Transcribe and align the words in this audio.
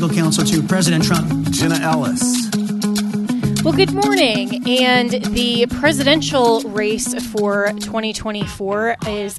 legal 0.00 0.16
counsel 0.16 0.44
to 0.44 0.62
President 0.62 1.04
Trump. 1.04 1.50
Jenna 1.50 1.74
Ellis. 1.80 2.48
Well, 3.62 3.74
good 3.74 3.92
morning. 3.92 4.66
And 4.66 5.10
the 5.10 5.66
presidential 5.78 6.62
race 6.62 7.12
for 7.30 7.66
2024 7.80 8.96
is 9.06 9.38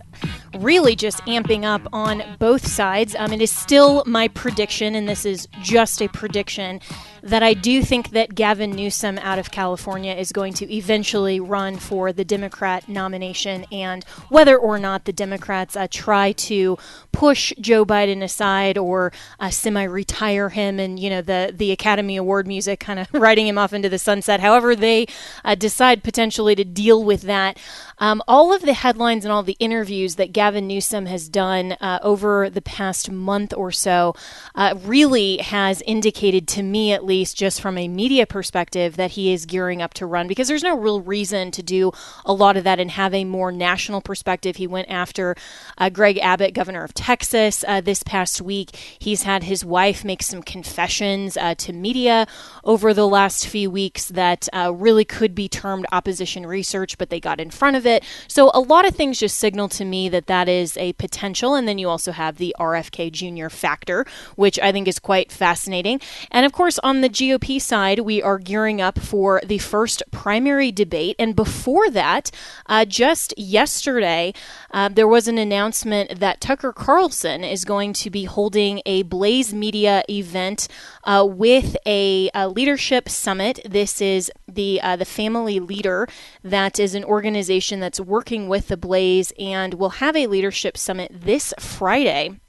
really 0.59 0.95
just 0.95 1.19
amping 1.21 1.63
up 1.63 1.81
on 1.91 2.21
both 2.38 2.67
sides. 2.67 3.16
Um, 3.17 3.33
it 3.33 3.41
is 3.41 3.52
still 3.52 4.03
my 4.05 4.27
prediction, 4.27 4.93
and 4.93 5.09
this 5.09 5.25
is 5.25 5.47
just 5.63 5.99
a 5.99 6.07
prediction, 6.09 6.80
that 7.23 7.43
I 7.43 7.53
do 7.53 7.84
think 7.84 8.11
that 8.11 8.35
Gavin 8.35 8.71
Newsom 8.71 9.17
out 9.20 9.39
of 9.39 9.52
California 9.52 10.13
is 10.13 10.31
going 10.31 10.53
to 10.53 10.73
eventually 10.73 11.39
run 11.39 11.77
for 11.77 12.11
the 12.11 12.25
Democrat 12.25 12.89
nomination. 12.89 13.66
And 13.71 14.03
whether 14.30 14.57
or 14.57 14.80
not 14.80 15.05
the 15.05 15.13
Democrats 15.13 15.75
uh, 15.75 15.88
try 15.89 16.31
to 16.34 16.77
push 17.11 17.53
Joe 17.59 17.85
Biden 17.85 18.23
aside 18.23 18.77
or 18.77 19.11
uh, 19.39 19.49
semi-retire 19.49 20.49
him, 20.49 20.80
and 20.80 20.99
you 20.99 21.09
know 21.09 21.21
the 21.21 21.53
the 21.55 21.71
Academy 21.71 22.17
Award 22.17 22.47
music 22.47 22.80
kind 22.80 22.99
of 22.99 23.07
riding 23.13 23.47
him 23.47 23.58
off 23.58 23.73
into 23.73 23.89
the 23.89 23.99
sunset. 23.99 24.39
However, 24.39 24.75
they 24.75 25.05
uh, 25.45 25.55
decide 25.55 26.03
potentially 26.03 26.55
to 26.55 26.64
deal 26.64 27.03
with 27.03 27.22
that. 27.23 27.58
Um, 27.99 28.23
all 28.27 28.52
of 28.52 28.64
the 28.64 28.73
headlines 28.73 29.25
and 29.25 29.31
all 29.31 29.44
the 29.44 29.58
interviews 29.59 30.16
that 30.16 30.33
Gavin 30.33 30.66
Newsom 30.67 31.05
has 31.05 31.30
done 31.30 31.73
uh, 31.73 31.99
over 32.02 32.49
the 32.49 32.61
past 32.61 33.11
month 33.11 33.53
or 33.55 33.72
so 33.72 34.16
uh, 34.55 34.73
really 34.83 35.38
has 35.38 35.83
indicated 35.83 36.47
to 36.49 36.64
me, 36.64 36.92
at 36.92 37.05
least, 37.05 37.11
just 37.20 37.62
from 37.62 37.78
a 37.78 37.88
media 37.88 38.26
perspective, 38.26 38.95
that 38.95 39.12
he 39.12 39.34
is 39.34 39.45
gearing 39.45 39.81
up 39.81 39.94
to 39.95 40.06
run 40.06 40.28
because 40.28 40.48
there's 40.48 40.64
no 40.64 40.78
real 40.78 41.02
reason 41.02 41.52
to 41.52 41.62
do 41.62 41.92
a 42.26 42.34
lot 42.34 42.58
of 42.58 42.64
that 42.64 42.80
and 42.80 42.92
have 42.92 43.14
a 43.14 43.26
more 43.26 43.52
national 43.52 44.02
perspective. 44.02 44.56
He 44.56 44.67
went 44.67 44.90
after 44.90 45.36
uh, 45.78 45.89
Greg 45.89 46.17
Abbott, 46.20 46.54
governor 46.54 46.84
of 46.84 46.94
Texas, 46.94 47.66
uh, 47.67 47.82
this 47.82 48.04
past 48.04 48.42
week. 48.42 48.76
He's 49.00 49.23
had 49.23 49.44
his 49.44 49.66
wife 49.66 50.06
make 50.06 50.23
some 50.23 50.42
confessions 50.42 51.38
uh, 51.38 51.56
to 51.56 51.73
media 51.73 52.28
over 52.64 52.94
the 52.94 53.08
last 53.08 53.48
few 53.48 53.70
weeks 53.70 54.08
that 54.08 54.48
uh, 54.54 54.72
really 54.73 55.06
could 55.06 55.36
be 55.36 55.50
termed 55.50 55.86
opposition 55.92 56.45
research, 56.45 56.98
but 56.98 57.09
they 57.09 57.20
got 57.20 57.39
in 57.39 57.50
front 57.50 57.76
of 57.76 57.86
it. 57.86 58.04
So 58.28 58.52
a 58.54 58.59
lot 58.59 58.88
of 58.88 58.95
things 58.95 59.20
just 59.20 59.38
signal 59.38 59.70
to 59.70 59.86
me 59.86 60.09
that 60.09 60.28
that 60.28 60.48
is 60.48 60.78
a 60.78 60.94
potential. 60.94 61.56
And 61.56 61.67
then 61.67 61.78
you 61.78 61.89
also 61.89 62.12
have 62.12 62.38
the 62.38 62.56
RFK 62.59 63.12
Jr. 63.12 63.50
factor, 63.50 64.06
which 64.36 64.59
I 64.59 64.72
think 64.72 64.88
is 64.88 65.00
quite 65.00 65.32
fascinating. 65.32 66.00
And 66.32 66.45
of 66.45 66.54
course, 66.54 66.80
on 66.80 67.00
the 67.02 67.09
GOP 67.09 67.61
side, 67.61 67.99
we 67.99 68.21
are 68.21 68.38
gearing 68.38 68.81
up 68.81 68.99
for 68.99 69.41
the 69.45 69.57
first 69.57 70.03
primary 70.11 70.71
debate. 70.71 71.16
And 71.19 71.35
before 71.35 71.89
that, 71.89 72.31
uh, 72.66 72.85
just 72.85 73.33
yesterday, 73.38 74.33
uh, 74.71 74.89
there 74.89 75.08
was 75.08 75.27
an 75.27 75.38
announcement 75.38 76.19
that 76.19 76.41
Tucker 76.41 76.73
Carlson 76.73 77.43
is 77.43 77.66
going 77.66 77.93
to 77.93 78.09
be 78.09 78.25
holding 78.25 78.81
a 78.85 79.03
Blaze 79.03 79.53
Media 79.53 80.03
event 80.09 80.67
uh, 81.03 81.25
with 81.30 81.75
a, 81.85 82.30
a, 82.33 82.47
leadership 82.47 83.09
summit. 83.09 83.59
This 83.67 84.02
is 84.02 84.31
the 84.47 84.81
uh, 84.81 84.95
the 84.95 85.05
family 85.05 85.59
leader 85.59 86.08
that 86.43 86.80
is 86.80 86.95
an 86.95 87.03
organization 87.03 87.80
that's 87.80 87.99
working 87.99 88.47
with 88.47 88.67
the 88.67 88.77
Blaze 88.77 89.31
and 89.39 89.76
will 89.76 90.02
have 90.02 90.15
a 90.15 90.27
leadership 90.27 90.77
summit 90.77 91.11
this 91.14 91.53
Friday, 91.59 92.39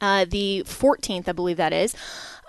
uh, 0.00 0.24
the 0.28 0.62
14th, 0.66 1.28
I 1.28 1.32
believe 1.32 1.56
that 1.56 1.72
is. 1.72 1.94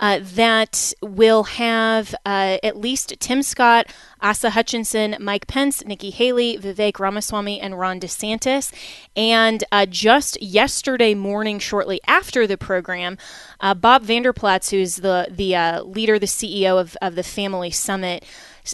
Uh, 0.01 0.19
that 0.21 0.93
will 1.01 1.43
have 1.43 2.13
uh, 2.25 2.57
at 2.63 2.75
least 2.75 3.13
Tim 3.19 3.43
Scott, 3.43 3.85
Asa 4.19 4.49
Hutchinson, 4.49 5.15
Mike 5.19 5.45
Pence, 5.45 5.85
Nikki 5.85 6.09
Haley, 6.09 6.57
Vivek 6.57 6.99
Ramaswamy, 6.99 7.61
and 7.61 7.77
Ron 7.77 7.99
DeSantis. 7.99 8.73
And 9.15 9.63
uh, 9.71 9.85
just 9.85 10.41
yesterday 10.41 11.13
morning, 11.13 11.59
shortly 11.59 12.01
after 12.07 12.47
the 12.47 12.57
program, 12.57 13.17
uh, 13.59 13.75
Bob 13.75 14.01
Vander 14.01 14.33
Plaats, 14.33 14.71
who's 14.71 14.97
the 14.97 15.27
the 15.29 15.55
uh, 15.55 15.83
leader, 15.83 16.17
the 16.17 16.25
CEO 16.25 16.79
of, 16.79 16.97
of 17.01 17.15
the 17.15 17.23
Family 17.23 17.69
Summit, 17.69 18.25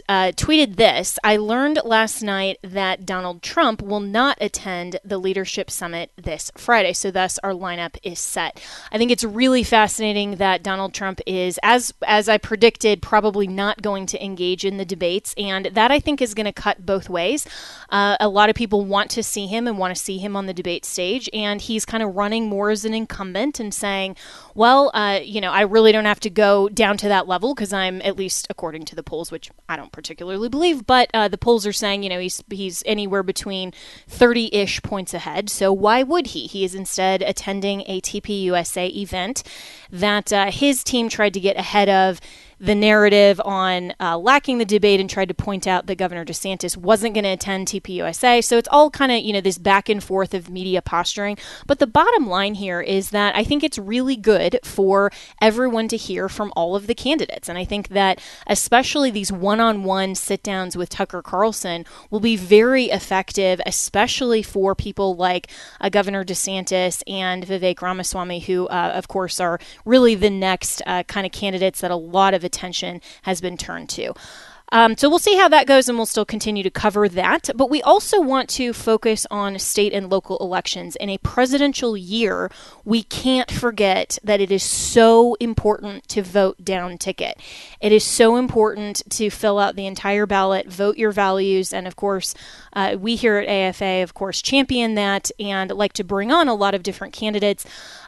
uh, 0.09 0.31
tweeted 0.35 0.75
this 0.75 1.19
I 1.23 1.37
learned 1.37 1.79
last 1.83 2.21
night 2.21 2.57
that 2.63 3.05
Donald 3.05 3.41
Trump 3.41 3.81
will 3.81 3.99
not 3.99 4.37
attend 4.41 4.99
the 5.03 5.17
leadership 5.17 5.69
summit 5.69 6.11
this 6.15 6.51
Friday. 6.55 6.93
So, 6.93 7.11
thus, 7.11 7.39
our 7.39 7.51
lineup 7.51 7.97
is 8.03 8.19
set. 8.19 8.61
I 8.91 8.97
think 8.97 9.11
it's 9.11 9.23
really 9.23 9.63
fascinating 9.63 10.35
that 10.35 10.63
Donald 10.63 10.93
Trump 10.93 11.21
is, 11.25 11.59
as, 11.63 11.93
as 12.05 12.29
I 12.29 12.37
predicted, 12.37 13.01
probably 13.01 13.47
not 13.47 13.81
going 13.81 14.05
to 14.07 14.23
engage 14.23 14.65
in 14.65 14.77
the 14.77 14.85
debates. 14.85 15.33
And 15.37 15.67
that 15.67 15.91
I 15.91 15.99
think 15.99 16.21
is 16.21 16.33
going 16.33 16.45
to 16.45 16.53
cut 16.53 16.85
both 16.85 17.09
ways. 17.09 17.47
Uh, 17.89 18.17
a 18.19 18.29
lot 18.29 18.49
of 18.49 18.55
people 18.55 18.85
want 18.85 19.09
to 19.11 19.23
see 19.23 19.47
him 19.47 19.67
and 19.67 19.77
want 19.77 19.95
to 19.95 20.01
see 20.01 20.17
him 20.17 20.35
on 20.35 20.45
the 20.45 20.53
debate 20.53 20.85
stage. 20.85 21.29
And 21.33 21.61
he's 21.61 21.85
kind 21.85 22.03
of 22.03 22.15
running 22.15 22.47
more 22.47 22.69
as 22.69 22.85
an 22.85 22.93
incumbent 22.93 23.59
and 23.59 23.73
saying, 23.73 24.15
well, 24.55 24.91
uh, 24.93 25.19
you 25.23 25.41
know, 25.41 25.51
I 25.51 25.61
really 25.61 25.91
don't 25.91 26.05
have 26.05 26.19
to 26.21 26.29
go 26.29 26.69
down 26.69 26.97
to 26.97 27.07
that 27.09 27.27
level 27.27 27.53
because 27.53 27.73
I'm, 27.73 28.01
at 28.01 28.17
least 28.17 28.47
according 28.49 28.85
to 28.85 28.95
the 28.95 29.03
polls, 29.03 29.31
which 29.31 29.51
I 29.69 29.75
don't 29.75 29.86
particularly 29.91 30.49
believe, 30.49 30.85
but 30.85 31.09
uh, 31.13 31.27
the 31.27 31.37
polls 31.37 31.65
are 31.65 31.73
saying, 31.73 32.03
you 32.03 32.09
know, 32.09 32.19
he's 32.19 32.43
he's 32.49 32.83
anywhere 32.85 33.23
between 33.23 33.73
30-ish 34.09 34.81
points 34.81 35.13
ahead. 35.13 35.49
So 35.49 35.71
why 35.71 36.03
would 36.03 36.27
he? 36.27 36.47
He 36.47 36.63
is 36.63 36.75
instead 36.75 37.21
attending 37.21 37.81
a 37.87 38.01
TPUSA 38.01 38.95
event 38.95 39.43
that 39.91 40.31
uh, 40.33 40.51
his 40.51 40.83
team 40.83 41.09
tried 41.09 41.33
to 41.33 41.39
get 41.39 41.57
ahead 41.57 41.89
of 41.89 42.19
the 42.59 42.75
narrative 42.75 43.39
on 43.45 43.93
uh, 43.99 44.17
lacking 44.17 44.57
the 44.57 44.65
debate 44.65 44.99
and 44.99 45.09
tried 45.09 45.27
to 45.27 45.33
point 45.33 45.67
out 45.67 45.85
that 45.85 45.97
Governor 45.97 46.25
DeSantis 46.25 46.75
wasn't 46.75 47.13
going 47.13 47.23
to 47.23 47.29
attend 47.29 47.67
TPUSA. 47.67 48.43
So 48.43 48.57
it's 48.57 48.67
all 48.71 48.89
kind 48.89 49.11
of, 49.11 49.19
you 49.19 49.33
know, 49.33 49.41
this 49.41 49.57
back 49.57 49.89
and 49.89 50.03
forth 50.03 50.33
of 50.33 50.49
media 50.49 50.81
posturing. 50.81 51.37
But 51.67 51.79
the 51.79 51.87
bottom 51.87 52.27
line 52.27 52.55
here 52.55 52.81
is 52.81 53.11
that 53.11 53.35
I 53.35 53.43
think 53.43 53.63
it's 53.63 53.77
really 53.77 54.15
good 54.15 54.59
for 54.63 55.11
everyone 55.41 55.87
to 55.89 55.97
hear 55.97 56.27
from 56.29 56.51
all 56.55 56.75
of 56.75 56.87
the 56.87 56.95
candidates. 56.95 57.47
And 57.47 57.57
I 57.57 57.65
think 57.65 57.89
that 57.89 58.19
especially 58.47 59.11
these 59.11 59.31
one 59.31 59.59
on 59.59 59.83
one 59.83 60.15
sit 60.15 60.41
downs 60.41 60.75
with 60.75 60.89
Tucker 60.89 61.21
Carlson 61.21 61.85
will 62.09 62.19
be 62.19 62.35
very 62.35 62.85
effective, 62.85 63.61
especially 63.65 64.41
for 64.41 64.73
people 64.73 65.15
like 65.15 65.47
uh, 65.79 65.89
Governor 65.89 66.25
DeSantis 66.25 67.03
and 67.07 67.45
Vivek 67.45 67.81
Ramaswamy, 67.81 68.39
who, 68.41 68.67
uh, 68.67 68.93
of 68.95 69.07
course, 69.07 69.39
are 69.39 69.59
really 69.85 70.15
the 70.15 70.29
next 70.31 70.81
uh, 70.87 71.03
kind 71.03 71.25
of 71.25 71.31
candidates 71.31 71.81
that 71.81 71.91
a 71.91 71.95
lot 71.95 72.33
of 72.33 72.43
attention 72.47 73.01
has 73.21 73.39
been 73.39 73.57
turned 73.57 73.89
to. 73.89 74.15
Um, 74.71 74.97
so 74.97 75.09
we'll 75.09 75.19
see 75.19 75.37
how 75.37 75.47
that 75.49 75.65
goes, 75.65 75.87
and 75.87 75.97
we'll 75.97 76.05
still 76.05 76.25
continue 76.25 76.61
to 76.63 76.69
cover 76.69 77.07
that. 77.07 77.49
But 77.55 77.69
we 77.69 77.81
also 77.81 78.19
want 78.19 78.49
to 78.49 78.73
focus 78.73 79.25
on 79.31 79.59
state 79.59 79.93
and 79.93 80.09
local 80.09 80.37
elections. 80.39 80.97
In 80.97 81.09
a 81.09 81.17
presidential 81.19 81.95
year, 81.95 82.51
we 82.83 83.03
can't 83.03 83.49
forget 83.49 84.19
that 84.23 84.41
it 84.41 84.51
is 84.51 84.63
so 84.63 85.35
important 85.35 86.07
to 86.09 86.21
vote 86.21 86.65
down 86.65 86.97
ticket. 86.97 87.39
It 87.79 87.93
is 87.93 88.03
so 88.03 88.35
important 88.35 89.03
to 89.11 89.29
fill 89.29 89.57
out 89.57 89.75
the 89.75 89.87
entire 89.87 90.25
ballot, 90.25 90.67
vote 90.67 90.97
your 90.97 91.11
values, 91.11 91.71
and 91.71 91.87
of 91.87 91.95
course, 91.95 92.35
uh, 92.73 92.97
we 92.99 93.15
here 93.15 93.37
at 93.37 93.47
AFA, 93.47 94.03
of 94.03 94.13
course, 94.13 94.41
champion 94.41 94.95
that 94.95 95.31
and 95.39 95.71
like 95.71 95.93
to 95.93 96.03
bring 96.03 96.31
on 96.31 96.49
a 96.49 96.53
lot 96.53 96.75
of 96.75 96.83
different 96.83 97.13
candidates 97.13 97.65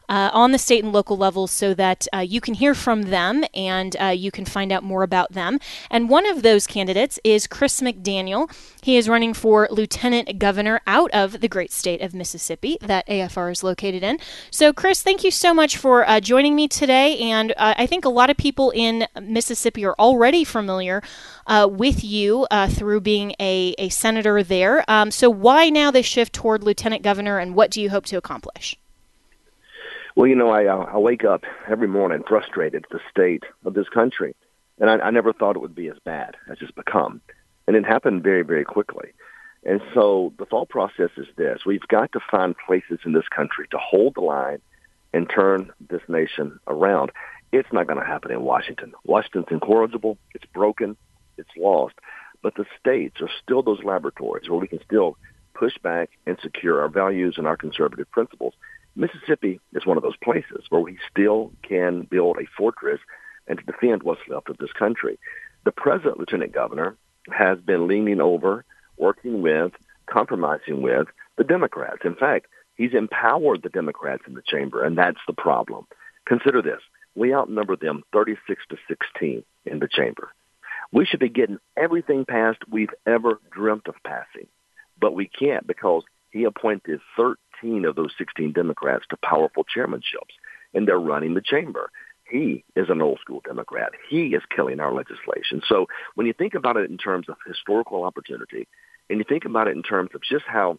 uh, 0.10 0.32
on 0.34 0.52
the 0.52 0.58
state 0.58 0.84
and 0.84 0.92
local 0.92 1.16
levels 1.16 1.52
so 1.52 1.74
that 1.76 2.08
uh, 2.14 2.18
you 2.18 2.42
can 2.42 2.56
hear 2.56 2.74
from 2.74 3.04
them 3.04 3.46
and 3.54 3.96
uh, 4.02 4.06
you 4.06 4.32
can 4.32 4.44
find 4.44 4.72
out 4.72 4.84
more 4.84 5.04
about 5.04 5.32
them. 5.34 5.60
And 5.90 6.10
one 6.10 6.26
of 6.26 6.42
those 6.42 6.68
candidates 6.68 7.20
is 7.24 7.48
Chris 7.48 7.80
McDaniel. 7.80 8.52
He 8.82 8.98
is 8.98 9.08
running 9.08 9.34
for 9.34 9.68
lieutenant 9.70 10.40
governor 10.40 10.82
out 10.88 11.12
of 11.12 11.42
the 11.42 11.48
great 11.48 11.72
state 11.72 12.02
of 12.02 12.14
Mississippi 12.14 12.78
that 12.82 13.08
AFR 13.08 13.52
is 13.52 13.64
located 13.64 14.04
in. 14.04 14.18
So, 14.50 14.74
Chris, 14.74 15.04
thank 15.04 15.24
you 15.24 15.32
so 15.32 15.54
much 15.54 15.78
for 15.78 16.08
uh, 16.10 16.20
joining 16.20 16.56
me 16.56 16.68
today. 16.68 17.18
And 17.20 17.52
uh, 17.52 17.76
I 17.78 17.86
think 17.86 18.04
a 18.04 18.10
lot 18.10 18.30
of 18.30 18.38
people 18.38 18.72
in 18.72 19.06
Mississippi 19.22 19.86
are 19.86 19.96
already 20.00 20.44
familiar 20.44 21.04
uh, 21.46 21.68
with 21.70 22.04
you 22.04 22.48
through 22.70 23.02
being 23.02 23.34
a, 23.40 23.76
a 23.78 23.90
senator 23.90 24.42
there. 24.44 24.84
Um, 24.90 25.12
so, 25.12 25.30
why 25.30 25.70
now 25.70 25.92
the 25.92 26.02
shift 26.02 26.34
toward 26.34 26.64
lieutenant 26.64 27.04
governor, 27.04 27.38
and 27.38 27.56
what 27.56 27.70
do 27.72 27.82
you 27.82 27.90
hope 27.90 28.06
to 28.08 28.18
accomplish? 28.18 28.78
Well, 30.20 30.28
you 30.28 30.36
know, 30.36 30.50
I 30.50 30.66
uh, 30.66 30.84
I 30.96 30.98
wake 30.98 31.24
up 31.24 31.46
every 31.70 31.88
morning 31.88 32.24
frustrated 32.28 32.84
at 32.84 32.90
the 32.90 33.00
state 33.10 33.44
of 33.64 33.74
this 33.74 33.88
country, 33.88 34.36
and 34.78 34.90
I, 34.90 34.96
I 34.96 35.12
never 35.12 35.32
thought 35.32 35.56
it 35.56 35.62
would 35.62 35.74
be 35.74 35.88
as 35.88 35.96
bad 36.04 36.36
as 36.52 36.58
it's 36.60 36.74
become, 36.74 37.22
and 37.68 37.78
it 37.78 37.86
happened 37.86 38.22
very 38.22 38.42
very 38.42 38.66
quickly. 38.66 39.14
And 39.64 39.80
so 39.94 40.34
the 40.38 40.44
thought 40.44 40.68
process 40.68 41.12
is 41.16 41.28
this: 41.38 41.60
we've 41.66 41.88
got 41.88 42.12
to 42.12 42.20
find 42.30 42.54
places 42.68 43.00
in 43.06 43.14
this 43.14 43.30
country 43.34 43.66
to 43.72 43.78
hold 43.78 44.16
the 44.16 44.20
line 44.20 44.60
and 45.14 45.30
turn 45.30 45.72
this 45.90 46.02
nation 46.10 46.60
around. 46.68 47.14
It's 47.54 47.72
not 47.72 47.88
going 47.88 48.02
to 48.02 48.06
happen 48.06 48.32
in 48.32 48.42
Washington. 48.42 48.92
Washington's 49.06 49.48
incorrigible. 49.52 50.18
It's 50.36 50.52
broken. 50.54 50.98
It's 51.38 51.56
lost. 51.56 51.96
But 52.42 52.56
the 52.56 52.66
states 52.78 53.22
are 53.22 53.30
still 53.42 53.64
those 53.64 53.86
laboratories 53.86 54.50
where 54.50 54.60
we 54.60 54.68
can 54.68 54.84
still 54.84 55.16
push 55.54 55.78
back 55.78 56.10
and 56.26 56.38
secure 56.42 56.82
our 56.82 56.90
values 56.90 57.36
and 57.38 57.48
our 57.48 57.56
conservative 57.56 58.12
principles. 58.12 58.54
Mississippi 58.96 59.60
is 59.74 59.86
one 59.86 59.98
of 59.98 60.04
those 60.04 60.18
places 60.24 60.66
where 60.70 60.82
we 60.82 60.98
still 61.10 61.52
can 61.64 62.02
build 62.02 62.38
a 62.38 62.48
fortress 62.58 63.00
and 63.48 63.58
to 63.58 63.66
defend 63.66 64.04
what's 64.04 64.22
left 64.28 64.50
of 64.50 64.58
this 64.58 64.72
country. 64.74 65.20
The 65.66 65.72
present 65.72 66.20
lieutenant 66.20 66.54
governor 66.54 66.96
has 67.32 67.60
been 67.60 67.88
leaning 67.88 68.22
over, 68.22 68.66
working 68.98 69.42
with, 69.42 69.74
compromising 70.06 70.82
with 70.82 71.08
the 71.38 71.44
Democrats. 71.44 72.02
In 72.04 72.16
fact, 72.16 72.48
he's 72.76 72.94
empowered 72.94 73.62
the 73.64 73.70
Democrats 73.70 74.24
in 74.28 74.34
the 74.34 74.42
chamber, 74.46 74.84
and 74.84 74.98
that's 74.98 75.20
the 75.28 75.34
problem. 75.34 75.88
Consider 76.26 76.62
this. 76.62 76.82
We 77.16 77.34
outnumber 77.34 77.76
them 77.76 78.04
36 78.14 78.62
to 78.70 78.78
16 78.88 79.44
in 79.66 79.80
the 79.80 79.88
chamber. 79.88 80.30
We 80.92 81.06
should 81.06 81.20
be 81.20 81.30
getting 81.30 81.60
everything 81.78 82.26
passed 82.26 82.60
we've 82.70 82.94
ever 83.06 83.40
dreamt 83.52 83.88
of 83.88 83.96
passing, 84.04 84.48
but 85.00 85.14
we 85.14 85.28
can't 85.28 85.68
because 85.68 86.04
he 86.32 86.44
appointed 86.44 87.00
13 87.18 87.86
of 87.86 87.96
those 87.96 88.12
16 88.18 88.54
Democrats 88.54 89.06
to 89.10 89.18
powerful 89.18 89.66
chairmanships, 89.66 90.36
and 90.74 90.88
they're 90.88 91.00
running 91.00 91.34
the 91.34 91.42
chamber. 91.42 91.90
He 92.30 92.64
is 92.76 92.90
an 92.90 93.02
old 93.02 93.20
school 93.20 93.42
Democrat. 93.44 93.92
He 94.10 94.28
is 94.28 94.44
killing 94.56 94.80
our 94.80 94.94
legislation. 94.94 95.62
So 95.68 95.88
when 96.16 96.28
you 96.28 96.34
think 96.34 96.54
about 96.54 96.78
it 96.78 96.90
in 96.90 96.98
terms 96.98 97.28
of 97.28 97.38
historical 97.46 98.04
opportunity, 98.04 98.68
and 99.10 99.18
you 99.18 99.26
think 99.28 99.46
about 99.46 99.68
it 99.68 99.76
in 99.76 99.84
terms 99.84 100.12
of 100.14 100.22
just 100.22 100.46
how 100.46 100.78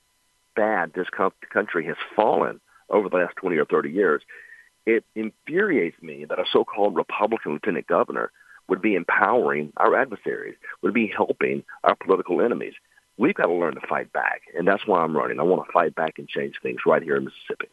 bad 0.55 0.93
this 0.95 1.09
country 1.53 1.87
has 1.87 1.97
fallen 2.15 2.61
over 2.89 3.09
the 3.09 3.17
last 3.17 3.37
20 3.37 3.57
or 3.57 3.65
30 3.65 3.91
years, 3.91 4.23
it 4.87 5.05
infuriates 5.15 6.01
me 6.01 6.25
that 6.25 6.39
a 6.39 6.45
so-called 6.53 6.95
Republican 6.95 7.53
lieutenant 7.53 7.87
governor 7.87 8.31
would 8.69 8.81
be 8.81 8.95
empowering 8.95 9.73
our 9.77 9.97
adversaries, 9.97 10.57
would 10.83 10.95
be 10.95 11.13
helping 11.15 11.65
our 11.83 11.97
political 11.97 12.41
enemies. 12.41 12.75
We've 13.21 13.35
got 13.35 13.49
to 13.49 13.53
learn 13.53 13.75
to 13.75 13.87
fight 13.87 14.15
back, 14.15 14.45
and 14.57 14.67
that's 14.67 14.87
why 14.87 15.01
I'm 15.01 15.15
running. 15.15 15.39
I 15.39 15.43
want 15.43 15.67
to 15.67 15.73
fight 15.73 15.95
back 15.95 16.19
and 16.19 16.27
change 16.27 16.55
things 16.63 16.81
right 16.87 17.03
here 17.03 17.17
in 17.17 17.27
Mississippi. 17.27 17.69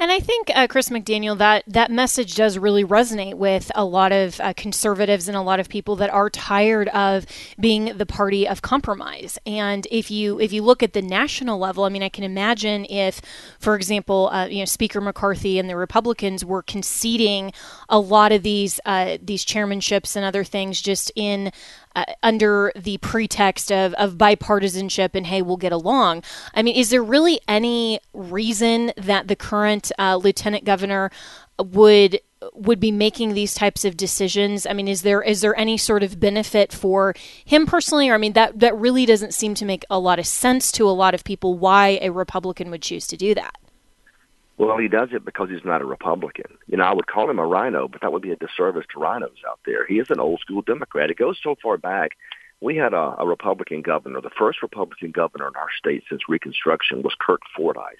And 0.00 0.10
I 0.10 0.18
think, 0.18 0.50
uh, 0.54 0.66
Chris 0.66 0.88
McDaniel, 0.88 1.36
that 1.36 1.62
that 1.66 1.90
message 1.90 2.34
does 2.34 2.56
really 2.56 2.86
resonate 2.86 3.34
with 3.34 3.70
a 3.74 3.84
lot 3.84 4.12
of 4.12 4.40
uh, 4.40 4.54
conservatives 4.56 5.28
and 5.28 5.36
a 5.36 5.42
lot 5.42 5.60
of 5.60 5.68
people 5.68 5.94
that 5.96 6.08
are 6.08 6.30
tired 6.30 6.88
of 6.88 7.26
being 7.60 7.98
the 7.98 8.06
party 8.06 8.48
of 8.48 8.62
compromise. 8.62 9.38
And 9.44 9.86
if 9.90 10.10
you 10.10 10.40
if 10.40 10.54
you 10.54 10.62
look 10.62 10.82
at 10.82 10.94
the 10.94 11.02
national 11.02 11.58
level, 11.58 11.84
I 11.84 11.90
mean, 11.90 12.02
I 12.02 12.08
can 12.08 12.24
imagine 12.24 12.86
if, 12.86 13.20
for 13.58 13.74
example, 13.74 14.30
uh, 14.32 14.46
you 14.46 14.60
know, 14.60 14.64
Speaker 14.64 15.02
McCarthy 15.02 15.58
and 15.58 15.68
the 15.68 15.76
Republicans 15.76 16.46
were 16.46 16.62
conceding 16.62 17.52
a 17.90 17.98
lot 17.98 18.32
of 18.32 18.42
these 18.42 18.80
uh, 18.86 19.18
these 19.22 19.44
chairmanships 19.44 20.16
and 20.16 20.24
other 20.24 20.44
things 20.44 20.80
just 20.80 21.12
in 21.14 21.52
uh, 21.94 22.04
under 22.22 22.72
the 22.76 22.98
pretext 22.98 23.72
of, 23.72 23.92
of 23.94 24.14
bipartisanship 24.14 25.10
and 25.14 25.26
hey, 25.26 25.42
we'll 25.42 25.56
get 25.56 25.72
along. 25.72 26.22
I 26.54 26.62
mean, 26.62 26.76
is 26.76 26.90
there 26.90 27.02
really 27.02 27.40
any 27.48 28.00
reason 28.12 28.92
that 28.96 29.28
the 29.28 29.36
current 29.36 29.89
uh, 29.98 30.16
lieutenant 30.16 30.64
governor 30.64 31.10
would 31.58 32.20
would 32.54 32.80
be 32.80 32.90
making 32.90 33.34
these 33.34 33.54
types 33.54 33.84
of 33.84 33.96
decisions? 33.96 34.66
I 34.66 34.72
mean, 34.72 34.88
is 34.88 35.02
there 35.02 35.22
is 35.22 35.40
there 35.40 35.58
any 35.58 35.76
sort 35.76 36.02
of 36.02 36.18
benefit 36.18 36.72
for 36.72 37.14
him 37.44 37.66
personally? 37.66 38.08
Or 38.08 38.14
I 38.14 38.18
mean, 38.18 38.32
that 38.32 38.60
that 38.60 38.76
really 38.76 39.06
doesn't 39.06 39.34
seem 39.34 39.54
to 39.54 39.64
make 39.64 39.84
a 39.90 39.98
lot 39.98 40.18
of 40.18 40.26
sense 40.26 40.72
to 40.72 40.88
a 40.88 40.92
lot 40.92 41.14
of 41.14 41.24
people 41.24 41.58
why 41.58 41.98
a 42.00 42.10
Republican 42.10 42.70
would 42.70 42.82
choose 42.82 43.06
to 43.08 43.16
do 43.16 43.34
that. 43.34 43.56
Well, 44.60 44.76
he 44.76 44.88
does 44.88 45.08
it 45.12 45.24
because 45.24 45.48
he's 45.48 45.64
not 45.64 45.80
a 45.80 45.86
Republican. 45.86 46.58
You 46.66 46.76
know, 46.76 46.84
I 46.84 46.92
would 46.92 47.06
call 47.06 47.30
him 47.30 47.38
a 47.38 47.46
rhino, 47.46 47.88
but 47.88 48.02
that 48.02 48.12
would 48.12 48.20
be 48.20 48.30
a 48.30 48.36
disservice 48.36 48.84
to 48.92 49.00
rhinos 49.00 49.38
out 49.48 49.58
there. 49.64 49.86
He 49.86 49.98
is 49.98 50.10
an 50.10 50.20
old 50.20 50.40
school 50.40 50.60
Democrat. 50.60 51.10
It 51.10 51.16
goes 51.16 51.38
so 51.42 51.56
far 51.62 51.78
back. 51.78 52.10
We 52.60 52.76
had 52.76 52.92
a, 52.92 53.14
a 53.18 53.26
Republican 53.26 53.80
governor. 53.80 54.20
The 54.20 54.28
first 54.38 54.60
Republican 54.60 55.12
governor 55.12 55.48
in 55.48 55.56
our 55.56 55.68
state 55.78 56.04
since 56.10 56.28
Reconstruction 56.28 57.00
was 57.00 57.14
Kirk 57.18 57.40
Fordice. 57.56 57.96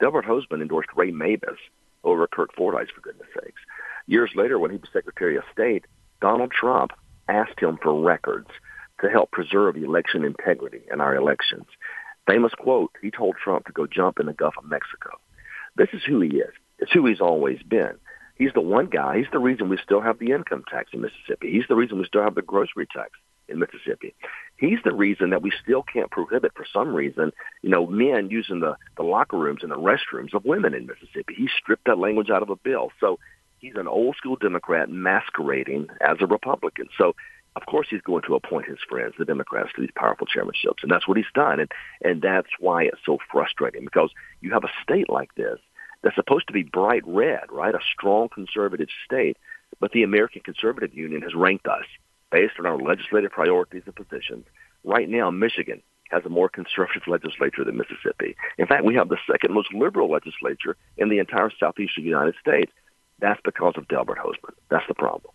Delbert 0.00 0.24
Hosemann 0.24 0.62
endorsed 0.62 0.90
Ray 0.94 1.10
Mabus 1.10 1.58
over 2.04 2.26
Kirk 2.26 2.50
Fordice, 2.56 2.90
for 2.94 3.00
goodness 3.00 3.28
sakes. 3.34 3.60
Years 4.06 4.30
later, 4.34 4.58
when 4.58 4.70
he 4.70 4.76
was 4.76 4.88
Secretary 4.92 5.36
of 5.36 5.44
State, 5.52 5.84
Donald 6.20 6.50
Trump 6.50 6.92
asked 7.28 7.60
him 7.60 7.78
for 7.82 8.00
records 8.00 8.48
to 9.00 9.10
help 9.10 9.30
preserve 9.30 9.76
election 9.76 10.24
integrity 10.24 10.82
in 10.92 11.00
our 11.00 11.14
elections. 11.14 11.66
Famous 12.26 12.52
quote, 12.58 12.92
he 13.00 13.10
told 13.10 13.36
Trump 13.36 13.66
to 13.66 13.72
go 13.72 13.86
jump 13.86 14.18
in 14.18 14.26
the 14.26 14.32
Gulf 14.32 14.54
of 14.58 14.64
Mexico. 14.64 15.10
This 15.76 15.88
is 15.92 16.02
who 16.06 16.20
he 16.20 16.36
is. 16.36 16.52
It's 16.78 16.92
who 16.92 17.06
he's 17.06 17.20
always 17.20 17.62
been. 17.62 17.94
He's 18.36 18.52
the 18.54 18.60
one 18.60 18.86
guy. 18.86 19.18
He's 19.18 19.30
the 19.32 19.38
reason 19.38 19.68
we 19.68 19.78
still 19.82 20.00
have 20.00 20.18
the 20.18 20.30
income 20.32 20.64
tax 20.70 20.90
in 20.92 21.00
Mississippi. 21.00 21.50
He's 21.50 21.66
the 21.68 21.74
reason 21.74 21.98
we 21.98 22.06
still 22.06 22.22
have 22.22 22.34
the 22.34 22.42
grocery 22.42 22.86
tax 22.86 23.10
in 23.48 23.58
Mississippi. 23.58 24.14
He's 24.56 24.78
the 24.84 24.94
reason 24.94 25.30
that 25.30 25.42
we 25.42 25.52
still 25.62 25.82
can't 25.82 26.10
prohibit, 26.10 26.52
for 26.54 26.66
some 26.72 26.94
reason, 26.94 27.32
you 27.62 27.70
know, 27.70 27.86
men 27.86 28.30
using 28.30 28.60
the, 28.60 28.76
the 28.96 29.02
locker 29.02 29.36
rooms 29.36 29.62
and 29.62 29.70
the 29.70 29.76
restrooms 29.76 30.34
of 30.34 30.44
women 30.44 30.74
in 30.74 30.86
Mississippi. 30.86 31.34
He 31.36 31.48
stripped 31.60 31.86
that 31.86 31.98
language 31.98 32.30
out 32.30 32.42
of 32.42 32.50
a 32.50 32.56
bill. 32.56 32.90
So 33.00 33.18
he's 33.58 33.74
an 33.76 33.88
old 33.88 34.16
school 34.16 34.36
Democrat 34.36 34.88
masquerading 34.88 35.88
as 36.00 36.18
a 36.20 36.26
Republican. 36.26 36.88
So 36.96 37.14
of 37.56 37.66
course 37.66 37.88
he's 37.90 38.02
going 38.02 38.22
to 38.22 38.36
appoint 38.36 38.66
his 38.66 38.78
friends, 38.88 39.14
the 39.18 39.24
Democrats, 39.24 39.70
to 39.74 39.80
these 39.80 39.90
powerful 39.96 40.26
chairmanships, 40.26 40.82
and 40.82 40.90
that's 40.92 41.08
what 41.08 41.16
he's 41.16 41.26
done, 41.34 41.58
and 41.58 41.72
and 42.02 42.22
that's 42.22 42.50
why 42.60 42.84
it's 42.84 43.00
so 43.04 43.18
frustrating 43.32 43.84
because 43.84 44.10
you 44.40 44.52
have 44.52 44.62
a 44.62 44.70
state 44.82 45.10
like 45.10 45.34
this 45.34 45.58
that's 46.02 46.14
supposed 46.14 46.46
to 46.46 46.52
be 46.52 46.62
bright 46.62 47.02
red, 47.04 47.50
right? 47.50 47.74
A 47.74 47.80
strong 47.92 48.28
conservative 48.28 48.88
state. 49.04 49.36
But 49.80 49.92
the 49.92 50.02
American 50.02 50.42
Conservative 50.42 50.94
Union 50.94 51.22
has 51.22 51.34
ranked 51.34 51.66
us 51.66 51.84
based 52.30 52.54
on 52.58 52.66
our 52.66 52.78
legislative 52.78 53.32
priorities 53.32 53.82
and 53.86 53.94
positions. 53.94 54.46
Right 54.84 55.08
now, 55.08 55.30
Michigan 55.30 55.82
has 56.10 56.24
a 56.24 56.28
more 56.28 56.48
conservative 56.48 57.02
legislature 57.06 57.64
than 57.64 57.76
Mississippi. 57.76 58.36
In 58.56 58.66
fact, 58.66 58.84
we 58.84 58.94
have 58.94 59.08
the 59.08 59.18
second 59.30 59.54
most 59.54 59.72
liberal 59.72 60.10
legislature 60.10 60.76
in 60.96 61.08
the 61.08 61.18
entire 61.18 61.50
southeastern 61.58 62.04
United 62.04 62.34
States. 62.40 62.72
That's 63.20 63.40
because 63.44 63.74
of 63.76 63.88
Delbert 63.88 64.18
Hosemann. 64.18 64.54
That's 64.70 64.86
the 64.86 64.94
problem. 64.94 65.32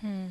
Hmm. 0.00 0.26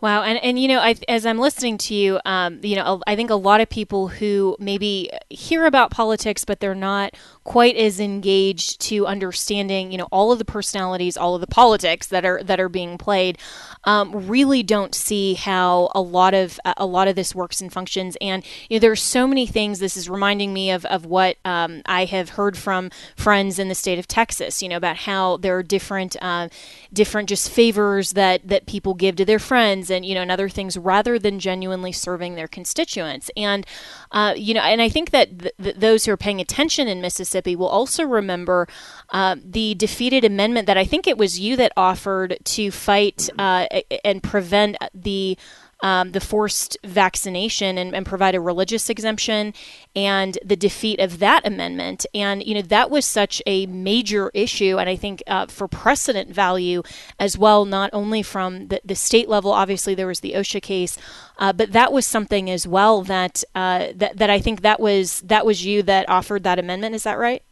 Wow, 0.00 0.22
and 0.22 0.38
and 0.44 0.58
you 0.60 0.68
know, 0.68 0.78
I, 0.78 0.94
as 1.08 1.26
I'm 1.26 1.38
listening 1.38 1.76
to 1.78 1.94
you, 1.94 2.20
um, 2.24 2.60
you 2.62 2.76
know, 2.76 3.02
I 3.08 3.16
think 3.16 3.30
a 3.30 3.34
lot 3.34 3.60
of 3.60 3.68
people 3.68 4.06
who 4.06 4.56
maybe 4.60 5.10
hear 5.28 5.66
about 5.66 5.90
politics, 5.90 6.44
but 6.44 6.60
they're 6.60 6.74
not 6.74 7.14
quite 7.42 7.74
as 7.76 7.98
engaged 7.98 8.80
to 8.82 9.06
understanding, 9.06 9.90
you 9.90 9.98
know, 9.98 10.06
all 10.12 10.30
of 10.30 10.38
the 10.38 10.44
personalities, 10.44 11.16
all 11.16 11.34
of 11.34 11.40
the 11.40 11.48
politics 11.48 12.06
that 12.08 12.24
are 12.24 12.40
that 12.44 12.60
are 12.60 12.68
being 12.68 12.96
played, 12.96 13.38
um, 13.84 14.28
really 14.28 14.62
don't 14.62 14.94
see 14.94 15.34
how 15.34 15.90
a 15.96 16.00
lot 16.00 16.32
of 16.32 16.60
a 16.76 16.86
lot 16.86 17.08
of 17.08 17.16
this 17.16 17.34
works 17.34 17.60
and 17.60 17.72
functions. 17.72 18.16
And 18.20 18.44
you 18.68 18.76
know, 18.76 18.80
there 18.80 18.92
are 18.92 18.96
so 18.96 19.26
many 19.26 19.46
things. 19.46 19.80
This 19.80 19.96
is 19.96 20.08
reminding 20.08 20.52
me 20.52 20.70
of 20.70 20.84
of 20.84 21.06
what 21.06 21.38
um, 21.44 21.82
I 21.86 22.04
have 22.04 22.30
heard 22.30 22.56
from 22.56 22.90
friends 23.16 23.58
in 23.58 23.68
the 23.68 23.74
state 23.74 23.98
of 23.98 24.06
Texas. 24.06 24.62
You 24.62 24.68
know, 24.68 24.76
about 24.76 24.98
how 24.98 25.38
there 25.38 25.56
are 25.58 25.64
different 25.64 26.16
uh, 26.22 26.50
different 26.92 27.28
just 27.28 27.50
favors 27.50 28.12
that 28.12 28.46
that 28.46 28.66
people 28.66 28.94
give 28.94 29.16
to 29.16 29.24
their 29.24 29.40
friends 29.40 29.87
and 29.90 30.04
you 30.04 30.14
know 30.14 30.22
and 30.22 30.30
other 30.30 30.48
things 30.48 30.76
rather 30.76 31.18
than 31.18 31.38
genuinely 31.38 31.92
serving 31.92 32.34
their 32.34 32.48
constituents. 32.48 33.30
And 33.36 33.66
uh, 34.12 34.34
you 34.36 34.54
know 34.54 34.60
and 34.60 34.80
I 34.82 34.88
think 34.88 35.10
that 35.10 35.38
th- 35.38 35.54
th- 35.62 35.76
those 35.76 36.04
who 36.04 36.12
are 36.12 36.16
paying 36.16 36.40
attention 36.40 36.88
in 36.88 37.00
Mississippi 37.00 37.56
will 37.56 37.68
also 37.68 38.04
remember 38.04 38.68
uh, 39.10 39.36
the 39.44 39.74
defeated 39.74 40.24
amendment 40.24 40.66
that 40.66 40.78
I 40.78 40.84
think 40.84 41.06
it 41.06 41.18
was 41.18 41.38
you 41.40 41.56
that 41.56 41.72
offered 41.76 42.38
to 42.44 42.70
fight 42.70 43.28
uh, 43.38 43.66
and 44.04 44.22
prevent 44.22 44.76
the 44.94 45.36
um, 45.80 46.12
the 46.12 46.20
forced 46.20 46.76
vaccination 46.84 47.78
and, 47.78 47.94
and, 47.94 48.04
provide 48.04 48.34
a 48.34 48.40
religious 48.40 48.90
exemption 48.90 49.54
and 49.94 50.38
the 50.44 50.56
defeat 50.56 50.98
of 50.98 51.20
that 51.20 51.46
amendment. 51.46 52.04
And, 52.14 52.44
you 52.44 52.54
know, 52.54 52.62
that 52.62 52.90
was 52.90 53.06
such 53.06 53.40
a 53.46 53.66
major 53.66 54.30
issue. 54.34 54.78
And 54.78 54.88
I 54.88 54.96
think 54.96 55.22
uh, 55.26 55.46
for 55.46 55.68
precedent 55.68 56.30
value 56.30 56.82
as 57.20 57.38
well, 57.38 57.64
not 57.64 57.90
only 57.92 58.22
from 58.22 58.68
the, 58.68 58.80
the 58.84 58.96
state 58.96 59.28
level, 59.28 59.52
obviously 59.52 59.94
there 59.94 60.06
was 60.06 60.20
the 60.20 60.32
OSHA 60.32 60.62
case, 60.62 60.98
uh, 61.38 61.52
but 61.52 61.72
that 61.72 61.92
was 61.92 62.06
something 62.06 62.50
as 62.50 62.66
well 62.66 63.02
that, 63.02 63.44
uh, 63.54 63.88
that, 63.94 64.16
that 64.16 64.30
I 64.30 64.40
think 64.40 64.62
that 64.62 64.80
was, 64.80 65.20
that 65.20 65.46
was 65.46 65.64
you 65.64 65.82
that 65.84 66.08
offered 66.08 66.42
that 66.42 66.58
amendment. 66.58 66.96
Is 66.96 67.04
that 67.04 67.18
right? 67.18 67.42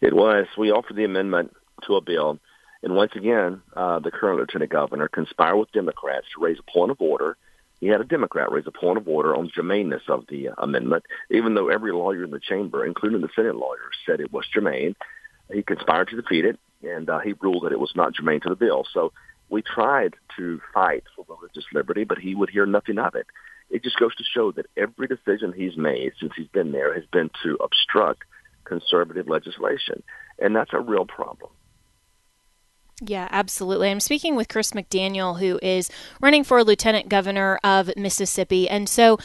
It 0.00 0.14
was. 0.14 0.46
We 0.56 0.70
offered 0.70 0.96
the 0.96 1.04
amendment 1.04 1.54
to 1.86 1.96
a 1.96 2.00
bill 2.00 2.38
and 2.84 2.94
once 2.94 3.12
again, 3.16 3.62
uh, 3.74 3.98
the 3.98 4.10
current 4.10 4.38
lieutenant 4.38 4.70
governor 4.70 5.08
conspired 5.08 5.56
with 5.56 5.72
Democrats 5.72 6.26
to 6.34 6.44
raise 6.44 6.58
a 6.58 6.70
point 6.70 6.90
of 6.90 7.00
order. 7.00 7.38
He 7.80 7.86
had 7.86 8.02
a 8.02 8.04
Democrat 8.04 8.52
raise 8.52 8.66
a 8.66 8.70
point 8.70 8.98
of 8.98 9.08
order 9.08 9.34
on 9.34 9.46
the 9.46 9.62
germaneness 9.62 10.06
of 10.06 10.26
the 10.28 10.50
uh, 10.50 10.54
amendment, 10.58 11.04
even 11.30 11.54
though 11.54 11.70
every 11.70 11.92
lawyer 11.92 12.24
in 12.24 12.30
the 12.30 12.40
chamber, 12.40 12.84
including 12.84 13.22
the 13.22 13.30
Senate 13.34 13.56
lawyers, 13.56 13.96
said 14.04 14.20
it 14.20 14.30
was 14.30 14.44
germane. 14.52 14.94
He 15.50 15.62
conspired 15.62 16.08
to 16.08 16.20
defeat 16.20 16.44
it, 16.44 16.58
and 16.82 17.08
uh, 17.08 17.20
he 17.20 17.32
ruled 17.40 17.64
that 17.64 17.72
it 17.72 17.80
was 17.80 17.92
not 17.96 18.14
germane 18.14 18.40
to 18.42 18.50
the 18.50 18.54
bill. 18.54 18.84
So 18.92 19.12
we 19.48 19.62
tried 19.62 20.14
to 20.36 20.60
fight 20.74 21.04
for 21.16 21.24
religious 21.26 21.64
liberty, 21.72 22.04
but 22.04 22.18
he 22.18 22.34
would 22.34 22.50
hear 22.50 22.66
nothing 22.66 22.98
of 22.98 23.14
it. 23.14 23.26
It 23.70 23.82
just 23.82 23.98
goes 23.98 24.14
to 24.16 24.24
show 24.24 24.52
that 24.52 24.66
every 24.76 25.06
decision 25.06 25.54
he's 25.56 25.78
made 25.78 26.12
since 26.20 26.34
he's 26.36 26.48
been 26.48 26.72
there 26.72 26.92
has 26.92 27.04
been 27.10 27.30
to 27.44 27.56
obstruct 27.62 28.24
conservative 28.64 29.26
legislation, 29.26 30.02
and 30.38 30.54
that's 30.54 30.74
a 30.74 30.80
real 30.80 31.06
problem. 31.06 31.50
Yeah, 33.00 33.28
absolutely. 33.30 33.90
I'm 33.90 34.00
speaking 34.00 34.36
with 34.36 34.48
Chris 34.48 34.70
McDaniel, 34.70 35.40
who 35.40 35.58
is 35.62 35.90
running 36.20 36.44
for 36.44 36.62
lieutenant 36.62 37.08
governor 37.08 37.58
of 37.64 37.90
Mississippi. 37.96 38.68
And 38.68 38.88
so 38.88 39.18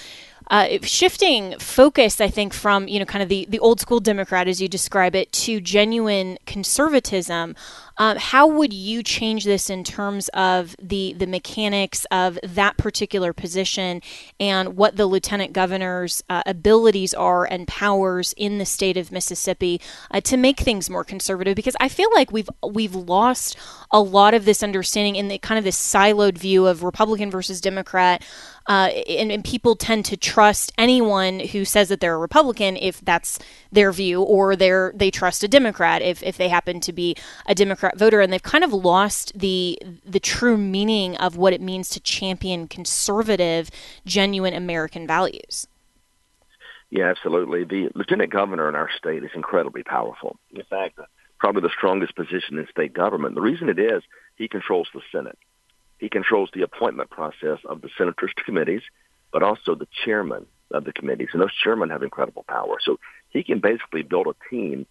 uh, 0.49 0.79
shifting 0.81 1.57
focus, 1.59 2.19
I 2.19 2.27
think, 2.27 2.53
from 2.53 2.88
you 2.88 2.97
know 2.97 3.05
kind 3.05 3.21
of 3.21 3.29
the, 3.29 3.45
the 3.47 3.59
old 3.59 3.79
school 3.79 3.99
Democrat 3.99 4.47
as 4.47 4.59
you 4.59 4.67
describe 4.67 5.15
it 5.15 5.31
to 5.33 5.61
genuine 5.61 6.39
conservatism. 6.47 7.55
Um, 8.00 8.15
how 8.18 8.48
would 8.48 8.74
you 8.74 9.03
change 9.03 9.44
this 9.44 9.70
in 9.70 9.84
terms 9.84 10.29
of 10.29 10.75
the 10.82 11.13
the 11.13 11.27
mechanics 11.27 12.06
of 12.12 12.39
that 12.44 12.77
particular 12.77 13.34
position 13.34 14.01
and 14.39 14.77
what 14.77 14.96
the 14.96 15.06
lieutenant 15.06 15.51
governor's 15.51 16.24
uh, 16.29 16.41
abilities 16.46 17.13
are 17.13 17.46
and 17.46 17.68
powers 17.68 18.34
in 18.38 18.58
the 18.58 18.65
state 18.65 18.96
of 18.96 19.12
Mississippi 19.12 19.82
uh, 20.12 20.22
to 20.22 20.38
make 20.38 20.62
things 20.62 20.89
more 20.89 21.03
conservative? 21.03 21.56
Because 21.56 21.75
I 21.79 21.89
feel 21.89 22.10
like 22.13 22.32
we've 22.32 22.50
we've 22.65 22.96
lost 22.96 23.58
a 23.91 24.00
lot 24.00 24.34
of 24.34 24.46
this 24.46 24.63
understanding 24.63 25.18
in 25.18 25.27
the 25.27 25.38
kind 25.38 25.58
of 25.58 25.65
this 25.65 25.77
siloed 25.77 26.38
view 26.38 26.68
of 26.68 26.84
Republican 26.84 27.29
versus 27.29 27.60
Democrat. 27.60 28.24
Uh, 28.68 28.91
and, 29.10 29.32
and, 29.32 29.44
people 29.44 29.75
tend 29.75 30.06
to 30.06 30.15
trust 30.15 30.72
anyone 30.77 31.39
who 31.39 31.65
says 31.65 31.89
that 31.89 32.00
they're 32.00 32.13
a 32.13 32.20
Republican 32.20 32.77
if 32.77 33.01
that's 33.01 33.39
their 33.72 33.91
view, 33.91 34.22
or 34.22 34.56
they 34.56 34.91
they 34.94 35.10
trust 35.10 35.44
a 35.44 35.48
Democrat 35.48 36.03
if, 36.03 36.22
if 36.22 36.38
they 36.38 36.50
happen 36.50 36.79
to 36.79 36.94
be 36.94 37.15
a 37.48 37.56
Democrat 37.56 37.88
voter, 37.96 38.22
and 38.22 38.31
they've 38.31 38.43
kind 38.43 38.63
of 38.63 38.74
lost 38.74 39.38
the 39.38 39.79
the 40.05 40.19
true 40.19 40.58
meaning 40.58 41.15
of 41.17 41.38
what 41.38 41.53
it 41.53 41.62
means 41.62 41.89
to 41.89 42.00
champion 42.00 42.67
conservative, 42.67 43.69
genuine 44.05 44.53
American 44.53 45.08
values. 45.08 45.67
Yeah, 46.89 47.05
absolutely. 47.05 47.65
The 47.65 47.89
lieutenant 47.93 48.31
governor 48.31 48.67
in 48.67 48.75
our 48.75 48.89
state 48.98 49.24
is 49.24 49.29
incredibly 49.36 49.84
powerful. 49.84 50.38
In 50.51 50.63
fact, 50.63 50.98
uh, 50.98 51.03
probably 51.39 51.62
the 51.62 51.69
strongest 51.69 52.15
position 52.15 52.58
in 52.58 52.67
state 52.72 52.93
government. 52.93 53.36
The 53.36 53.41
reason 53.41 53.69
it 53.69 53.79
is, 53.79 54.01
he 54.36 54.48
controls 54.48 54.88
the 54.93 55.01
Senate. 55.12 55.38
He 56.00 56.10
controls 56.10 56.50
the 56.53 56.63
appointment 56.63 57.10
process 57.10 57.60
of 57.65 57.81
the 57.81 57.89
senators 57.98 58.31
to 58.38 58.43
committees, 58.43 58.81
but 59.31 59.43
also 59.43 59.75
the 59.75 59.88
chairman 60.03 60.46
of 60.72 60.84
the 60.86 60.93
committees. 60.93 61.29
And 61.34 61.41
those 61.41 61.53
chairmen 61.53 61.89
have 61.89 62.03
incredible 62.03 62.46
power. 62.48 62.77
So 62.81 63.00
he 63.29 63.43
can 63.43 63.60
basically 63.60 64.01
build 64.01 64.27
a 64.27 64.50
team 64.50 64.86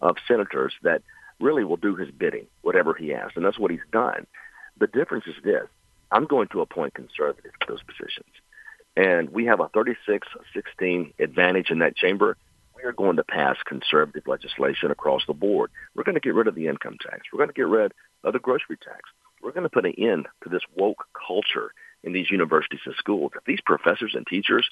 of 0.00 0.16
senators 0.26 0.72
that 0.82 1.02
really 1.40 1.64
will 1.64 1.76
do 1.76 1.96
his 1.96 2.10
bidding, 2.10 2.46
whatever 2.62 2.94
he 2.94 3.12
asks. 3.12 3.36
And 3.36 3.44
that's 3.44 3.58
what 3.58 3.70
he's 3.70 3.80
done. 3.92 4.26
The 4.78 4.86
difference 4.86 5.26
is 5.26 5.34
this. 5.42 5.66
I'm 6.10 6.26
going 6.26 6.48
to 6.48 6.60
appoint 6.60 6.94
conservatives 6.94 7.54
to 7.60 7.66
those 7.68 7.82
positions. 7.82 8.30
And 8.96 9.30
we 9.30 9.46
have 9.46 9.60
a 9.60 9.68
36-16 9.70 11.14
advantage 11.18 11.70
in 11.70 11.80
that 11.80 11.96
chamber. 11.96 12.36
We 12.76 12.84
are 12.84 12.92
going 12.92 13.16
to 13.16 13.24
pass 13.24 13.56
conservative 13.64 14.26
legislation 14.26 14.90
across 14.90 15.22
the 15.26 15.34
board. 15.34 15.70
We're 15.94 16.04
going 16.04 16.14
to 16.14 16.20
get 16.20 16.34
rid 16.34 16.46
of 16.46 16.54
the 16.54 16.68
income 16.68 16.98
tax. 17.00 17.22
We're 17.32 17.38
going 17.38 17.48
to 17.48 17.54
get 17.54 17.66
rid 17.66 17.92
of 18.22 18.32
the 18.32 18.38
grocery 18.38 18.76
tax 18.76 19.10
we're 19.44 19.52
going 19.52 19.64
to 19.64 19.68
put 19.68 19.84
an 19.84 19.94
end 19.98 20.26
to 20.42 20.48
this 20.48 20.62
woke 20.74 21.04
culture 21.26 21.72
in 22.02 22.12
these 22.12 22.30
universities 22.30 22.80
and 22.86 22.94
schools. 22.96 23.32
If 23.36 23.44
these 23.44 23.60
professors 23.64 24.14
and 24.14 24.26
teachers 24.26 24.68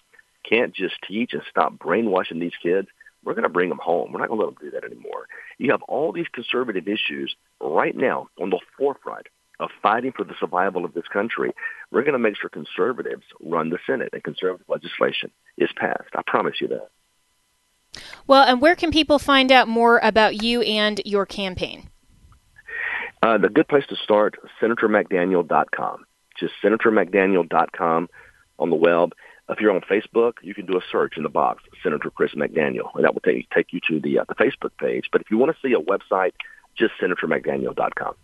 can't 0.48 0.74
just 0.74 0.94
teach 1.06 1.34
and 1.34 1.42
stop 1.48 1.78
brainwashing 1.78 2.40
these 2.40 2.56
kids, 2.60 2.88
we're 3.24 3.34
going 3.34 3.44
to 3.44 3.48
bring 3.48 3.68
them 3.68 3.80
home. 3.82 4.12
We're 4.12 4.20
not 4.20 4.28
going 4.28 4.40
to 4.40 4.46
let 4.46 4.54
them 4.54 4.70
do 4.70 4.70
that 4.72 4.84
anymore. 4.84 5.28
You 5.58 5.70
have 5.70 5.82
all 5.82 6.12
these 6.12 6.28
conservative 6.32 6.88
issues 6.88 7.34
right 7.60 7.96
now 7.96 8.28
on 8.40 8.50
the 8.50 8.60
forefront 8.76 9.28
of 9.60 9.70
fighting 9.80 10.12
for 10.12 10.24
the 10.24 10.34
survival 10.40 10.84
of 10.84 10.94
this 10.94 11.06
country. 11.12 11.52
We're 11.90 12.02
going 12.02 12.14
to 12.14 12.18
make 12.18 12.36
sure 12.36 12.50
conservatives 12.50 13.24
run 13.40 13.70
the 13.70 13.78
Senate 13.86 14.10
and 14.12 14.22
conservative 14.22 14.68
legislation 14.68 15.30
is 15.56 15.70
passed. 15.76 16.10
I 16.14 16.22
promise 16.26 16.60
you 16.60 16.68
that. 16.68 16.88
Well, 18.26 18.44
and 18.44 18.60
where 18.60 18.74
can 18.74 18.90
people 18.90 19.18
find 19.18 19.52
out 19.52 19.68
more 19.68 20.00
about 20.02 20.42
you 20.42 20.62
and 20.62 21.00
your 21.04 21.26
campaign? 21.26 21.90
Uh, 23.22 23.38
the 23.38 23.48
good 23.48 23.68
place 23.68 23.84
to 23.88 23.96
start, 23.96 24.36
senatormcdaniel.com. 24.60 26.04
Just 26.38 26.54
senatormcdaniel.com 26.62 28.08
on 28.58 28.70
the 28.70 28.76
web. 28.76 29.12
If 29.48 29.60
you're 29.60 29.72
on 29.72 29.80
Facebook, 29.82 30.34
you 30.42 30.54
can 30.54 30.66
do 30.66 30.76
a 30.76 30.80
search 30.90 31.16
in 31.16 31.24
the 31.24 31.28
box, 31.28 31.62
Senator 31.82 32.10
Chris 32.10 32.34
McDaniel, 32.34 32.94
and 32.94 33.04
that 33.04 33.12
will 33.14 33.20
take, 33.20 33.50
take 33.50 33.72
you 33.72 33.80
to 33.88 34.00
the, 34.00 34.20
uh, 34.20 34.24
the 34.28 34.34
Facebook 34.34 34.70
page. 34.78 35.08
But 35.10 35.20
if 35.20 35.30
you 35.30 35.38
want 35.38 35.54
to 35.54 35.58
see 35.66 35.74
a 35.74 35.80
website, 35.80 36.32
just 36.76 36.94
senatormcdaniel.com. 37.00 38.14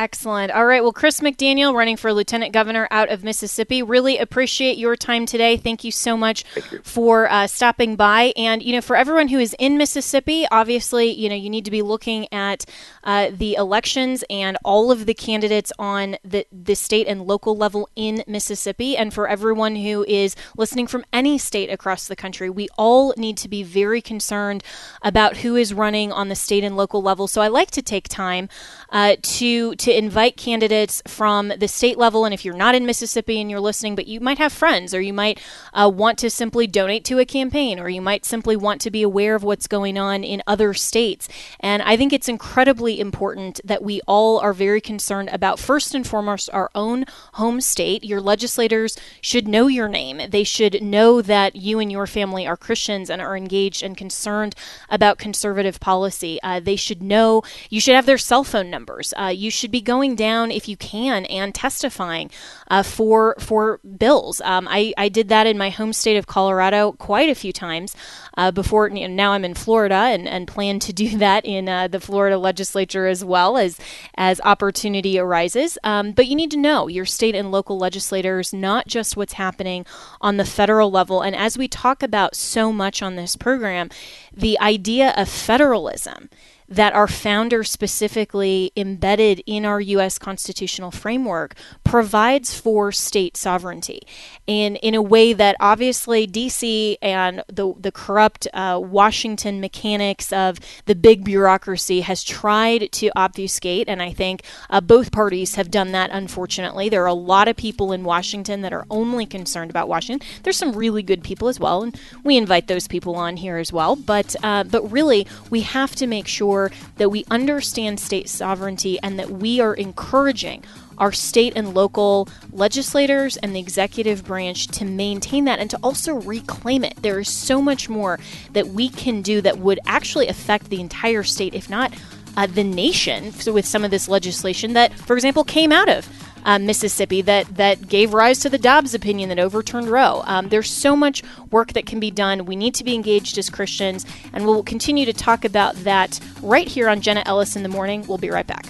Excellent. 0.00 0.50
All 0.50 0.64
right. 0.64 0.82
Well, 0.82 0.94
Chris 0.94 1.20
McDaniel, 1.20 1.74
running 1.74 1.98
for 1.98 2.10
lieutenant 2.10 2.54
governor 2.54 2.88
out 2.90 3.10
of 3.10 3.22
Mississippi, 3.22 3.82
really 3.82 4.16
appreciate 4.16 4.78
your 4.78 4.96
time 4.96 5.26
today. 5.26 5.58
Thank 5.58 5.84
you 5.84 5.90
so 5.90 6.16
much 6.16 6.42
you. 6.56 6.80
for 6.82 7.30
uh, 7.30 7.46
stopping 7.46 7.96
by. 7.96 8.32
And 8.34 8.62
you 8.62 8.72
know, 8.72 8.80
for 8.80 8.96
everyone 8.96 9.28
who 9.28 9.38
is 9.38 9.54
in 9.58 9.76
Mississippi, 9.76 10.46
obviously, 10.50 11.10
you 11.10 11.28
know, 11.28 11.34
you 11.34 11.50
need 11.50 11.66
to 11.66 11.70
be 11.70 11.82
looking 11.82 12.32
at 12.32 12.64
uh, 13.04 13.30
the 13.30 13.56
elections 13.56 14.24
and 14.30 14.56
all 14.64 14.90
of 14.90 15.04
the 15.04 15.12
candidates 15.12 15.70
on 15.78 16.16
the 16.24 16.46
the 16.50 16.76
state 16.76 17.06
and 17.06 17.26
local 17.26 17.54
level 17.54 17.86
in 17.94 18.24
Mississippi. 18.26 18.96
And 18.96 19.12
for 19.12 19.28
everyone 19.28 19.76
who 19.76 20.06
is 20.08 20.34
listening 20.56 20.86
from 20.86 21.04
any 21.12 21.36
state 21.36 21.68
across 21.68 22.08
the 22.08 22.16
country, 22.16 22.48
we 22.48 22.68
all 22.78 23.12
need 23.18 23.36
to 23.36 23.50
be 23.50 23.62
very 23.62 24.00
concerned 24.00 24.64
about 25.02 25.36
who 25.36 25.56
is 25.56 25.74
running 25.74 26.10
on 26.10 26.30
the 26.30 26.34
state 26.34 26.64
and 26.64 26.74
local 26.74 27.02
level. 27.02 27.28
So 27.28 27.42
I 27.42 27.48
like 27.48 27.70
to 27.72 27.82
take 27.82 28.08
time 28.08 28.48
uh, 28.88 29.16
to 29.20 29.74
to 29.74 29.89
invite 29.96 30.36
candidates 30.36 31.02
from 31.06 31.52
the 31.58 31.68
state 31.68 31.98
level. 31.98 32.24
And 32.24 32.34
if 32.34 32.44
you're 32.44 32.54
not 32.54 32.74
in 32.74 32.86
Mississippi 32.86 33.40
and 33.40 33.50
you're 33.50 33.60
listening, 33.60 33.94
but 33.94 34.06
you 34.06 34.20
might 34.20 34.38
have 34.38 34.52
friends, 34.52 34.94
or 34.94 35.00
you 35.00 35.12
might 35.12 35.40
uh, 35.72 35.90
want 35.92 36.18
to 36.18 36.30
simply 36.30 36.66
donate 36.66 37.04
to 37.06 37.18
a 37.18 37.24
campaign, 37.24 37.78
or 37.78 37.88
you 37.88 38.00
might 38.00 38.24
simply 38.24 38.56
want 38.56 38.80
to 38.82 38.90
be 38.90 39.02
aware 39.02 39.34
of 39.34 39.42
what's 39.42 39.66
going 39.66 39.98
on 39.98 40.24
in 40.24 40.42
other 40.46 40.74
states. 40.74 41.28
And 41.60 41.82
I 41.82 41.96
think 41.96 42.12
it's 42.12 42.28
incredibly 42.28 43.00
important 43.00 43.60
that 43.64 43.82
we 43.82 44.00
all 44.06 44.38
are 44.38 44.52
very 44.52 44.80
concerned 44.80 45.28
about 45.30 45.58
first 45.58 45.94
and 45.94 46.06
foremost 46.06 46.50
our 46.52 46.70
own 46.74 47.04
home 47.34 47.60
state. 47.60 48.04
Your 48.04 48.20
legislators 48.20 48.96
should 49.20 49.48
know 49.48 49.66
your 49.66 49.88
name. 49.88 50.30
They 50.30 50.44
should 50.44 50.82
know 50.82 51.22
that 51.22 51.56
you 51.56 51.78
and 51.78 51.90
your 51.90 52.06
family 52.06 52.46
are 52.46 52.56
Christians 52.56 53.10
and 53.10 53.20
are 53.20 53.36
engaged 53.36 53.82
and 53.82 53.96
concerned 53.96 54.54
about 54.88 55.18
conservative 55.18 55.80
policy. 55.80 56.38
Uh, 56.42 56.60
they 56.60 56.76
should 56.76 57.02
know 57.02 57.42
you 57.68 57.80
should 57.80 57.94
have 57.94 58.06
their 58.06 58.18
cell 58.18 58.44
phone 58.44 58.70
numbers. 58.70 59.12
Uh, 59.18 59.26
you 59.26 59.50
should 59.50 59.70
be 59.70 59.79
going 59.80 60.14
down 60.14 60.50
if 60.50 60.68
you 60.68 60.76
can 60.76 61.24
and 61.26 61.54
testifying 61.54 62.30
uh, 62.68 62.82
for 62.82 63.36
for 63.38 63.80
bills. 63.98 64.40
Um, 64.42 64.68
I, 64.70 64.92
I 64.96 65.08
did 65.08 65.28
that 65.28 65.46
in 65.46 65.58
my 65.58 65.70
home 65.70 65.92
state 65.92 66.16
of 66.16 66.26
Colorado 66.26 66.92
quite 66.92 67.28
a 67.28 67.34
few 67.34 67.52
times 67.52 67.96
uh, 68.36 68.50
before. 68.50 68.88
You 68.88 69.08
know, 69.08 69.14
now 69.14 69.32
I'm 69.32 69.44
in 69.44 69.54
Florida 69.54 69.94
and, 69.94 70.28
and 70.28 70.46
plan 70.46 70.78
to 70.80 70.92
do 70.92 71.18
that 71.18 71.44
in 71.44 71.68
uh, 71.68 71.88
the 71.88 72.00
Florida 72.00 72.38
legislature 72.38 73.06
as 73.06 73.24
well 73.24 73.56
as 73.56 73.78
as 74.16 74.40
opportunity 74.44 75.18
arises. 75.18 75.78
Um, 75.84 76.12
but 76.12 76.26
you 76.26 76.36
need 76.36 76.50
to 76.52 76.56
know 76.56 76.88
your 76.88 77.06
state 77.06 77.34
and 77.34 77.50
local 77.50 77.78
legislators, 77.78 78.52
not 78.52 78.86
just 78.86 79.16
what's 79.16 79.34
happening 79.34 79.86
on 80.20 80.36
the 80.36 80.44
federal 80.44 80.90
level. 80.90 81.22
And 81.22 81.34
as 81.36 81.58
we 81.58 81.68
talk 81.68 82.02
about 82.02 82.34
so 82.34 82.72
much 82.72 83.02
on 83.02 83.16
this 83.16 83.36
program, 83.36 83.90
the 84.32 84.58
idea 84.60 85.12
of 85.16 85.28
federalism 85.28 86.30
that 86.70 86.92
our 86.94 87.08
founder 87.08 87.64
specifically 87.64 88.70
embedded 88.76 89.42
in 89.44 89.64
our 89.64 89.80
U.S. 89.80 90.18
constitutional 90.18 90.92
framework 90.92 91.54
provides 91.82 92.58
for 92.58 92.92
state 92.92 93.36
sovereignty 93.36 94.02
in, 94.46 94.76
in 94.76 94.94
a 94.94 95.02
way 95.02 95.32
that 95.32 95.56
obviously 95.58 96.26
D.C. 96.26 96.96
and 97.02 97.42
the, 97.48 97.74
the 97.78 97.90
corrupt 97.90 98.46
uh, 98.54 98.80
Washington 98.82 99.60
mechanics 99.60 100.32
of 100.32 100.58
the 100.86 100.94
big 100.94 101.24
bureaucracy 101.24 102.02
has 102.02 102.22
tried 102.22 102.92
to 102.92 103.10
obfuscate. 103.16 103.88
And 103.88 104.00
I 104.00 104.12
think 104.12 104.44
uh, 104.70 104.80
both 104.80 105.10
parties 105.10 105.56
have 105.56 105.72
done 105.72 105.90
that, 105.92 106.10
unfortunately. 106.12 106.88
There 106.88 107.02
are 107.02 107.06
a 107.06 107.14
lot 107.14 107.48
of 107.48 107.56
people 107.56 107.92
in 107.92 108.04
Washington 108.04 108.60
that 108.60 108.72
are 108.72 108.86
only 108.90 109.26
concerned 109.26 109.70
about 109.70 109.88
Washington. 109.88 110.26
There's 110.44 110.56
some 110.56 110.72
really 110.72 111.02
good 111.02 111.24
people 111.24 111.48
as 111.48 111.58
well, 111.58 111.82
and 111.82 111.98
we 112.22 112.36
invite 112.36 112.68
those 112.68 112.86
people 112.86 113.16
on 113.16 113.38
here 113.38 113.56
as 113.56 113.72
well. 113.72 113.96
But, 113.96 114.36
uh, 114.44 114.64
but 114.64 114.90
really, 114.92 115.26
we 115.50 115.62
have 115.62 115.96
to 115.96 116.06
make 116.06 116.28
sure 116.28 116.59
sure 116.60 116.78
that 116.96 117.10
we 117.10 117.24
understand 117.30 118.00
state 118.00 118.28
sovereignty 118.28 118.98
and 119.02 119.18
that 119.18 119.30
we 119.30 119.60
are 119.60 119.74
encouraging 119.74 120.62
our 120.98 121.12
state 121.12 121.54
and 121.56 121.74
local 121.74 122.28
legislators 122.52 123.38
and 123.38 123.54
the 123.54 123.60
executive 123.60 124.24
branch 124.24 124.66
to 124.66 124.84
maintain 124.84 125.46
that 125.46 125.58
and 125.58 125.70
to 125.70 125.78
also 125.82 126.14
reclaim 126.14 126.84
it. 126.84 126.94
There 127.00 127.20
is 127.20 127.28
so 127.28 127.62
much 127.62 127.88
more 127.88 128.18
that 128.52 128.68
we 128.68 128.90
can 128.90 129.22
do 129.22 129.40
that 129.40 129.58
would 129.58 129.80
actually 129.86 130.28
affect 130.28 130.68
the 130.68 130.80
entire 130.80 131.22
state, 131.22 131.54
if 131.54 131.70
not 131.70 131.94
uh, 132.36 132.46
the 132.46 132.64
nation, 132.64 133.32
so 133.32 133.52
with 133.52 133.66
some 133.66 133.84
of 133.84 133.90
this 133.90 134.08
legislation 134.08 134.74
that, 134.74 134.92
for 134.92 135.16
example, 135.16 135.42
came 135.42 135.72
out 135.72 135.88
of 135.88 136.06
uh, 136.44 136.58
Mississippi 136.58 137.22
that 137.22 137.56
that 137.56 137.88
gave 137.88 138.14
rise 138.14 138.40
to 138.40 138.48
the 138.48 138.58
Dobbs 138.58 138.94
opinion 138.94 139.28
that 139.28 139.38
overturned 139.38 139.88
Roe. 139.88 140.22
Um, 140.24 140.48
there's 140.48 140.70
so 140.70 140.96
much 140.96 141.22
work 141.50 141.72
that 141.72 141.86
can 141.86 142.00
be 142.00 142.10
done. 142.10 142.46
We 142.46 142.56
need 142.56 142.74
to 142.76 142.84
be 142.84 142.94
engaged 142.94 143.38
as 143.38 143.50
Christians, 143.50 144.06
and 144.32 144.46
we'll 144.46 144.62
continue 144.62 145.06
to 145.06 145.12
talk 145.12 145.44
about 145.44 145.74
that 145.76 146.20
right 146.42 146.68
here 146.68 146.88
on 146.88 147.00
Jenna 147.00 147.22
Ellis 147.26 147.56
in 147.56 147.62
the 147.62 147.68
morning. 147.68 148.04
We'll 148.06 148.18
be 148.18 148.30
right 148.30 148.46
back. 148.46 148.66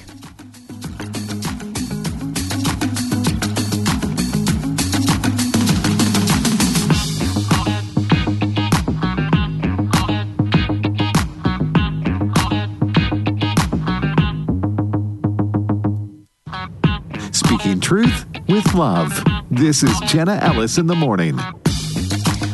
Truth 17.90 18.24
with 18.46 18.72
love. 18.74 19.20
This 19.50 19.82
is 19.82 19.98
Jenna 20.02 20.38
Ellis 20.40 20.78
in 20.78 20.86
the 20.86 20.94
morning. 20.94 21.36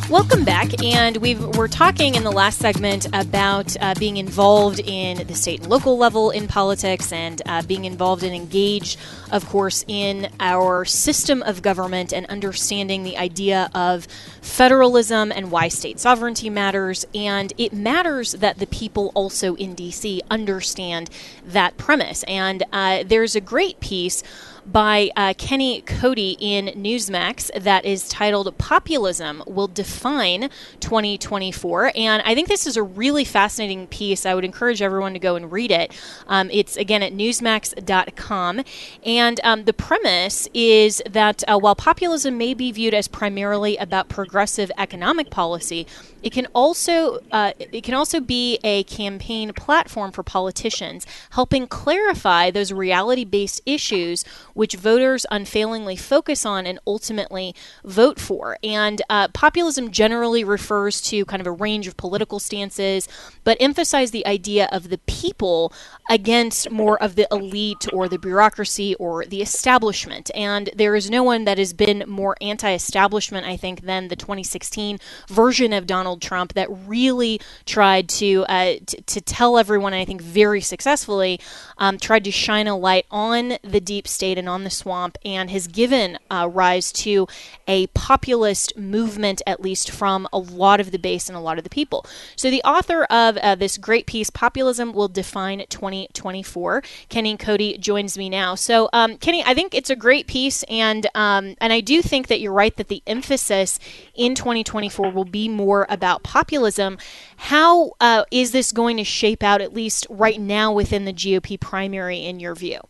Welcome 0.09 0.45
back, 0.47 0.83
and 0.83 1.19
we 1.19 1.35
are 1.59 1.69
talking 1.69 2.15
in 2.15 2.25
the 2.25 2.33
last 2.33 2.59
segment 2.59 3.07
about 3.13 3.77
uh, 3.83 3.93
being 3.99 4.17
involved 4.17 4.81
in 4.81 5.27
the 5.27 5.35
state 5.35 5.61
and 5.61 5.69
local 5.69 5.99
level 5.99 6.31
in 6.31 6.49
politics, 6.49 7.13
and 7.13 7.43
uh, 7.45 7.61
being 7.65 7.85
involved 7.85 8.23
and 8.23 8.35
engaged, 8.35 8.99
of 9.31 9.47
course, 9.47 9.85
in 9.89 10.31
our 10.41 10.87
system 10.87 11.43
of 11.43 11.61
government 11.61 12.15
and 12.15 12.25
understanding 12.29 13.03
the 13.03 13.19
idea 13.19 13.69
of 13.75 14.07
federalism 14.41 15.31
and 15.33 15.51
why 15.51 15.69
state 15.69 16.01
sovereignty 16.01 16.49
matters. 16.49 17.05
And 17.15 17.53
it 17.59 17.75
matters 17.75 18.33
that 18.33 18.59
the 18.59 18.67
people 18.69 19.13
also 19.15 19.55
in 19.57 19.75
D.C. 19.75 20.23
understand 20.31 21.11
that 21.45 21.77
premise. 21.77 22.23
And 22.23 22.63
uh, 22.73 23.05
there's 23.07 23.37
a 23.37 23.41
great 23.43 23.81
piece 23.81 24.23
by 24.67 25.11
uh, 25.17 25.33
Kenny 25.39 25.81
Cody 25.83 26.37
in 26.41 26.67
Newsmax 26.67 27.51
that 27.63 27.85
is 27.85 28.09
titled 28.09 28.57
Populism 28.59 29.43
Will 29.47 29.69
Define 29.69 30.51
2024. 30.81 31.93
And 31.95 32.23
I 32.25 32.35
think 32.35 32.49
this 32.49 32.67
is 32.67 32.77
a 32.77 32.83
really 32.83 33.25
fascinating 33.25 33.87
piece. 33.87 34.27
I 34.27 34.35
would 34.35 34.45
encourage 34.45 34.83
everyone 34.83 35.13
to 35.13 35.19
go 35.19 35.37
and 35.37 35.53
read 35.53 35.71
it. 35.71 35.93
Um, 36.27 36.51
it's 36.53 36.77
again 36.77 37.03
at 37.03 37.13
newsmax.com. 37.13 38.63
And 39.05 39.41
um, 39.45 39.65
the 39.65 39.73
premise 39.73 40.49
is 40.53 41.03
that 41.09 41.45
uh, 41.47 41.59
while 41.59 41.77
populism 41.77 42.37
may 42.37 42.53
be 42.53 42.73
viewed 42.73 42.95
as 42.95 43.07
primarily 43.09 43.77
about 43.77 44.09
progressive 44.09 44.73
economic 44.77 45.31
policy, 45.31 45.87
it 46.23 46.33
can 46.33 46.47
also 46.55 47.21
uh, 47.31 47.53
it 47.59 47.85
can 47.85 47.95
also 47.95 48.19
be 48.19 48.59
a 48.65 48.83
campaign 48.85 49.53
platform 49.53 50.11
for 50.11 50.25
politicians, 50.25 51.07
helping 51.31 51.69
clarify 51.69 52.51
those 52.51 52.73
reality-based 52.73 53.61
issues 53.65 54.25
which 54.57 54.75
voters 54.75 55.27
unfailingly 55.31 55.97
focus 55.97 56.45
on 56.45 56.67
and 56.67 56.79
ultimately 56.87 57.55
vote 57.85 58.19
for. 58.19 58.59
And 58.65 59.03
uh, 59.09 59.29
populism 59.29 59.91
generally 59.91 60.43
refers 60.43 61.01
to 61.03 61.25
kind 61.27 61.41
of 61.41 61.47
a 61.47 61.53
range 61.53 61.87
of 61.87 61.97
political 61.97 62.41
stances, 62.41 63.09
but 63.45 63.57
emphasize 63.61 64.11
the 64.11 64.27
idea 64.27 64.69
of 64.73 64.89
the 64.89 64.99
people 65.07 65.73
against 66.11 66.71
more 66.71 67.01
of 67.03 67.15
the 67.15 67.29
elite 67.31 67.87
or 67.93 68.09
the 68.09 68.19
bureaucracy 68.19 68.95
or 68.97 69.25
the 69.25 69.43
establishment. 69.43 70.31
And 70.35 70.71
there 70.75 70.97
is 70.97 71.11
no 71.11 71.23
one 71.23 71.45
that 71.45 71.59
has 71.59 71.73
been 71.73 72.03
more 72.09 72.37
anti-establishment, 72.41 73.47
I 73.47 73.57
think, 73.57 73.83
than 73.83 74.09
the 74.09 74.17
2016 74.17 74.99
version 75.29 75.73
of 75.73 75.87
Donald 75.87 76.17
Donald 76.17 76.23
Trump 76.23 76.55
that 76.55 76.69
really 76.87 77.41
tried 77.67 78.09
to 78.09 78.45
uh, 78.49 78.75
t- 78.87 79.03
to 79.07 79.21
tell 79.21 79.59
everyone, 79.59 79.93
I 79.93 80.05
think 80.05 80.23
very 80.23 80.61
successfully, 80.61 81.41
um, 81.79 81.99
tried 81.99 82.25
to 82.25 82.31
shine 82.31 82.69
a 82.69 82.77
light 82.77 83.07
on 83.11 83.59
the 83.63 83.81
deep 83.81 84.07
state 84.07 84.39
and 84.39 84.46
on 84.49 84.65
the 84.65 84.71
swamp, 84.71 85.19
and 85.25 85.51
has 85.51 85.67
given 85.67 86.19
uh, 86.31 86.49
rise 86.53 86.93
to 86.93 87.27
a 87.67 87.87
populist 87.89 88.77
movement, 88.77 89.43
at 89.47 89.61
least 89.61 89.91
from 89.91 90.29
a 90.33 90.39
lot 90.39 90.81
of 90.81 90.91
the 90.91 90.99
base 90.99 91.29
and 91.29 91.37
a 91.37 91.41
lot 91.41 91.59
of 91.59 91.65
the 91.65 91.71
people. 91.71 92.07
So 92.37 92.51
the 92.51 92.63
author 92.63 93.05
of 93.05 93.37
uh, 93.39 93.55
this 93.55 93.79
great 93.79 94.07
piece, 94.07 94.31
"Populism 94.31 94.93
Will 94.93 95.09
Define 95.09 95.65
2024," 95.69 96.83
Kenny 97.09 97.37
Cody 97.37 97.79
joins 97.79 98.17
me 98.17 98.29
now. 98.29 98.55
So 98.55 98.89
um, 98.93 99.19
Kenny, 99.19 99.43
I 99.45 99.55
think 99.55 99.75
it's 99.75 99.91
a 99.91 99.97
great 99.97 100.27
piece, 100.27 100.63
and 100.65 101.07
um, 101.15 101.55
and 101.61 101.73
I 101.73 101.81
do 101.81 102.03
think 102.03 102.29
that 102.29 102.41
you're 102.41 102.53
right 102.53 102.77
that 102.77 102.89
the 102.89 103.03
emphasis 103.07 103.79
in 104.15 104.35
2024 104.35 105.11
will 105.11 105.25
be 105.25 105.49
more 105.49 105.87
about 105.89 106.23
populism. 106.23 106.99
How 107.37 107.93
uh, 108.01 108.25
is 108.31 108.53
this 108.53 108.73
going 108.73 108.97
to 108.97 109.05
shape 109.05 109.43
out, 109.43 109.61
at 109.61 109.75
least 109.75 110.07
right 110.11 110.41
now, 110.41 110.73
within 110.73 111.05
the 111.05 111.13
GOP 111.13 111.59
primary, 111.59 112.25
in 112.25 112.41
your 112.41 112.55
view? 112.55 112.81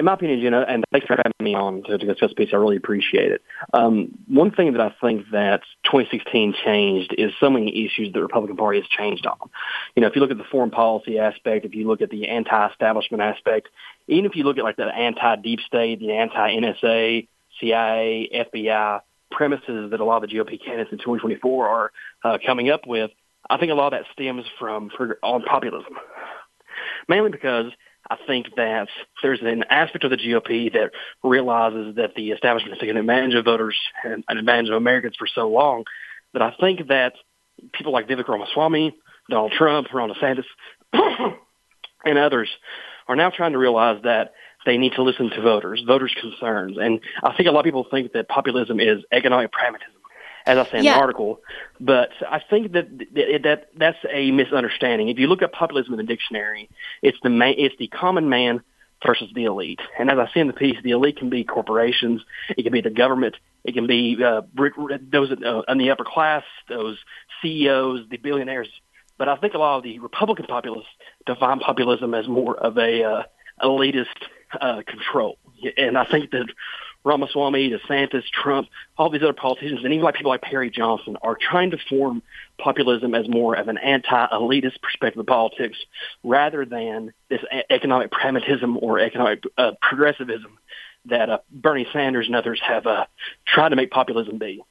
In 0.00 0.06
my 0.06 0.14
opinion, 0.14 0.40
know, 0.50 0.62
and 0.62 0.82
thanks 0.92 1.06
for 1.06 1.14
having 1.14 1.32
me 1.40 1.54
on 1.54 1.82
to, 1.82 1.98
discuss 1.98 2.32
piece. 2.32 2.48
I 2.54 2.56
really 2.56 2.76
appreciate 2.76 3.32
it. 3.32 3.42
Um, 3.74 4.16
one 4.28 4.50
thing 4.50 4.72
that 4.72 4.80
I 4.80 4.94
think 4.98 5.26
that 5.32 5.60
2016 5.84 6.54
changed 6.64 7.14
is 7.18 7.32
so 7.38 7.50
many 7.50 7.84
issues 7.84 8.08
that 8.08 8.14
the 8.14 8.22
Republican 8.22 8.56
Party 8.56 8.80
has 8.80 8.88
changed 8.88 9.26
on. 9.26 9.50
You 9.94 10.00
know, 10.00 10.08
if 10.08 10.16
you 10.16 10.22
look 10.22 10.30
at 10.30 10.38
the 10.38 10.44
foreign 10.50 10.70
policy 10.70 11.18
aspect, 11.18 11.66
if 11.66 11.74
you 11.74 11.86
look 11.86 12.00
at 12.00 12.08
the 12.08 12.28
anti-establishment 12.28 13.22
aspect, 13.22 13.68
even 14.08 14.24
if 14.24 14.36
you 14.36 14.44
look 14.44 14.56
at 14.56 14.64
like 14.64 14.76
the 14.76 14.86
anti-deep 14.86 15.60
state, 15.66 16.00
the 16.00 16.12
anti-NSA, 16.12 17.28
CIA, 17.60 18.48
FBI, 18.54 19.00
premises 19.30 19.90
that 19.90 20.00
a 20.00 20.04
lot 20.04 20.24
of 20.24 20.30
the 20.30 20.34
GOP 20.34 20.64
candidates 20.64 20.92
in 20.92 20.98
2024 20.98 21.68
are 21.68 21.92
uh, 22.24 22.38
coming 22.44 22.70
up 22.70 22.86
with, 22.86 23.10
I 23.50 23.58
think 23.58 23.70
a 23.70 23.74
lot 23.74 23.92
of 23.92 24.00
that 24.00 24.10
stems 24.14 24.46
from 24.58 24.90
for, 24.96 25.18
on 25.22 25.42
populism, 25.42 25.92
mainly 27.06 27.30
because 27.30 27.66
I 28.10 28.16
think 28.26 28.56
that 28.56 28.88
there's 29.22 29.40
an 29.40 29.64
aspect 29.70 30.02
of 30.02 30.10
the 30.10 30.16
GOP 30.16 30.72
that 30.72 30.90
realizes 31.22 31.94
that 31.94 32.14
the 32.16 32.32
establishment 32.32 32.74
has 32.74 32.80
taken 32.80 32.96
advantage 32.96 33.34
of 33.34 33.44
voters 33.44 33.76
and 34.04 34.24
an 34.28 34.36
advantage 34.36 34.68
of 34.68 34.74
Americans 34.74 35.14
for 35.16 35.28
so 35.32 35.48
long 35.48 35.84
that 36.32 36.42
I 36.42 36.52
think 36.60 36.88
that 36.88 37.14
people 37.72 37.92
like 37.92 38.08
Vivek 38.08 38.26
Ramaswamy, 38.26 38.96
Donald 39.28 39.52
Trump, 39.52 39.86
Ron 39.92 40.10
DeSantis, 40.10 40.44
and 42.04 42.18
others 42.18 42.48
are 43.06 43.14
now 43.14 43.30
trying 43.30 43.52
to 43.52 43.58
realize 43.58 44.02
that 44.02 44.32
they 44.66 44.76
need 44.76 44.92
to 44.94 45.02
listen 45.02 45.30
to 45.30 45.40
voters, 45.40 45.82
voters' 45.86 46.14
concerns. 46.20 46.76
And 46.78 47.00
I 47.22 47.36
think 47.36 47.48
a 47.48 47.52
lot 47.52 47.60
of 47.60 47.64
people 47.64 47.86
think 47.88 48.12
that 48.12 48.28
populism 48.28 48.80
is 48.80 49.04
economic 49.12 49.52
pragmatism, 49.52 49.99
as 50.46 50.58
I 50.58 50.70
say 50.70 50.78
in 50.78 50.84
yeah. 50.84 50.94
the 50.94 51.00
article. 51.00 51.40
But 51.78 52.10
I 52.28 52.40
think 52.50 52.72
that, 52.72 52.88
that 53.14 53.40
that 53.44 53.68
that's 53.76 53.98
a 54.10 54.30
misunderstanding. 54.30 55.08
If 55.08 55.18
you 55.18 55.26
look 55.26 55.42
at 55.42 55.52
populism 55.52 55.94
in 55.94 55.98
the 55.98 56.04
dictionary, 56.04 56.68
it's 57.02 57.18
the 57.22 57.30
ma- 57.30 57.54
it's 57.56 57.76
the 57.78 57.88
common 57.88 58.28
man 58.28 58.62
versus 59.04 59.30
the 59.34 59.44
elite. 59.44 59.80
And 59.98 60.10
as 60.10 60.18
I 60.18 60.30
say 60.32 60.40
in 60.40 60.46
the 60.46 60.52
piece, 60.52 60.76
the 60.82 60.90
elite 60.90 61.16
can 61.16 61.30
be 61.30 61.44
corporations, 61.44 62.22
it 62.56 62.62
can 62.62 62.72
be 62.72 62.80
the 62.80 62.90
government, 62.90 63.36
it 63.64 63.72
can 63.72 63.86
be 63.86 64.22
uh, 64.22 64.42
those 65.10 65.30
uh, 65.32 65.62
in 65.68 65.78
the 65.78 65.90
upper 65.90 66.04
class, 66.04 66.44
those 66.68 66.98
CEOs, 67.42 68.08
the 68.10 68.16
billionaires. 68.16 68.68
But 69.18 69.28
I 69.28 69.36
think 69.36 69.54
a 69.54 69.58
lot 69.58 69.78
of 69.78 69.82
the 69.84 69.98
Republican 69.98 70.46
populists 70.46 70.88
define 71.26 71.60
populism 71.60 72.14
as 72.14 72.26
more 72.26 72.56
of 72.56 72.78
a 72.78 73.04
uh, 73.04 73.22
elitist 73.62 74.06
uh, 74.58 74.82
control. 74.86 75.38
And 75.76 75.98
I 75.98 76.04
think 76.04 76.30
that 76.30 76.46
Ramaswamy, 77.04 77.70
DeSantis, 77.70 78.24
Trump, 78.30 78.68
all 78.98 79.10
these 79.10 79.22
other 79.22 79.32
politicians, 79.32 79.80
and 79.84 79.92
even 79.92 80.04
like 80.04 80.14
people 80.14 80.30
like 80.30 80.42
Perry 80.42 80.70
Johnson 80.70 81.16
are 81.22 81.36
trying 81.40 81.70
to 81.70 81.78
form 81.88 82.22
populism 82.58 83.14
as 83.14 83.28
more 83.28 83.54
of 83.54 83.68
an 83.68 83.78
anti-elitist 83.78 84.82
perspective 84.82 85.20
of 85.20 85.26
politics 85.26 85.78
rather 86.22 86.64
than 86.64 87.12
this 87.28 87.40
economic 87.70 88.10
pragmatism 88.10 88.76
or 88.76 88.98
economic 88.98 89.42
uh, 89.56 89.72
progressivism 89.80 90.58
that 91.06 91.30
uh, 91.30 91.38
Bernie 91.50 91.86
Sanders 91.92 92.26
and 92.26 92.36
others 92.36 92.60
have 92.62 92.86
uh, 92.86 93.06
tried 93.46 93.70
to 93.70 93.76
make 93.76 93.90
populism 93.90 94.38
be. 94.38 94.62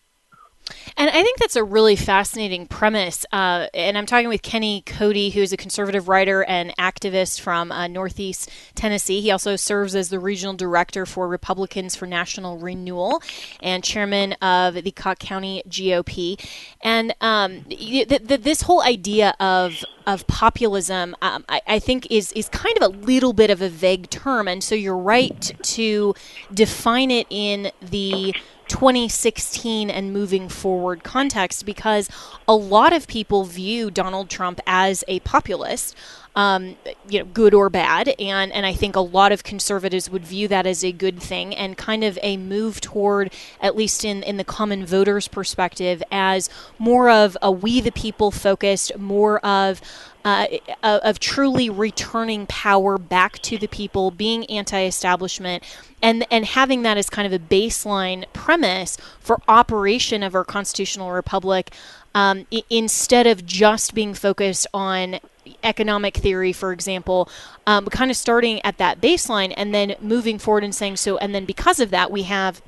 And 0.97 1.09
I 1.09 1.23
think 1.23 1.37
that's 1.37 1.55
a 1.55 1.63
really 1.63 1.95
fascinating 1.95 2.67
premise. 2.67 3.25
Uh, 3.31 3.67
and 3.73 3.97
I'm 3.97 4.05
talking 4.05 4.29
with 4.29 4.41
Kenny 4.41 4.81
Cody, 4.85 5.29
who 5.29 5.41
is 5.41 5.53
a 5.53 5.57
conservative 5.57 6.07
writer 6.07 6.43
and 6.43 6.75
activist 6.77 7.41
from 7.41 7.71
uh, 7.71 7.87
Northeast 7.87 8.49
Tennessee. 8.75 9.21
He 9.21 9.31
also 9.31 9.55
serves 9.55 9.95
as 9.95 10.09
the 10.09 10.19
regional 10.19 10.53
director 10.53 11.05
for 11.05 11.27
Republicans 11.27 11.95
for 11.95 12.05
National 12.05 12.57
Renewal 12.57 13.21
and 13.61 13.83
chairman 13.83 14.33
of 14.33 14.75
the 14.75 14.91
Cocke 14.91 15.19
County 15.19 15.63
GOP. 15.67 16.39
And 16.81 17.15
um, 17.21 17.65
this 17.67 18.61
whole 18.61 18.81
idea 18.81 19.35
of 19.39 19.83
of 20.07 20.25
populism, 20.25 21.15
um, 21.21 21.45
I, 21.47 21.61
I, 21.67 21.79
think 21.79 22.09
is 22.09 22.31
is 22.31 22.49
kind 22.49 22.75
of 22.77 22.83
a 22.83 22.87
little 22.87 23.31
bit 23.31 23.51
of 23.51 23.61
a 23.61 23.69
vague 23.69 24.09
term, 24.09 24.47
and 24.47 24.63
so 24.63 24.73
you're 24.73 24.97
right 24.97 25.51
to 25.61 26.15
define 26.51 27.11
it 27.11 27.27
in 27.29 27.71
the 27.79 28.33
2016 28.69 29.89
and 29.89 30.13
moving 30.13 30.47
forward 30.47 30.78
context 31.03 31.65
because 31.65 32.09
a 32.47 32.55
lot 32.55 32.93
of 32.93 33.07
people 33.07 33.45
view 33.45 33.91
Donald 33.91 34.29
Trump 34.29 34.59
as 34.65 35.03
a 35.07 35.19
populist. 35.21 35.95
Um, 36.39 36.77
you 37.09 37.19
know, 37.19 37.25
good 37.25 37.53
or 37.53 37.69
bad, 37.69 38.15
and 38.17 38.49
and 38.53 38.65
I 38.65 38.73
think 38.73 38.95
a 38.95 39.01
lot 39.01 39.31
of 39.33 39.43
conservatives 39.43 40.09
would 40.09 40.25
view 40.25 40.47
that 40.47 40.65
as 40.65 40.85
a 40.85 40.93
good 40.93 41.19
thing 41.21 41.53
and 41.53 41.75
kind 41.75 42.03
of 42.03 42.17
a 42.23 42.37
move 42.37 42.79
toward, 42.79 43.33
at 43.59 43.75
least 43.75 44.05
in 44.05 44.23
in 44.23 44.37
the 44.37 44.45
common 44.45 44.85
voters' 44.85 45.27
perspective, 45.27 46.01
as 46.11 46.49
more 46.77 47.09
of 47.09 47.35
a 47.41 47.51
we 47.51 47.81
the 47.81 47.91
people 47.91 48.31
focused, 48.31 48.97
more 48.97 49.39
of 49.45 49.81
uh, 50.25 50.47
of 50.83 51.19
truly 51.19 51.69
returning 51.69 52.45
power 52.47 52.97
back 52.97 53.39
to 53.39 53.57
the 53.57 53.67
people, 53.67 54.11
being 54.11 54.45
anti-establishment, 54.45 55.63
and 56.01 56.25
and 56.31 56.45
having 56.45 56.83
that 56.83 56.97
as 56.97 57.09
kind 57.09 57.25
of 57.25 57.33
a 57.33 57.43
baseline 57.43 58.25
premise 58.33 58.97
for 59.19 59.41
operation 59.47 60.23
of 60.23 60.35
our 60.35 60.45
constitutional 60.45 61.11
republic, 61.11 61.73
um, 62.15 62.45
I- 62.51 62.63
instead 62.69 63.27
of 63.27 63.45
just 63.45 63.93
being 63.93 64.13
focused 64.13 64.67
on 64.73 65.19
economic 65.63 66.17
theory, 66.17 66.53
for 66.53 66.71
example, 66.71 67.29
um, 67.65 67.85
kind 67.87 68.11
of 68.11 68.17
starting 68.17 68.61
at 68.63 68.77
that 68.77 69.01
baseline 69.01 69.53
and 69.57 69.73
then 69.73 69.95
moving 70.01 70.37
forward 70.39 70.63
and 70.63 70.73
saying 70.73 70.97
so, 70.97 71.17
and 71.17 71.33
then 71.33 71.45
because 71.45 71.79
of 71.79 71.89
that, 71.91 72.11
we 72.11 72.23
have 72.23 72.61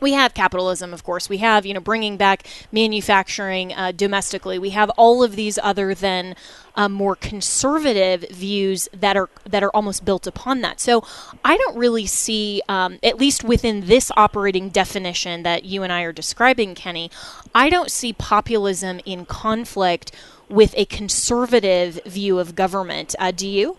we 0.00 0.12
have 0.12 0.34
capitalism, 0.34 0.92
of 0.92 1.04
course. 1.04 1.28
We 1.28 1.38
have, 1.38 1.66
you 1.66 1.74
know, 1.74 1.80
bringing 1.80 2.16
back 2.16 2.46
manufacturing 2.72 3.72
uh, 3.72 3.92
domestically. 3.92 4.58
We 4.58 4.70
have 4.70 4.90
all 4.90 5.22
of 5.22 5.36
these 5.36 5.58
other 5.62 5.94
than 5.94 6.34
um, 6.76 6.92
more 6.92 7.16
conservative 7.16 8.24
views 8.30 8.88
that 8.92 9.16
are 9.16 9.28
that 9.44 9.62
are 9.62 9.70
almost 9.70 10.04
built 10.04 10.26
upon 10.26 10.60
that. 10.62 10.80
So 10.80 11.04
I 11.44 11.56
don't 11.56 11.76
really 11.76 12.06
see, 12.06 12.62
um, 12.68 12.98
at 13.02 13.18
least 13.18 13.44
within 13.44 13.86
this 13.86 14.10
operating 14.16 14.68
definition 14.70 15.42
that 15.42 15.64
you 15.64 15.82
and 15.82 15.92
I 15.92 16.02
are 16.02 16.12
describing, 16.12 16.74
Kenny, 16.74 17.10
I 17.54 17.70
don't 17.70 17.90
see 17.90 18.12
populism 18.12 19.00
in 19.04 19.26
conflict 19.26 20.12
with 20.48 20.74
a 20.76 20.84
conservative 20.84 22.00
view 22.04 22.38
of 22.38 22.54
government. 22.54 23.14
Uh, 23.18 23.30
do 23.30 23.48
you? 23.48 23.78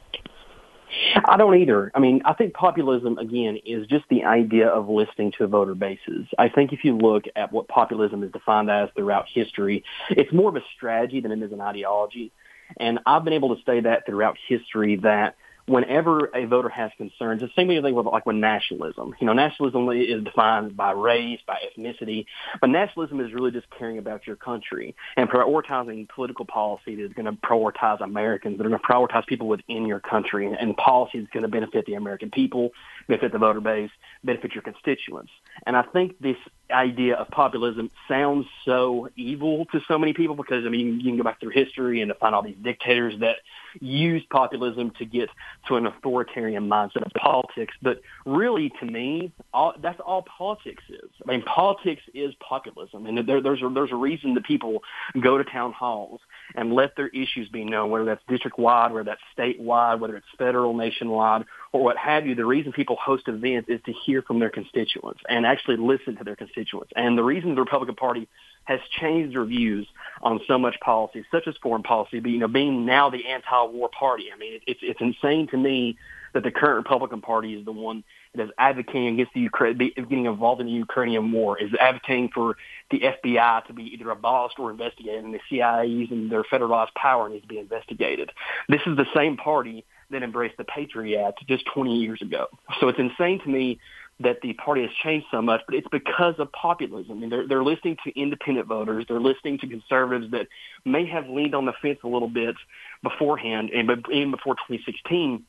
I 1.25 1.37
don't 1.37 1.55
either. 1.55 1.91
I 1.95 1.99
mean, 1.99 2.21
I 2.25 2.33
think 2.33 2.53
populism, 2.53 3.17
again, 3.17 3.57
is 3.65 3.87
just 3.87 4.05
the 4.09 4.25
idea 4.25 4.67
of 4.67 4.89
listening 4.89 5.33
to 5.37 5.47
voter 5.47 5.75
bases. 5.75 6.27
I 6.37 6.49
think 6.49 6.73
if 6.73 6.83
you 6.83 6.97
look 6.97 7.25
at 7.35 7.51
what 7.51 7.67
populism 7.67 8.23
is 8.23 8.31
defined 8.31 8.69
as 8.69 8.89
throughout 8.95 9.27
history, 9.33 9.83
it's 10.09 10.31
more 10.33 10.49
of 10.49 10.55
a 10.55 10.63
strategy 10.75 11.21
than 11.21 11.31
it 11.31 11.41
is 11.41 11.51
an 11.51 11.61
ideology. 11.61 12.31
And 12.77 12.99
I've 13.05 13.23
been 13.23 13.33
able 13.33 13.55
to 13.55 13.61
say 13.65 13.81
that 13.81 14.05
throughout 14.05 14.37
history 14.47 14.97
that 14.97 15.35
whenever 15.65 16.29
a 16.35 16.45
voter 16.45 16.69
has 16.69 16.91
concerns, 16.97 17.41
it's 17.41 17.53
the 17.55 17.61
same 17.61 17.67
way 17.67 17.79
with 17.79 18.05
like 18.05 18.25
with 18.25 18.35
nationalism. 18.35 19.15
You 19.19 19.27
know, 19.27 19.33
nationalism 19.33 19.89
is 19.89 20.23
defined 20.23 20.75
by 20.75 20.91
race, 20.91 21.39
by 21.45 21.57
ethnicity, 21.65 22.25
but 22.59 22.69
nationalism 22.69 23.19
is 23.19 23.33
really 23.33 23.51
just 23.51 23.67
caring 23.77 23.97
about 23.97 24.27
your 24.27 24.35
country 24.35 24.95
and 25.15 25.29
prioritizing 25.29 26.09
political 26.09 26.45
policy 26.45 26.95
that 26.95 27.05
is 27.05 27.13
going 27.13 27.25
to 27.25 27.33
prioritize 27.33 28.01
Americans, 28.01 28.57
that 28.57 28.65
are 28.65 28.69
going 28.69 28.81
to 28.81 28.87
prioritize 28.87 29.25
people 29.25 29.47
within 29.47 29.85
your 29.85 29.99
country, 29.99 30.45
and, 30.45 30.55
and 30.55 30.75
policy 30.77 31.19
is 31.19 31.27
going 31.33 31.43
to 31.43 31.49
benefit 31.49 31.85
the 31.85 31.93
American 31.93 32.31
people, 32.31 32.71
benefit 33.07 33.31
the 33.31 33.39
voter 33.39 33.61
base, 33.61 33.91
benefit 34.23 34.53
your 34.53 34.63
constituents. 34.63 35.31
And 35.65 35.75
I 35.75 35.83
think 35.83 36.19
this 36.19 36.37
idea 36.71 37.15
of 37.15 37.29
populism 37.29 37.89
sounds 38.07 38.45
so 38.65 39.09
evil 39.15 39.65
to 39.71 39.81
so 39.87 39.97
many 39.97 40.13
people 40.13 40.35
because 40.35 40.65
I 40.65 40.69
mean 40.69 40.99
you 40.99 41.03
can 41.03 41.17
go 41.17 41.23
back 41.23 41.39
through 41.39 41.51
history 41.51 42.01
and 42.01 42.09
to 42.09 42.15
find 42.15 42.33
all 42.35 42.43
these 42.43 42.57
dictators 42.61 43.19
that 43.19 43.37
used 43.79 44.29
populism 44.29 44.91
to 44.97 45.05
get 45.05 45.29
to 45.67 45.75
an 45.75 45.85
authoritarian 45.85 46.67
mindset 46.67 47.05
of 47.05 47.11
politics. 47.13 47.73
But 47.81 48.01
really, 48.25 48.71
to 48.79 48.85
me, 48.85 49.31
all, 49.53 49.73
that's 49.81 49.99
all 49.99 50.23
politics 50.23 50.83
is. 50.89 51.09
I 51.25 51.31
mean, 51.31 51.43
politics 51.43 52.01
is 52.13 52.33
populism, 52.39 53.05
and 53.05 53.27
there, 53.27 53.41
there's 53.41 53.61
a, 53.61 53.69
there's 53.69 53.91
a 53.91 53.95
reason 53.95 54.33
that 54.33 54.45
people 54.45 54.83
go 55.19 55.37
to 55.37 55.43
town 55.43 55.73
halls 55.73 56.19
and 56.55 56.73
let 56.73 56.95
their 56.95 57.07
issues 57.07 57.47
be 57.49 57.63
known, 57.63 57.89
whether 57.89 58.05
that's 58.05 58.23
district 58.27 58.57
wide, 58.57 58.91
whether 58.91 59.05
that's 59.05 59.21
statewide, 59.37 59.99
whether 59.99 60.17
it's 60.17 60.27
federal, 60.37 60.73
nationwide, 60.73 61.45
or 61.73 61.83
what 61.83 61.97
have 61.97 62.27
you. 62.27 62.35
The 62.35 62.45
reason 62.45 62.71
people 62.71 62.97
host 62.97 63.27
events 63.27 63.69
is 63.69 63.79
to 63.85 63.93
hear 63.93 64.21
from 64.21 64.39
their 64.39 64.49
constituents 64.49 65.21
and 65.29 65.45
actually 65.45 65.77
listen 65.77 66.17
to 66.17 66.23
their 66.23 66.35
constituents. 66.35 66.91
And 66.95 67.17
the 67.17 67.23
reason 67.23 67.55
the 67.55 67.61
Republican 67.61 67.95
Party 67.95 68.27
has 68.65 68.79
changed 68.99 69.35
their 69.35 69.45
views 69.45 69.87
on 70.21 70.39
so 70.47 70.57
much 70.57 70.79
policy, 70.81 71.25
such 71.31 71.47
as 71.47 71.55
foreign 71.61 71.83
policy, 71.83 72.19
but, 72.19 72.29
you 72.29 72.37
know, 72.37 72.47
being 72.47 72.85
now 72.85 73.09
the 73.09 73.25
anti-war 73.25 73.89
party. 73.97 74.25
I 74.33 74.37
mean, 74.37 74.59
it's 74.67 74.81
it's 74.83 75.01
insane 75.01 75.47
to 75.47 75.57
me 75.57 75.97
that 76.33 76.43
the 76.43 76.51
current 76.51 76.77
Republican 76.77 77.21
Party 77.21 77.55
is 77.55 77.65
the 77.65 77.71
one 77.71 78.03
that 78.35 78.43
is 78.43 78.49
advocating 78.57 79.15
against 79.15 79.33
the 79.33 79.41
Ukraine, 79.41 79.77
getting 79.77 80.25
involved 80.25 80.61
in 80.61 80.67
the 80.67 80.73
Ukrainian 80.73 81.31
war, 81.31 81.61
is 81.61 81.71
advocating 81.79 82.29
for 82.33 82.55
the 82.89 83.01
FBI 83.01 83.65
to 83.65 83.73
be 83.73 83.83
either 83.93 84.09
abolished 84.09 84.57
or 84.59 84.71
investigated, 84.71 85.23
and 85.25 85.33
the 85.33 85.41
CIA 85.49 85.87
using 85.87 86.29
their 86.29 86.43
federalized 86.43 86.93
power 86.95 87.27
needs 87.27 87.41
to 87.41 87.47
be 87.47 87.59
investigated. 87.59 88.31
This 88.69 88.81
is 88.85 88.95
the 88.95 89.07
same 89.13 89.35
party 89.35 89.83
that 90.11 90.23
embraced 90.23 90.57
the 90.57 90.63
Patriot 90.63 91.27
Act 91.27 91.45
just 91.47 91.65
20 91.73 91.97
years 91.97 92.21
ago. 92.21 92.47
So 92.79 92.87
it's 92.87 92.99
insane 92.99 93.39
to 93.43 93.49
me 93.49 93.79
that 94.19 94.41
the 94.41 94.53
party 94.53 94.81
has 94.81 94.91
changed 95.03 95.25
so 95.31 95.41
much, 95.41 95.61
but 95.65 95.75
it's 95.75 95.87
because 95.91 96.35
of 96.37 96.51
populism. 96.51 97.17
I 97.17 97.21
mean, 97.21 97.29
they're, 97.29 97.47
they're 97.47 97.63
listening 97.63 97.97
to 98.05 98.19
independent 98.19 98.67
voters. 98.67 99.05
They're 99.07 99.19
listening 99.19 99.57
to 99.59 99.67
conservatives 99.67 100.31
that 100.31 100.47
may 100.85 101.05
have 101.07 101.27
leaned 101.27 101.55
on 101.55 101.65
the 101.65 101.73
fence 101.81 101.99
a 102.03 102.07
little 102.07 102.27
bit 102.27 102.55
beforehand 103.03 103.71
and 103.71 103.89
even 104.11 104.31
before 104.31 104.55
2016. 104.55 105.43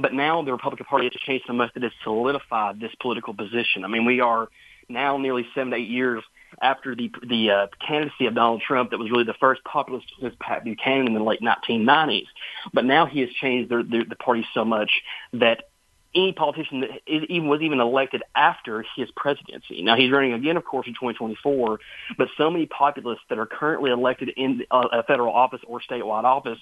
But 0.00 0.12
now 0.12 0.42
the 0.42 0.52
Republican 0.52 0.86
Party 0.86 1.06
has 1.06 1.12
changed 1.22 1.46
so 1.46 1.52
much 1.52 1.72
that 1.74 1.82
it's 1.82 1.94
solidified 2.04 2.78
this 2.78 2.92
political 3.00 3.34
position. 3.34 3.84
I 3.84 3.88
mean, 3.88 4.04
we 4.04 4.20
are 4.20 4.48
now 4.88 5.16
nearly 5.16 5.46
seven 5.54 5.70
to 5.70 5.76
eight 5.76 5.88
years 5.88 6.22
after 6.60 6.94
the 6.94 7.10
the 7.26 7.50
uh, 7.50 7.66
candidacy 7.86 8.26
of 8.26 8.34
Donald 8.34 8.62
Trump 8.66 8.90
that 8.90 8.98
was 8.98 9.10
really 9.10 9.24
the 9.24 9.34
first 9.34 9.62
populist 9.64 10.06
since 10.20 10.34
Pat 10.40 10.64
Buchanan 10.64 11.06
in 11.06 11.14
the 11.14 11.22
late 11.22 11.40
1990s. 11.40 12.26
But 12.72 12.84
now 12.84 13.06
he 13.06 13.20
has 13.20 13.30
changed 13.30 13.70
the, 13.70 13.82
the, 13.82 14.04
the 14.08 14.16
party 14.16 14.46
so 14.54 14.64
much 14.64 14.90
that 15.32 15.64
any 16.14 16.32
politician 16.32 16.80
that 16.80 16.90
even 17.06 17.48
was 17.48 17.60
even 17.60 17.80
elected 17.80 18.22
after 18.34 18.84
his 18.96 19.08
presidency. 19.12 19.82
Now 19.82 19.96
he's 19.96 20.10
running 20.10 20.32
again, 20.32 20.56
of 20.56 20.64
course, 20.64 20.86
in 20.86 20.94
2024. 20.94 21.78
But 22.18 22.28
so 22.36 22.50
many 22.50 22.66
populists 22.66 23.22
that 23.28 23.38
are 23.38 23.46
currently 23.46 23.90
elected 23.90 24.30
in 24.30 24.64
a 24.70 25.02
federal 25.04 25.32
office 25.32 25.60
or 25.66 25.80
statewide 25.80 26.24
office 26.24 26.58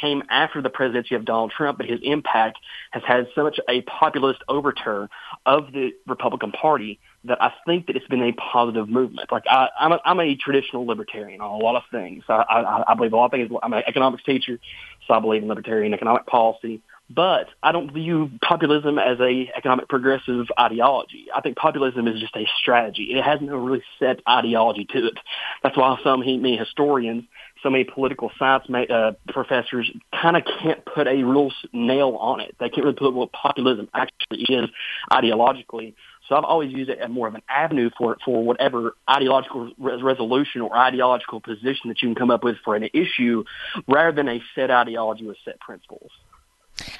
came 0.00 0.22
after 0.28 0.62
the 0.62 0.70
presidency 0.70 1.14
of 1.16 1.24
Donald 1.24 1.50
Trump. 1.50 1.78
But 1.78 1.88
his 1.88 2.00
impact 2.02 2.58
has 2.92 3.02
had 3.04 3.26
so 3.34 3.42
much 3.42 3.58
a 3.68 3.82
populist 3.82 4.40
overturn 4.48 5.08
of 5.46 5.72
the 5.72 5.92
Republican 6.06 6.52
Party 6.52 7.00
that 7.24 7.40
I 7.40 7.52
think 7.66 7.86
that 7.86 7.96
it's 7.96 8.06
been 8.08 8.22
a 8.22 8.32
positive 8.32 8.88
movement. 8.88 9.30
Like 9.30 9.44
I, 9.48 9.68
I'm, 9.78 9.92
a, 9.92 10.00
I'm 10.04 10.20
a 10.20 10.34
traditional 10.36 10.86
libertarian 10.86 11.40
on 11.40 11.50
a 11.50 11.64
lot 11.64 11.76
of 11.76 11.82
things. 11.90 12.24
I, 12.28 12.34
I, 12.34 12.92
I 12.92 12.94
believe 12.94 13.12
a 13.12 13.16
lot 13.16 13.26
of 13.26 13.30
things. 13.30 13.50
I'm 13.62 13.72
an 13.72 13.82
economics 13.86 14.24
teacher, 14.24 14.58
so 15.06 15.14
I 15.14 15.20
believe 15.20 15.42
in 15.42 15.48
libertarian 15.48 15.94
economic 15.94 16.26
policy. 16.26 16.82
But 17.14 17.48
I 17.62 17.72
don't 17.72 17.92
view 17.92 18.30
populism 18.42 18.98
as 18.98 19.20
a 19.20 19.50
economic 19.54 19.88
progressive 19.88 20.46
ideology. 20.58 21.26
I 21.34 21.42
think 21.42 21.56
populism 21.56 22.08
is 22.08 22.20
just 22.20 22.34
a 22.36 22.46
strategy. 22.60 23.08
It 23.12 23.22
has 23.22 23.40
no 23.40 23.56
really 23.56 23.82
set 23.98 24.20
ideology 24.26 24.86
to 24.92 25.08
it. 25.08 25.18
That's 25.62 25.76
why 25.76 25.98
some 26.02 26.20
many 26.20 26.56
historians, 26.56 27.24
so 27.62 27.70
many 27.70 27.84
political 27.84 28.30
science 28.38 28.64
uh, 28.70 29.12
professors 29.28 29.90
kind 30.12 30.36
of 30.36 30.44
can't 30.60 30.84
put 30.86 31.06
a 31.06 31.22
real 31.22 31.50
nail 31.72 32.16
on 32.18 32.40
it. 32.40 32.56
They 32.58 32.70
can't 32.70 32.84
really 32.84 32.96
put 32.96 33.12
what 33.12 33.32
populism 33.32 33.88
actually 33.92 34.44
is 34.48 34.70
ideologically. 35.10 35.94
So 36.28 36.36
I've 36.36 36.44
always 36.44 36.72
used 36.72 36.88
it 36.88 36.98
as 36.98 37.10
more 37.10 37.28
of 37.28 37.34
an 37.34 37.42
avenue 37.48 37.90
for 37.98 38.16
for 38.24 38.44
whatever 38.44 38.94
ideological 39.10 39.72
resolution 39.78 40.60
or 40.60 40.76
ideological 40.76 41.40
position 41.40 41.88
that 41.88 42.00
you 42.00 42.08
can 42.08 42.14
come 42.14 42.30
up 42.30 42.44
with 42.44 42.56
for 42.64 42.76
an 42.76 42.88
issue, 42.92 43.44
rather 43.88 44.12
than 44.12 44.28
a 44.28 44.42
set 44.54 44.70
ideology 44.70 45.26
with 45.26 45.36
set 45.44 45.58
principles. 45.60 46.10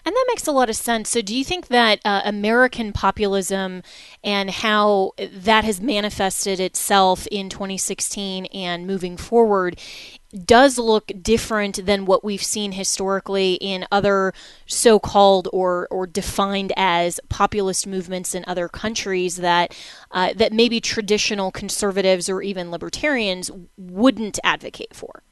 And 0.04 0.14
that 0.14 0.24
makes 0.28 0.46
a 0.46 0.52
lot 0.52 0.68
of 0.68 0.76
sense. 0.76 1.08
So, 1.08 1.22
do 1.22 1.34
you 1.34 1.44
think 1.44 1.68
that 1.68 2.00
uh, 2.04 2.22
American 2.24 2.92
populism 2.92 3.82
and 4.22 4.50
how 4.50 5.12
that 5.18 5.64
has 5.64 5.80
manifested 5.80 6.60
itself 6.60 7.26
in 7.30 7.48
2016 7.48 8.46
and 8.46 8.86
moving 8.86 9.16
forward 9.16 9.78
does 10.32 10.78
look 10.78 11.12
different 11.20 11.84
than 11.84 12.06
what 12.06 12.24
we've 12.24 12.42
seen 12.42 12.72
historically 12.72 13.54
in 13.54 13.86
other 13.92 14.32
so-called 14.66 15.48
or 15.52 15.86
or 15.90 16.06
defined 16.06 16.72
as 16.76 17.20
populist 17.28 17.86
movements 17.86 18.34
in 18.34 18.44
other 18.46 18.68
countries 18.68 19.36
that 19.36 19.76
uh, 20.10 20.32
that 20.34 20.52
maybe 20.52 20.80
traditional 20.80 21.50
conservatives 21.50 22.28
or 22.28 22.42
even 22.42 22.70
libertarians 22.70 23.50
wouldn't 23.76 24.38
advocate 24.42 24.94
for? 24.94 25.22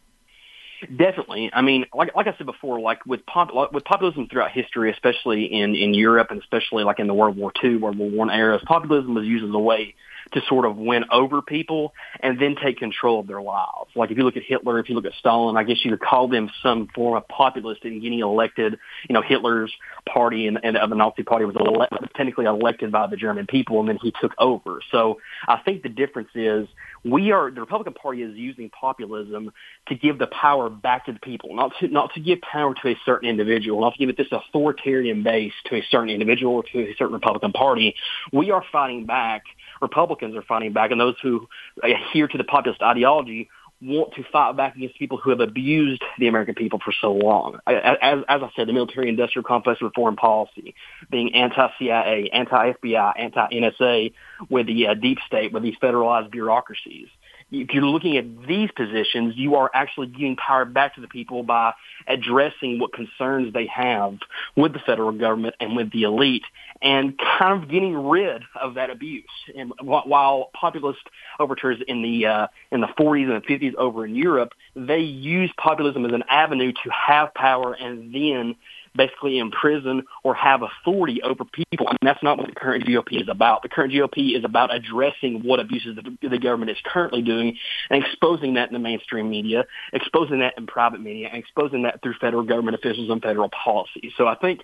Definitely. 0.97 1.51
I 1.53 1.61
mean, 1.61 1.85
like 1.95 2.15
like 2.15 2.27
I 2.27 2.35
said 2.39 2.47
before, 2.47 2.81
like 2.81 3.05
with 3.05 3.25
pop, 3.27 3.51
with 3.73 3.85
populism 3.85 4.29
throughout 4.29 4.51
history, 4.51 4.91
especially 4.91 5.45
in 5.45 5.75
in 5.75 5.93
Europe 5.93 6.31
and 6.31 6.41
especially 6.41 6.85
like 6.85 6.99
in 6.99 7.07
the 7.07 7.15
World 7.15 7.37
War 7.37 7.53
II, 7.63 7.77
World 7.77 7.99
War 7.99 8.11
One 8.11 8.31
eras, 8.31 8.63
populism 8.67 9.15
was 9.15 9.27
used 9.27 9.45
as 9.45 9.51
a 9.51 9.59
way 9.59 9.95
to 10.33 10.41
sort 10.49 10.65
of 10.65 10.77
win 10.77 11.05
over 11.11 11.43
people 11.43 11.93
and 12.21 12.41
then 12.41 12.57
take 12.63 12.79
control 12.79 13.21
of 13.21 13.27
their 13.27 13.43
lives. 13.43 13.91
Like 13.95 14.11
if 14.11 14.19
you 14.19 14.25
look 14.25 14.37
at 14.37 14.43
Hitler, 14.43 14.79
if 14.79 14.89
you 14.89 14.95
look 14.95 15.07
at 15.07 15.15
Stalin, 15.19 15.57
I 15.57 15.65
guess 15.65 15.79
you 15.85 15.91
could 15.91 16.01
call 16.01 16.29
them 16.29 16.51
some 16.63 16.89
form 16.95 17.17
of 17.17 17.27
populist 17.29 17.85
in 17.85 18.01
getting 18.01 18.21
elected. 18.21 18.79
You 19.09 19.15
know, 19.15 19.23
Hitler's 19.23 19.73
party 20.09 20.47
and, 20.47 20.59
and 20.63 20.77
of 20.77 20.91
the 20.91 20.97
Nazi 20.97 21.23
party 21.23 21.45
was 21.45 21.57
ele- 21.59 21.87
technically 22.17 22.47
elected 22.47 22.93
by 22.93 23.07
the 23.07 23.17
German 23.17 23.47
people 23.47 23.81
and 23.81 23.89
then 23.89 23.99
he 24.01 24.13
took 24.21 24.33
over. 24.39 24.81
So 24.91 25.21
I 25.47 25.59
think 25.65 25.83
the 25.83 25.89
difference 25.89 26.31
is 26.35 26.69
we 27.05 27.33
are, 27.33 27.51
the 27.51 27.61
Republican 27.61 27.95
Party 27.95 28.23
is 28.23 28.37
using 28.37 28.71
populism 28.71 29.53
to 29.89 29.95
give 29.95 30.19
the 30.19 30.27
power 30.27 30.69
back 30.69 31.07
to 31.07 31.13
the 31.13 31.19
people, 31.21 31.55
not 31.55 31.73
to, 31.81 31.89
not 31.89 32.13
to 32.15 32.21
give 32.21 32.41
power 32.41 32.75
to 32.75 32.89
a 32.89 32.97
certain 33.05 33.29
individual, 33.29 33.81
not 33.81 33.95
to 33.95 33.99
give 33.99 34.09
it 34.09 34.17
this 34.17 34.27
authoritarian 34.31 35.23
base 35.23 35.53
to 35.67 35.77
a 35.77 35.83
certain 35.91 36.11
individual 36.11 36.55
or 36.55 36.63
to 36.63 36.79
a 36.79 36.95
certain 36.99 37.15
Republican 37.15 37.53
Party. 37.53 37.95
We 38.33 38.51
are 38.51 38.63
fighting 38.71 39.07
back 39.07 39.45
Republicans 39.81 40.10
are 40.11 40.43
fighting 40.43 40.73
back, 40.73 40.91
and 40.91 41.01
those 41.01 41.17
who 41.23 41.49
adhere 41.83 42.29
to 42.29 42.39
the 42.39 42.45
populist 42.45 42.83
ideology 42.83 43.49
want 43.83 44.13
to 44.15 44.23
fight 44.31 44.57
back 44.57 44.77
against 44.77 44.99
people 44.99 45.17
who 45.17 45.31
have 45.31 45.41
abused 45.41 46.03
the 46.19 46.29
American 46.29 46.55
people 46.55 46.79
for 46.85 46.93
so 47.01 47.13
long. 47.13 47.59
As, 47.67 47.97
as 48.29 48.43
I 48.43 48.51
said, 48.55 48.69
the 48.69 48.73
military-industrial 48.73 49.45
complex 49.45 49.81
with 49.81 49.95
foreign 49.95 50.17
policy, 50.17 50.75
being 51.11 51.35
anti-CIA, 51.35 52.29
anti-FBI, 52.31 53.13
anti-NSA, 53.17 54.13
with 54.51 54.67
the 54.67 54.89
uh, 54.89 54.95
deep 54.95 55.19
state, 55.27 55.53
with 55.53 55.63
these 55.63 55.77
federalized 55.83 56.31
bureaucracies. 56.31 57.09
If 57.51 57.71
you're 57.73 57.85
looking 57.85 58.17
at 58.17 58.47
these 58.47 58.71
positions, 58.71 59.35
you 59.37 59.57
are 59.57 59.71
actually 59.75 60.07
giving 60.07 60.37
power 60.37 60.65
back 60.65 60.95
to 60.95 61.01
the 61.01 61.09
people 61.09 61.43
by 61.43 61.73
addressing 62.07 62.79
what 62.79 62.93
concerns 62.93 63.53
they 63.53 63.67
have 63.67 64.19
with 64.57 64.73
the 64.73 64.79
federal 64.81 65.13
government 65.13 65.55
and 65.61 65.77
with 65.77 65.91
the 65.93 66.05
elite 66.05 66.45
and 66.83 67.19
kind 67.19 67.63
of 67.63 67.69
getting 67.69 67.97
rid 68.09 68.43
of 68.61 68.75
that 68.75 68.91
abuse. 68.91 69.25
And 69.57 69.73
while 69.83 70.51
populist 70.55 71.01
overtures 71.39 71.79
in 71.87 72.03
the 72.03 72.27
uh, 72.27 72.47
in 72.71 72.81
the 72.81 72.89
40s 72.99 73.31
and 73.31 73.43
the 73.43 73.47
50s 73.47 73.75
over 73.75 74.05
in 74.05 74.15
Europe, 74.15 74.53
they 74.75 75.01
used 75.01 75.55
populism 75.57 76.05
as 76.07 76.13
an 76.13 76.25
avenue 76.29 76.73
to 76.73 76.91
have 76.91 77.35
power 77.35 77.75
and 77.75 78.15
then 78.15 78.57
basically 78.97 79.39
imprison 79.39 80.05
or 80.25 80.35
have 80.35 80.63
authority 80.63 81.23
over 81.23 81.45
people. 81.45 81.89
And 81.89 81.99
that's 82.03 82.23
not 82.23 82.39
what 82.39 82.49
the 82.49 82.55
current 82.55 82.85
GOP 82.85 83.21
is 83.21 83.29
about. 83.29 83.63
The 83.63 83.69
current 83.69 83.93
GOP 83.93 84.37
is 84.37 84.45
about 84.45 84.75
addressing 84.75 85.43
what 85.45 85.61
abuses 85.61 85.97
the, 85.97 86.29
the 86.29 86.39
government 86.39 86.71
is 86.71 86.79
currently 86.85 87.23
doing 87.23 87.57
and 87.89 88.05
exposing 88.05 88.55
that 88.55 88.69
in 88.69 88.75
the 88.75 88.81
mainstream 88.81 89.31
media, 89.31 89.65
exposing 89.93 90.41
that 90.41 90.55
in 90.57 90.67
private 90.67 91.01
media, 91.01 91.29
and 91.29 91.39
exposing 91.39 91.83
that 91.85 92.03
through 92.03 92.15
federal 92.21 92.43
government 92.43 92.77
officials 92.77 93.11
and 93.11 93.23
federal 93.23 93.49
policy. 93.49 94.13
So 94.17 94.27
I 94.27 94.35
think 94.35 94.61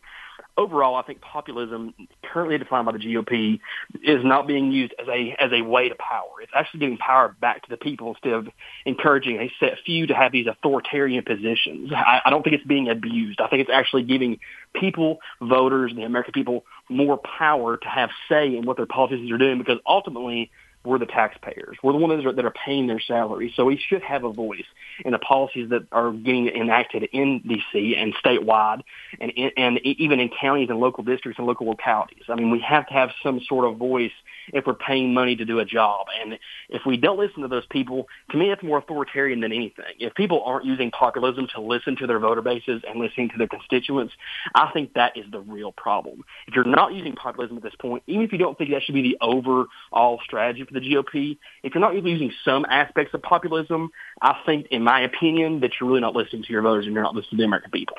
overall, 0.57 0.95
I 0.97 1.03
think 1.03 1.21
populism, 1.21 1.95
currently 2.23 2.59
defined 2.59 2.87
by 2.87 2.93
the 2.93 2.99
GOP, 2.99 3.61
is 4.03 4.25
not 4.25 4.47
being 4.47 4.73
used 4.73 4.95
as 5.01 5.09
a 5.09 5.37
as 5.39 5.53
a 5.53 5.63
way 5.63 5.89
to 5.89 5.95
power. 5.95 6.41
It's 6.43 6.53
actually 6.55 6.81
giving 6.81 6.99
power 6.99 7.35
back 7.41 7.63
to 7.63 7.71
the 7.71 7.77
people 7.77 8.11
instead 8.11 8.33
of 8.33 8.49
encouraging 8.85 9.39
a 9.39 9.53
set 9.61 9.79
few 9.85 10.07
to 10.07 10.15
have 10.15 10.33
these 10.33 10.47
authoritarian 10.47 11.25
positions. 11.25 11.93
I, 11.93 12.23
I 12.25 12.31
don't 12.31 12.43
think 12.43 12.57
it's 12.57 12.67
being 12.67 12.89
abused. 12.89 13.41
I 13.41 13.49
think 13.49 13.63
it's 13.63 13.71
actually 13.73 14.05
giving 14.05 14.39
people, 14.75 15.19
voters, 15.41 15.93
the 15.95 16.03
American 16.03 16.33
people, 16.33 16.65
more 16.89 17.19
power 17.19 17.77
to 17.77 17.89
have 17.89 18.11
say 18.29 18.57
in 18.57 18.65
what 18.67 18.77
their 18.77 18.87
politicians 18.87 19.31
are 19.31 19.39
doing 19.39 19.59
because 19.59 19.79
ultimately 19.87 20.51
we're 20.87 20.99
the 20.99 21.07
taxpayers. 21.07 21.77
We're 21.83 21.93
the 21.93 21.99
ones 21.99 22.23
that 22.23 22.29
are, 22.29 22.33
that 22.33 22.45
are 22.45 22.55
paying 22.65 22.87
their 22.87 23.01
salaries. 23.01 23.53
So 23.57 23.65
we 23.65 23.77
should 23.77 24.03
have 24.03 24.25
a 24.25 24.33
voice 24.33 24.65
in 25.05 25.13
the 25.13 25.19
policies 25.19 25.71
that 25.71 25.87
are 25.93 26.13
getting 26.13 26.49
enacted 26.49 27.09
in 27.13 27.41
D.C. 27.41 27.97
and 27.97 28.15
statewide 28.25 28.83
and, 29.21 29.33
and 29.57 29.79
even 29.85 30.21
in 30.21 30.31
counties 30.41 30.71
and 30.71 30.79
local 30.79 31.05
districts 31.05 31.39
and 31.39 31.47
local 31.47 31.67
localities. 31.67 32.23
I 32.29 32.37
mean, 32.37 32.51
we 32.51 32.61
have 32.61 32.87
to 32.89 32.95
have 32.95 33.11
some 33.23 33.41
sort 33.49 33.67
of 33.71 33.77
voice 33.77 34.13
if 34.53 34.67
we're 34.67 34.75
paying 34.75 35.15
money 35.15 35.37
to 35.37 35.45
do 35.45 35.59
a 35.59 35.65
job. 35.65 36.07
And 36.21 36.39
if 36.69 36.83
we 36.87 36.97
don't 36.97 37.19
listen 37.19 37.43
to 37.43 37.49
those 37.49 37.67
people, 37.67 38.09
to 38.31 38.37
me, 38.37 38.51
it's 38.51 38.63
more 38.63 38.79
authoritarian 38.79 39.41
than 39.41 39.53
anything. 39.53 39.85
If 39.99 40.15
people 40.15 40.43
aren't 40.45 40.65
using 40.65 40.91
populism 40.91 41.47
to 41.55 41.61
listen 41.61 41.97
to 41.97 42.07
their 42.07 42.19
voter 42.19 42.43
bases 42.43 42.83
and 42.89 43.01
listening 43.01 43.31
to 43.31 43.39
their 43.39 43.49
constituents, 43.49 44.15
I 44.55 44.71
think 44.73 44.95
that 44.95 45.17
is 45.17 45.25
the 45.31 45.41
real 45.41 45.73
problem. 45.73 46.25
If 46.47 46.55
you're 46.55 46.65
not 46.65 46.95
using 46.95 47.15
populism 47.15 47.57
at 47.57 47.63
this 47.63 47.75
point, 47.81 48.03
even 48.07 48.23
if 48.23 48.33
you 48.33 48.39
don't 48.39 48.57
think 48.57 48.71
that 48.71 48.83
should 48.83 48.95
be 48.95 49.03
the 49.03 49.19
overall 49.21 50.21
strategy 50.25 50.65
for 50.65 50.73
the 50.73 50.81
GOP, 50.81 51.39
if 51.63 51.75
you're 51.75 51.81
not 51.81 51.97
even 51.97 52.11
using 52.11 52.33
some 52.45 52.65
aspects 52.69 53.15
of 53.15 53.23
populism, 53.23 53.91
I 54.21 54.37
think, 54.47 54.67
in 54.71 54.83
my 54.83 55.03
opinion, 55.03 55.61
that 55.61 55.73
you're 55.81 55.89
really 55.89 56.01
not 56.01 56.15
listening 56.15 56.43
to 56.43 56.53
your 56.53 56.63
voters 56.63 56.87
and 56.87 56.95
you're 56.95 57.03
not 57.03 57.15
listening 57.15 57.39
to 57.39 57.43
the 57.43 57.45
American 57.45 57.71
people. 57.71 57.97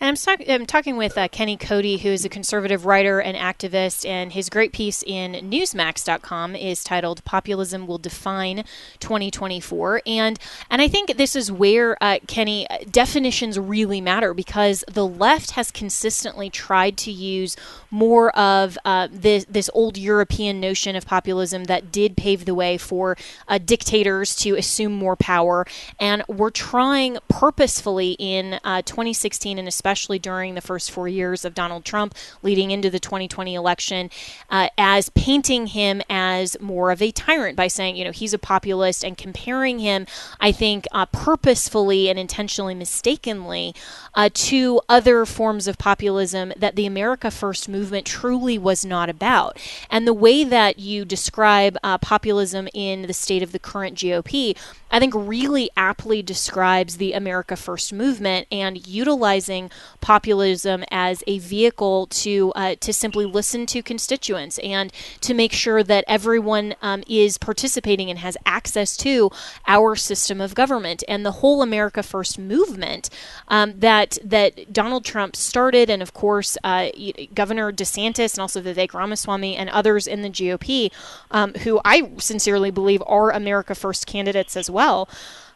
And 0.00 0.08
I'm, 0.08 0.16
talk- 0.16 0.48
I'm 0.48 0.64
talking 0.64 0.96
with 0.96 1.18
uh, 1.18 1.28
Kenny 1.28 1.58
Cody, 1.58 1.98
who 1.98 2.08
is 2.08 2.24
a 2.24 2.30
conservative 2.30 2.86
writer 2.86 3.20
and 3.20 3.36
activist, 3.36 4.08
and 4.08 4.32
his 4.32 4.48
great 4.48 4.72
piece 4.72 5.02
in 5.06 5.32
Newsmax.com 5.50 6.56
is 6.56 6.82
titled 6.82 7.22
"Populism 7.26 7.86
Will 7.86 7.98
Define 7.98 8.64
2024." 9.00 10.00
And 10.06 10.38
and 10.70 10.80
I 10.80 10.88
think 10.88 11.18
this 11.18 11.36
is 11.36 11.52
where 11.52 12.02
uh, 12.02 12.18
Kenny 12.26 12.66
uh, 12.70 12.78
definitions 12.90 13.58
really 13.58 14.00
matter 14.00 14.32
because 14.32 14.84
the 14.90 15.06
left 15.06 15.50
has 15.50 15.70
consistently 15.70 16.48
tried 16.48 16.96
to 16.98 17.12
use 17.12 17.54
more 17.90 18.30
of 18.30 18.78
uh, 18.86 19.06
this 19.12 19.44
this 19.50 19.68
old 19.74 19.98
European 19.98 20.60
notion 20.60 20.96
of 20.96 21.04
populism 21.04 21.64
that 21.64 21.92
did 21.92 22.16
pave 22.16 22.46
the 22.46 22.54
way 22.54 22.78
for 22.78 23.18
uh, 23.48 23.58
dictators 23.58 24.34
to 24.36 24.56
assume 24.56 24.92
more 24.94 25.14
power, 25.14 25.66
and 25.98 26.22
we're 26.26 26.48
trying 26.48 27.18
purposefully 27.28 28.12
in 28.18 28.58
uh, 28.64 28.80
2016 28.80 29.58
and 29.58 29.68
especially 29.68 29.89
especially 29.90 30.20
during 30.20 30.54
the 30.54 30.60
first 30.60 30.88
four 30.88 31.08
years 31.08 31.44
of 31.44 31.52
Donald 31.52 31.84
Trump 31.84 32.14
leading 32.44 32.70
into 32.70 32.90
the 32.90 33.00
2020 33.00 33.56
election, 33.56 34.08
uh, 34.48 34.68
as 34.78 35.08
painting 35.10 35.66
him 35.66 36.00
as 36.08 36.56
more 36.60 36.92
of 36.92 37.02
a 37.02 37.10
tyrant 37.10 37.56
by 37.56 37.66
saying, 37.66 37.96
you 37.96 38.04
know, 38.04 38.12
he's 38.12 38.32
a 38.32 38.38
populist 38.38 39.04
and 39.04 39.18
comparing 39.18 39.80
him, 39.80 40.06
I 40.38 40.52
think, 40.52 40.86
uh, 40.92 41.06
purposefully 41.06 42.08
and 42.08 42.20
intentionally 42.20 42.72
mistakenly 42.72 43.74
uh, 44.14 44.30
to 44.32 44.80
other 44.88 45.26
forms 45.26 45.66
of 45.66 45.76
populism 45.76 46.52
that 46.56 46.76
the 46.76 46.86
America 46.86 47.28
First 47.28 47.68
movement 47.68 48.06
truly 48.06 48.58
was 48.58 48.84
not 48.84 49.08
about. 49.08 49.58
And 49.90 50.06
the 50.06 50.14
way 50.14 50.44
that 50.44 50.78
you 50.78 51.04
describe 51.04 51.76
uh, 51.82 51.98
populism 51.98 52.68
in 52.72 53.02
the 53.02 53.12
state 53.12 53.42
of 53.42 53.50
the 53.50 53.58
current 53.58 53.98
GOP, 53.98 54.56
I 54.92 55.00
think 55.00 55.14
really 55.16 55.68
aptly 55.76 56.22
describes 56.22 56.98
the 56.98 57.12
America 57.12 57.56
First 57.56 57.92
movement 57.92 58.46
and 58.52 58.86
utilizing 58.86 59.70
populism 60.00 60.84
as 60.90 61.22
a 61.26 61.38
vehicle 61.38 62.06
to 62.06 62.52
uh, 62.56 62.74
to 62.80 62.92
simply 62.92 63.26
listen 63.26 63.66
to 63.66 63.82
constituents 63.82 64.58
and 64.58 64.92
to 65.20 65.34
make 65.34 65.52
sure 65.52 65.82
that 65.82 66.04
everyone 66.08 66.74
um, 66.82 67.02
is 67.08 67.38
participating 67.38 68.10
and 68.10 68.18
has 68.18 68.36
access 68.46 68.96
to 68.96 69.30
our 69.66 69.96
system 69.96 70.40
of 70.40 70.54
government. 70.54 71.02
And 71.08 71.24
the 71.24 71.32
whole 71.32 71.62
America 71.62 72.02
First 72.02 72.38
movement 72.38 73.10
um, 73.48 73.78
that 73.78 74.18
that 74.24 74.72
Donald 74.72 75.04
Trump 75.04 75.36
started, 75.36 75.90
and 75.90 76.02
of 76.02 76.14
course 76.14 76.56
uh, 76.64 76.88
Governor 77.34 77.72
DeSantis 77.72 78.34
and 78.34 78.40
also 78.40 78.62
Vivek 78.62 78.94
Ramaswamy 78.94 79.56
and 79.56 79.68
others 79.70 80.06
in 80.06 80.22
the 80.22 80.30
GOP, 80.30 80.90
um, 81.30 81.54
who 81.54 81.80
I 81.84 82.10
sincerely 82.18 82.70
believe 82.70 83.02
are 83.06 83.30
America 83.30 83.74
First 83.74 84.06
candidates 84.06 84.56
as 84.56 84.70
well 84.70 85.08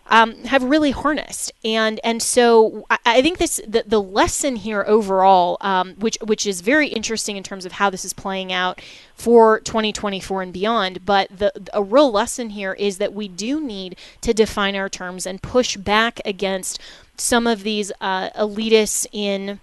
um, 0.08 0.34
have 0.44 0.62
really 0.62 0.90
harnessed. 0.90 1.52
And 1.64 2.00
and 2.04 2.22
so 2.22 2.86
I, 2.90 2.98
I 3.04 3.22
think 3.22 3.38
this 3.38 3.60
the, 3.66 3.84
the 3.86 4.00
lesson 4.00 4.56
here 4.56 4.84
overall, 4.86 5.56
um, 5.60 5.94
which 5.94 6.18
which 6.22 6.46
is 6.46 6.60
very 6.60 6.88
interesting 6.88 7.36
in 7.36 7.42
terms 7.42 7.64
of 7.64 7.72
how 7.72 7.90
this 7.90 8.04
is 8.04 8.12
playing 8.12 8.52
out 8.52 8.80
for 9.14 9.60
2024 9.60 10.42
and 10.42 10.52
beyond. 10.52 11.04
But 11.04 11.28
the 11.36 11.52
a 11.72 11.82
real 11.82 12.10
lesson 12.10 12.50
here 12.50 12.74
is 12.74 12.98
that 12.98 13.14
we 13.14 13.28
do 13.28 13.60
need 13.60 13.96
to 14.20 14.34
define 14.34 14.76
our 14.76 14.88
terms 14.88 15.26
and 15.26 15.42
push 15.42 15.76
back 15.76 16.20
against 16.24 16.78
some 17.16 17.46
of 17.46 17.62
these 17.62 17.92
uh, 18.00 18.30
elitists 18.30 19.06
in 19.12 19.60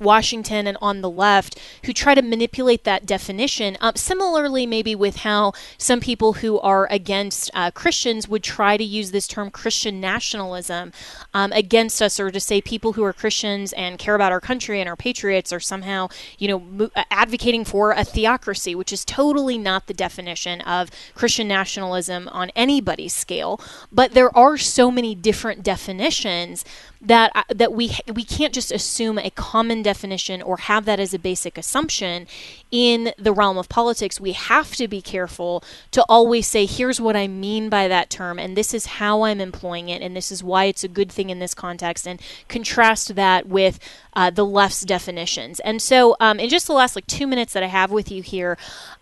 Washington 0.00 0.66
and 0.66 0.78
on 0.80 1.00
the 1.00 1.10
left 1.10 1.58
who 1.84 1.92
try 1.92 2.14
to 2.14 2.22
manipulate 2.22 2.84
that 2.84 3.06
definition. 3.06 3.76
Um, 3.80 3.94
similarly, 3.96 4.66
maybe 4.66 4.94
with 4.94 5.16
how 5.16 5.52
some 5.78 6.00
people 6.00 6.34
who 6.34 6.58
are 6.60 6.86
against 6.90 7.50
uh, 7.54 7.70
Christians 7.70 8.28
would 8.28 8.42
try 8.42 8.76
to 8.76 8.84
use 8.84 9.10
this 9.10 9.26
term 9.26 9.50
Christian 9.50 10.00
nationalism 10.00 10.92
um, 11.32 11.52
against 11.52 12.00
us, 12.02 12.18
or 12.18 12.30
to 12.30 12.40
say 12.40 12.60
people 12.60 12.94
who 12.94 13.04
are 13.04 13.12
Christians 13.12 13.72
and 13.74 13.98
care 13.98 14.14
about 14.14 14.32
our 14.32 14.40
country 14.40 14.80
and 14.80 14.88
our 14.88 14.96
patriots 14.96 15.52
are 15.52 15.60
somehow, 15.60 16.08
you 16.38 16.48
know, 16.48 16.58
mo- 16.60 16.90
uh, 16.96 17.04
advocating 17.10 17.64
for 17.64 17.92
a 17.92 18.04
theocracy, 18.04 18.74
which 18.74 18.92
is 18.92 19.04
totally 19.04 19.58
not 19.58 19.86
the 19.86 19.94
definition 19.94 20.60
of 20.62 20.90
Christian 21.14 21.48
nationalism 21.48 22.28
on 22.28 22.50
anybody's 22.56 23.14
scale. 23.14 23.60
But 23.92 24.12
there 24.12 24.36
are 24.36 24.56
so 24.56 24.90
many 24.90 25.14
different 25.14 25.62
definitions 25.62 26.64
that 27.00 27.30
uh, 27.34 27.42
that 27.54 27.72
we 27.72 27.96
we 28.12 28.24
can't 28.24 28.54
just 28.54 28.72
assume 28.72 29.18
a 29.18 29.30
common 29.30 29.82
definition 29.84 30.42
or 30.42 30.56
have 30.56 30.84
that 30.86 30.98
as 30.98 31.14
a 31.14 31.18
basic 31.18 31.56
assumption 31.56 32.26
in 32.72 33.12
the 33.16 33.32
realm 33.32 33.56
of 33.56 33.68
politics. 33.68 34.20
We 34.20 34.32
have 34.32 34.74
to 34.76 34.88
be 34.88 35.00
careful 35.00 35.62
to 35.92 36.04
always 36.08 36.48
say, 36.48 36.66
"Here's 36.66 37.00
what 37.00 37.14
I 37.14 37.28
mean 37.28 37.68
by 37.68 37.86
that 37.86 38.10
term, 38.10 38.38
and 38.40 38.56
this 38.56 38.74
is 38.74 38.86
how 38.86 39.22
I'm 39.22 39.40
employing 39.40 39.88
it, 39.88 40.02
and 40.02 40.16
this 40.16 40.32
is 40.32 40.42
why 40.42 40.64
it's 40.64 40.82
a 40.82 40.88
good 40.88 41.12
thing 41.12 41.30
in 41.30 41.38
this 41.38 41.54
context," 41.54 42.08
and 42.08 42.20
contrast 42.48 43.14
that 43.14 43.46
with 43.46 43.78
uh, 44.14 44.30
the 44.30 44.44
left's 44.44 44.82
definitions. 44.82 45.60
And 45.60 45.80
so, 45.80 46.16
um, 46.20 46.40
in 46.40 46.48
just 46.48 46.66
the 46.66 46.72
last 46.72 46.96
like 46.96 47.06
two 47.06 47.26
minutes 47.26 47.52
that 47.52 47.62
I 47.62 47.66
have 47.66 47.90
with 47.90 48.10
you 48.10 48.22
here, 48.22 48.56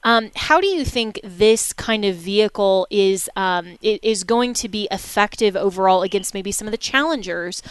um, 0.04 0.30
how 0.36 0.60
do 0.60 0.66
you 0.66 0.84
think 0.84 1.20
this 1.22 1.72
kind 1.72 2.04
of 2.04 2.16
vehicle 2.16 2.86
is 2.90 3.30
um, 3.36 3.78
is 3.80 4.24
going 4.24 4.54
to 4.54 4.68
be 4.68 4.88
effective 4.90 5.56
overall 5.56 6.02
against 6.02 6.34
maybe 6.34 6.52
some 6.52 6.66
of 6.66 6.72
the 6.72 6.78
challengers? 6.78 7.62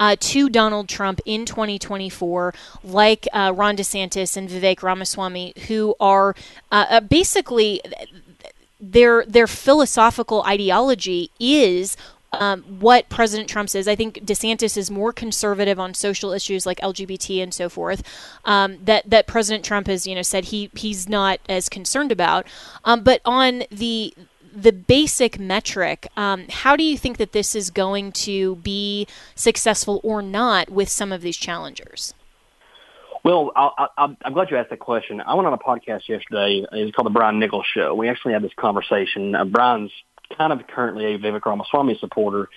Uh, 0.00 0.16
to 0.18 0.48
Donald 0.48 0.88
Trump 0.88 1.20
in 1.26 1.44
2024, 1.44 2.54
like 2.82 3.28
uh, 3.34 3.52
Ron 3.54 3.76
DeSantis 3.76 4.36
and 4.36 4.48
Vivek 4.48 4.82
Ramaswamy, 4.82 5.52
who 5.68 5.94
are 6.00 6.34
uh, 6.72 6.86
uh 6.88 7.00
basically 7.00 7.82
their 8.80 9.24
their 9.26 9.46
philosophical 9.46 10.42
ideology 10.44 11.30
is 11.38 11.96
um, 12.32 12.62
what 12.62 13.08
President 13.08 13.48
Trump 13.48 13.68
says. 13.68 13.88
I 13.88 13.96
think 13.96 14.24
DeSantis 14.24 14.76
is 14.76 14.90
more 14.90 15.12
conservative 15.12 15.78
on 15.78 15.94
social 15.94 16.32
issues 16.32 16.64
like 16.64 16.80
LGBT 16.80 17.42
and 17.42 17.52
so 17.52 17.68
forth. 17.68 18.02
Um, 18.44 18.78
that 18.84 19.08
that 19.08 19.26
President 19.26 19.64
Trump 19.64 19.86
has 19.88 20.06
you 20.06 20.14
know 20.14 20.22
said 20.22 20.46
he 20.46 20.70
he's 20.74 21.08
not 21.08 21.40
as 21.48 21.68
concerned 21.68 22.12
about. 22.12 22.46
Um, 22.84 23.02
but 23.02 23.20
on 23.24 23.64
the 23.70 24.14
the 24.54 24.72
basic 24.72 25.38
metric, 25.38 26.08
um, 26.16 26.46
how 26.48 26.76
do 26.76 26.82
you 26.82 26.96
think 26.96 27.18
that 27.18 27.32
this 27.32 27.54
is 27.54 27.70
going 27.70 28.12
to 28.12 28.56
be 28.56 29.06
successful 29.34 30.00
or 30.02 30.22
not 30.22 30.70
with 30.70 30.88
some 30.88 31.12
of 31.12 31.22
these 31.22 31.36
challengers? 31.36 32.14
Well, 33.22 33.52
i 33.54 33.86
am 33.98 34.32
glad 34.32 34.50
you 34.50 34.56
asked 34.56 34.70
that 34.70 34.78
question. 34.78 35.20
I 35.20 35.34
went 35.34 35.46
on 35.46 35.52
a 35.52 35.58
podcast 35.58 36.08
yesterday. 36.08 36.64
It's 36.72 36.94
called 36.96 37.06
the 37.06 37.10
Brian 37.10 37.38
Nichols 37.38 37.66
Show. 37.74 37.94
We 37.94 38.08
actually 38.08 38.32
had 38.32 38.42
this 38.42 38.54
conversation. 38.56 39.34
Uh, 39.34 39.44
Brian's 39.44 39.92
kind 40.38 40.52
of 40.52 40.66
currently 40.66 41.14
a 41.14 41.18
Vivek 41.18 41.44
Ramaswamy 41.44 41.98
supporter. 42.00 42.48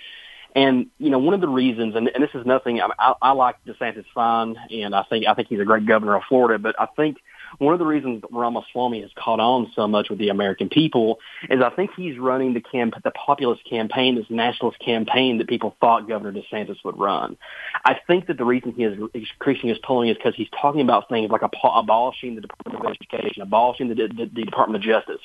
And 0.56 0.86
you 0.98 1.10
know, 1.10 1.18
one 1.18 1.34
of 1.34 1.40
the 1.40 1.48
reasons, 1.48 1.96
and, 1.96 2.08
and 2.08 2.22
this 2.22 2.30
is 2.32 2.46
nothing. 2.46 2.80
I, 2.80 2.88
I, 2.98 3.14
I 3.20 3.32
like 3.32 3.56
DeSantis 3.66 4.04
fine, 4.14 4.56
and 4.70 4.94
I 4.94 5.02
think 5.02 5.26
I 5.26 5.34
think 5.34 5.48
he's 5.48 5.60
a 5.60 5.64
great 5.64 5.84
governor 5.84 6.14
of 6.14 6.22
Florida. 6.28 6.58
But 6.58 6.80
I 6.80 6.86
think 6.96 7.18
one 7.58 7.72
of 7.72 7.78
the 7.78 7.86
reasons 7.86 8.22
Ramaswamy 8.30 9.02
has 9.02 9.10
caught 9.16 9.40
on 9.40 9.70
so 9.74 9.86
much 9.86 10.08
with 10.10 10.18
the 10.18 10.28
American 10.28 10.68
people 10.68 11.18
is 11.48 11.60
I 11.62 11.70
think 11.70 11.90
he's 11.96 12.18
running 12.18 12.54
the 12.54 12.60
camp, 12.60 12.94
the 13.02 13.10
populist 13.10 13.62
campaign, 13.68 14.16
this 14.16 14.26
nationalist 14.28 14.78
campaign 14.80 15.38
that 15.38 15.48
people 15.48 15.76
thought 15.80 16.08
Governor 16.08 16.32
DeSantis 16.32 16.76
would 16.84 16.98
run. 16.98 17.36
I 17.84 17.96
think 18.06 18.26
that 18.26 18.38
the 18.38 18.44
reason 18.44 18.72
he 18.72 18.84
is 18.84 18.98
increasing 19.14 19.68
his 19.68 19.78
polling 19.78 20.08
is 20.08 20.16
because 20.16 20.34
he's 20.36 20.48
talking 20.60 20.80
about 20.80 21.08
things 21.08 21.30
like 21.30 21.42
abolishing 21.42 22.34
the 22.34 22.40
Department 22.40 22.84
of 22.84 22.90
Education, 22.90 23.42
abolishing 23.42 23.88
the, 23.88 23.94
the, 23.94 24.30
the 24.32 24.44
Department 24.44 24.82
of 24.82 24.88
Justice, 24.88 25.20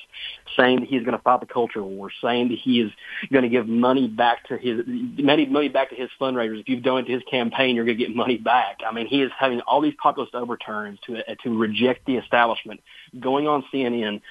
saying 0.57 0.81
that 0.81 0.89
he's 0.89 1.03
going 1.03 1.17
to 1.17 1.23
fight 1.23 1.39
the 1.39 1.45
culture 1.45 1.83
war, 1.83 2.11
saying 2.21 2.49
that 2.49 2.57
he 2.57 2.81
is 2.81 2.91
going 3.31 3.43
to 3.43 3.49
give 3.49 3.67
money 3.67 4.07
back 4.07 4.47
to 4.47 4.57
his 4.57 4.81
money 4.87 5.45
money 5.45 5.69
back 5.69 5.89
to 5.89 5.95
his 5.95 6.09
fundraisers. 6.19 6.61
If 6.61 6.69
you've 6.69 6.83
donated 6.83 7.07
to 7.07 7.13
his 7.13 7.23
campaign, 7.29 7.75
you're 7.75 7.85
going 7.85 7.97
to 7.97 8.05
get 8.05 8.15
money 8.15 8.37
back. 8.37 8.79
I 8.87 8.93
mean, 8.93 9.07
he 9.07 9.21
is 9.21 9.31
having 9.37 9.61
all 9.61 9.81
these 9.81 9.95
populist 10.01 10.35
overturns 10.35 10.99
to 11.07 11.23
to 11.43 11.57
reject 11.57 12.05
the 12.05 12.17
establishment, 12.19 12.81
going 13.19 13.47
on 13.47 13.63
CNN, 13.73 14.21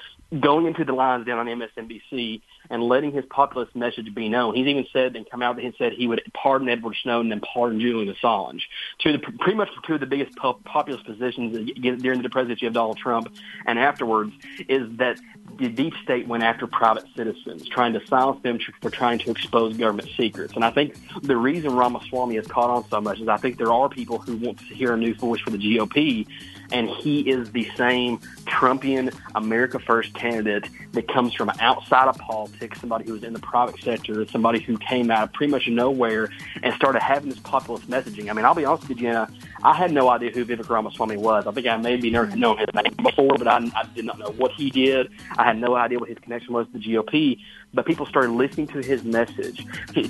going 0.40 0.66
into 0.66 0.84
the 0.84 0.92
lines 0.92 1.26
down 1.26 1.38
on 1.38 1.46
MSNBC 1.46 2.42
and 2.70 2.82
letting 2.82 3.12
his 3.12 3.24
populist 3.24 3.74
message 3.74 4.14
be 4.14 4.28
known. 4.28 4.54
He's 4.54 4.66
even 4.66 4.86
said 4.92 5.16
and 5.16 5.28
come 5.28 5.42
out 5.42 5.58
and 5.58 5.74
said 5.78 5.92
he 5.92 6.06
would 6.06 6.22
pardon 6.34 6.68
Edward 6.68 6.96
Snowden 7.02 7.32
and 7.32 7.42
pardon 7.42 7.80
Julian 7.80 8.14
Assange. 8.14 8.62
Two 8.98 9.12
the, 9.12 9.18
pretty 9.18 9.54
much 9.54 9.70
two 9.86 9.94
of 9.94 10.00
the 10.00 10.06
biggest 10.06 10.36
populist 10.36 11.06
positions 11.06 11.70
during 11.80 12.22
the 12.22 12.28
presidency 12.28 12.66
of 12.66 12.74
Donald 12.74 12.98
Trump 12.98 13.34
and 13.66 13.78
afterwards 13.78 14.32
is 14.68 14.86
that 14.98 15.18
the 15.58 15.68
deep 15.68 15.94
state 16.02 16.28
went 16.28 16.42
after 16.42 16.66
private 16.66 17.04
citizens, 17.16 17.66
trying 17.68 17.94
to 17.94 18.06
silence 18.06 18.42
them 18.42 18.58
for 18.82 18.90
trying 18.90 19.18
to 19.20 19.30
expose 19.30 19.76
government 19.76 20.10
secrets. 20.16 20.52
And 20.54 20.64
I 20.64 20.70
think 20.70 20.94
the 21.22 21.36
reason 21.36 21.74
Ramaswamy 21.74 22.36
has 22.36 22.46
caught 22.46 22.68
on 22.68 22.88
so 22.90 23.00
much 23.00 23.20
is 23.20 23.28
I 23.28 23.38
think 23.38 23.56
there 23.56 23.72
are 23.72 23.88
people 23.88 24.18
who 24.18 24.36
want 24.36 24.58
to 24.58 24.74
hear 24.74 24.92
a 24.92 24.96
new 24.96 25.14
voice 25.14 25.40
for 25.40 25.50
the 25.50 25.58
GOP 25.58 26.26
and 26.72 26.88
he 26.88 27.20
is 27.20 27.50
the 27.52 27.68
same 27.76 28.18
Trumpian 28.46 29.14
America 29.34 29.78
First 29.78 30.14
candidate 30.14 30.68
that 30.92 31.08
comes 31.08 31.34
from 31.34 31.50
outside 31.60 32.08
of 32.08 32.16
politics, 32.18 32.80
somebody 32.80 33.04
who 33.04 33.12
was 33.12 33.24
in 33.24 33.32
the 33.32 33.38
private 33.38 33.80
sector, 33.80 34.26
somebody 34.26 34.60
who 34.60 34.76
came 34.78 35.10
out 35.10 35.24
of 35.24 35.32
pretty 35.32 35.50
much 35.50 35.68
nowhere 35.68 36.30
and 36.62 36.74
started 36.74 37.02
having 37.02 37.30
this 37.30 37.38
populist 37.40 37.88
messaging. 37.88 38.30
I 38.30 38.32
mean, 38.32 38.44
I'll 38.44 38.54
be 38.54 38.64
honest 38.64 38.88
with 38.88 38.98
you, 38.98 39.08
Jenna, 39.08 39.30
I 39.62 39.74
had 39.74 39.92
no 39.92 40.08
idea 40.08 40.30
who 40.30 40.44
Vivek 40.44 40.68
Ramaswamy 40.68 41.16
was. 41.16 41.46
I 41.46 41.52
think 41.52 41.66
I 41.66 41.76
maybe 41.76 42.10
never 42.10 42.34
known 42.36 42.58
his 42.58 42.68
name 42.74 42.94
before, 43.02 43.36
but 43.36 43.48
I, 43.48 43.58
I 43.74 43.84
did 43.94 44.04
not 44.04 44.18
know 44.18 44.30
what 44.30 44.52
he 44.52 44.70
did. 44.70 45.10
I 45.36 45.44
had 45.44 45.58
no 45.58 45.74
idea 45.74 45.98
what 45.98 46.08
his 46.08 46.18
connection 46.18 46.54
was 46.54 46.66
to 46.68 46.78
the 46.78 46.78
GOP 46.78 47.38
but 47.74 47.84
people 47.86 48.06
started 48.06 48.32
listening 48.32 48.66
to 48.68 48.78
his 48.78 49.04
message, 49.04 49.66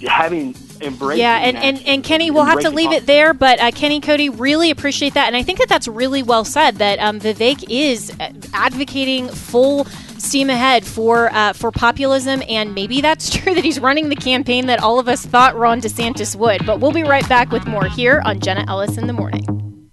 having 0.07 0.55
embraced. 0.81 1.19
Yeah, 1.19 1.39
and, 1.39 1.57
and, 1.57 1.85
and 1.87 2.05
Kenny, 2.05 2.31
we'll 2.31 2.45
have 2.45 2.61
to 2.61 2.71
leave 2.71 2.93
it 2.93 3.07
there, 3.07 3.35
but 3.35 3.61
uh, 3.61 3.71
Kenny 3.73 4.01
Cody 4.01 4.29
really 4.29 4.71
appreciate 4.71 5.15
that, 5.15 5.27
and 5.27 5.37
I 5.37 5.43
think 5.43 5.59
that 5.59 5.69
that's 5.69 5.89
really 5.89 6.23
well 6.23 6.45
said. 6.45 6.77
That 6.77 6.99
um, 7.01 7.19
Vivek 7.19 7.65
is 7.69 8.13
advocating 8.53 9.29
full 9.29 9.85
steam 10.19 10.51
ahead 10.51 10.87
for 10.87 11.33
uh, 11.33 11.53
for 11.53 11.73
populism, 11.73 12.43
and 12.49 12.75
maybe 12.75 13.01
that's 13.01 13.31
true 13.37 13.55
that 13.55 13.65
he's 13.65 13.81
running 13.81 14.09
the 14.09 14.17
campaign 14.17 14.67
that 14.67 14.81
all 14.81 14.99
of 14.99 15.09
us 15.09 15.27
thought 15.27 15.57
Ron 15.57 15.81
DeSantis 15.81 16.37
would. 16.37 16.65
But 16.65 16.81
we'll 16.81 16.93
be 16.93 17.03
right 17.03 17.29
back 17.29 17.51
with 17.51 17.67
more 17.67 17.87
here 17.87 18.23
on 18.25 18.41
Jenna 18.41 18.65
Ellis 18.69 18.97
in 18.97 19.07
the 19.07 19.13
morning. 19.13 19.91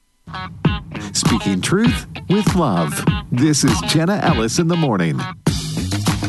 Speaking 1.14 1.62
truth 1.62 2.06
with 2.30 2.56
love. 2.56 3.04
This 3.32 3.64
is 3.64 3.80
Jenna 3.88 4.18
Ellis 4.18 4.60
in 4.60 4.68
the 4.68 4.76
morning. 4.76 5.20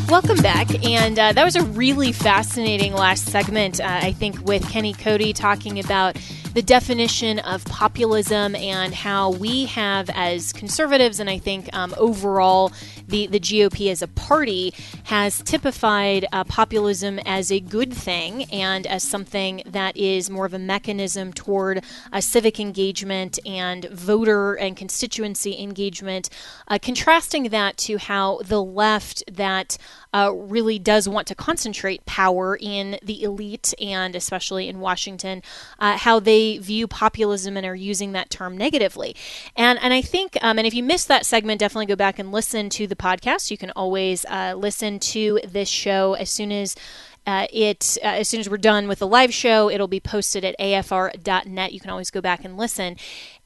Welcome 0.09 0.37
back. 0.37 0.85
And 0.85 1.19
uh, 1.19 1.33
that 1.33 1.45
was 1.45 1.57
a 1.57 1.65
really 1.65 2.13
fascinating 2.13 2.93
last 2.93 3.27
segment, 3.27 3.81
uh, 3.81 3.87
I 3.89 4.13
think, 4.13 4.41
with 4.47 4.69
Kenny 4.71 4.93
Cody 4.93 5.33
talking 5.33 5.81
about 5.81 6.17
the 6.55 6.63
definition 6.63 7.41
of 7.41 7.65
populism 7.65 8.55
and 8.55 8.95
how 8.95 9.33
we 9.33 9.67
have, 9.67 10.09
as 10.11 10.53
conservatives, 10.53 11.19
and 11.19 11.29
I 11.29 11.39
think 11.39 11.69
um, 11.75 11.93
overall 11.99 12.73
the, 13.09 13.27
the 13.27 13.41
GOP 13.41 13.91
as 13.91 14.03
a 14.03 14.09
party, 14.09 14.75
has 15.05 15.43
typified 15.43 16.27
uh, 16.33 16.45
populism 16.45 17.19
as 17.21 17.51
a 17.51 17.61
good 17.61 17.93
thing 17.93 18.45
and 18.53 18.87
as 18.87 19.03
something 19.03 19.63
that 19.67 19.97
is 19.97 20.29
more 20.31 20.47
of 20.47 20.55
a 20.55 20.59
mechanism 20.59 21.33
toward 21.33 21.83
civic 22.21 22.59
engagement 22.61 23.39
and 23.47 23.85
voter 23.87 24.55
and 24.55 24.77
constituency 24.77 25.59
engagement, 25.59 26.29
uh, 26.69 26.79
contrasting 26.81 27.45
that 27.51 27.77
to 27.77 27.99
how 27.99 28.41
the 28.45 28.63
left 28.63 29.23
that 29.33 29.79
uh, 30.13 30.33
really 30.35 30.79
does 30.79 31.09
want 31.09 31.27
to 31.29 31.35
concentrate 31.35 32.05
power 32.07 32.57
in 32.61 32.99
the 33.03 33.23
elite 33.23 33.75
and 33.81 34.15
especially 34.15 34.69
in 34.69 34.81
Washington, 34.81 35.43
uh, 35.79 35.97
how 35.99 36.21
they 36.21 36.59
view 36.59 36.87
populism 36.87 37.57
and 37.57 37.67
are 37.67 37.75
using 37.75 38.13
that 38.13 38.31
term 38.31 38.57
negatively. 38.57 39.15
And 39.57 39.79
and 39.81 39.93
I 39.93 40.03
think, 40.03 40.37
um, 40.43 40.59
and 40.59 40.67
if 40.67 40.75
you 40.75 40.83
missed 40.83 41.09
that 41.09 41.27
segment, 41.27 41.61
definitely 41.61 41.87
go 41.87 41.97
back 41.97 42.19
and 42.19 42.33
listen 42.33 42.69
to 42.71 42.87
the 42.87 42.97
podcast. 42.97 43.51
You 43.51 43.59
can 43.59 43.71
always 43.73 44.25
uh, 44.27 44.55
listen 44.57 44.99
to 45.01 45.41
this 45.47 45.69
show 45.69 46.15
as 46.15 46.31
soon 46.31 46.53
as. 46.53 46.77
Uh, 47.29 47.49
it 47.53 47.99
uh, 48.05 48.07
as 48.07 48.29
soon 48.29 48.39
as 48.39 48.49
we're 48.49 48.57
done 48.57 48.87
with 48.87 49.01
the 49.01 49.07
live 49.07 49.35
show, 49.35 49.69
it'll 49.69 49.89
be 49.89 49.99
posted 49.99 50.45
at 50.45 50.57
afr.net. 50.61 51.73
You 51.73 51.81
can 51.81 51.91
always 51.91 52.09
go 52.09 52.21
back 52.21 52.45
and 52.45 52.57
listen, 52.57 52.97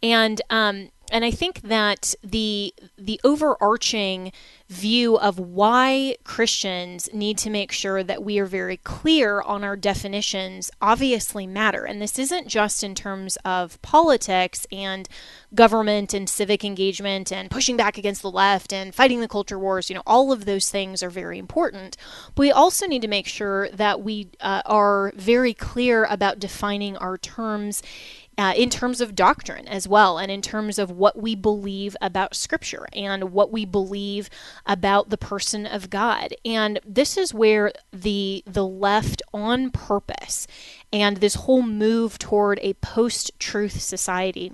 and 0.03 0.43
um, 0.51 0.91
and 1.11 1.25
I 1.25 1.31
think 1.31 1.63
that 1.63 2.15
the 2.23 2.75
the 2.97 3.21
overarching 3.25 4.33
view 4.69 5.19
of 5.19 5.39
why 5.39 6.17
Christians 6.23 7.09
need 7.13 7.37
to 7.39 7.51
make 7.51 7.73
sure 7.73 8.05
that 8.05 8.23
we 8.23 8.39
are 8.39 8.47
very 8.47 8.77
clear 8.77 9.43
on 9.43 9.65
our 9.65 9.75
definitions 9.75 10.71
obviously 10.81 11.45
matter. 11.45 11.85
And 11.85 12.01
this 12.01 12.21
isn't 12.21 12.47
just 12.47 12.85
in 12.85 12.95
terms 12.95 13.37
of 13.45 13.83
politics 13.83 14.69
and 14.71 15.09
government 15.55 16.15
and 16.15 16.31
civic 16.31 16.65
engagement 16.65 17.33
and 17.33 17.51
pushing 17.51 17.77
back 17.77 17.99
against 17.99 18.23
the 18.23 18.31
left 18.31 18.73
and 18.73 18.95
fighting 18.95 19.21
the 19.21 19.27
culture 19.27 19.59
wars. 19.59 19.91
You 19.91 19.97
know, 19.97 20.05
all 20.07 20.31
of 20.31 20.45
those 20.45 20.71
things 20.71 21.03
are 21.03 21.11
very 21.11 21.41
important. 21.41 21.97
But 22.37 22.43
we 22.43 22.53
also 22.53 22.87
need 22.87 23.03
to 23.03 23.09
make 23.09 23.27
sure 23.27 23.69
that 23.71 24.03
we 24.03 24.29
uh, 24.41 24.63
are 24.67 25.13
very 25.17 25.53
clear 25.53 26.05
about 26.05 26.39
defining 26.39 26.97
our 26.97 27.19
terms 27.19 27.83
uh, 28.41 28.55
in 28.57 28.71
terms 28.71 29.03
of 29.03 29.15
doctrine 29.15 29.69
as 29.69 29.87
well, 29.87 30.17
and 30.17 30.33
in 30.33 30.41
terms 30.41 30.79
of 30.79 30.91
what 30.91 31.21
we 31.21 31.35
believe 31.35 31.95
about 32.01 32.35
Scripture 32.35 32.87
and 32.95 33.33
what 33.33 33.53
we 33.53 33.67
believe 33.67 34.31
about 34.65 35.11
the 35.11 35.19
person 35.19 35.67
of 35.67 35.91
God. 35.91 36.35
And 36.43 36.81
this 36.87 37.19
is 37.19 37.35
where 37.35 37.71
the 37.93 38.43
the 38.47 38.67
left, 38.67 39.21
on 39.35 39.71
purpose, 39.71 40.47
and 40.91 41.19
this 41.19 41.35
whole 41.35 41.61
move 41.61 42.19
toward 42.19 42.59
a 42.63 42.73
post-truth 42.75 43.79
society 43.79 44.53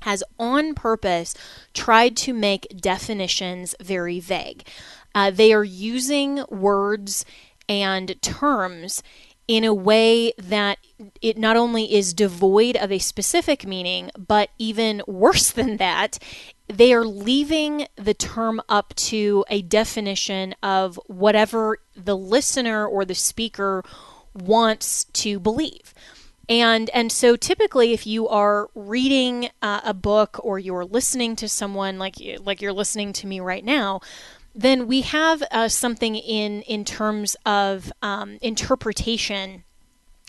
has 0.00 0.24
on 0.36 0.74
purpose 0.74 1.32
tried 1.74 2.16
to 2.16 2.32
make 2.34 2.76
definitions 2.76 3.76
very 3.80 4.18
vague. 4.18 4.66
Uh, 5.14 5.30
they 5.30 5.52
are 5.52 5.62
using 5.62 6.42
words 6.50 7.24
and 7.68 8.20
terms 8.20 9.00
in 9.48 9.64
a 9.64 9.74
way 9.74 10.32
that 10.38 10.78
it 11.20 11.36
not 11.36 11.56
only 11.56 11.92
is 11.92 12.14
devoid 12.14 12.76
of 12.76 12.92
a 12.92 12.98
specific 12.98 13.66
meaning, 13.66 14.10
but 14.16 14.50
even 14.58 15.02
worse 15.06 15.50
than 15.52 15.76
that, 15.78 16.18
they 16.68 16.92
are 16.92 17.04
leaving 17.04 17.86
the 17.96 18.14
term 18.14 18.62
up 18.68 18.94
to 18.94 19.44
a 19.48 19.62
definition 19.62 20.54
of 20.62 20.98
whatever 21.06 21.78
the 21.94 22.16
listener 22.16 22.86
or 22.86 23.04
the 23.04 23.14
speaker 23.14 23.82
wants 24.34 25.04
to 25.04 25.38
believe. 25.38 25.92
And 26.48 26.90
and 26.90 27.12
so 27.12 27.36
typically, 27.36 27.92
if 27.92 28.06
you 28.06 28.28
are 28.28 28.68
reading 28.74 29.50
uh, 29.60 29.80
a 29.84 29.94
book 29.94 30.40
or 30.42 30.58
you're 30.58 30.84
listening 30.84 31.36
to 31.36 31.48
someone 31.48 31.98
like 31.98 32.16
like 32.40 32.60
you're 32.60 32.72
listening 32.72 33.12
to 33.14 33.26
me 33.26 33.40
right 33.40 33.64
now, 33.64 34.00
then 34.54 34.86
we 34.86 35.02
have 35.02 35.42
uh, 35.50 35.68
something 35.68 36.16
in 36.16 36.62
in 36.62 36.84
terms 36.84 37.36
of 37.46 37.92
um, 38.02 38.38
interpretation 38.42 39.64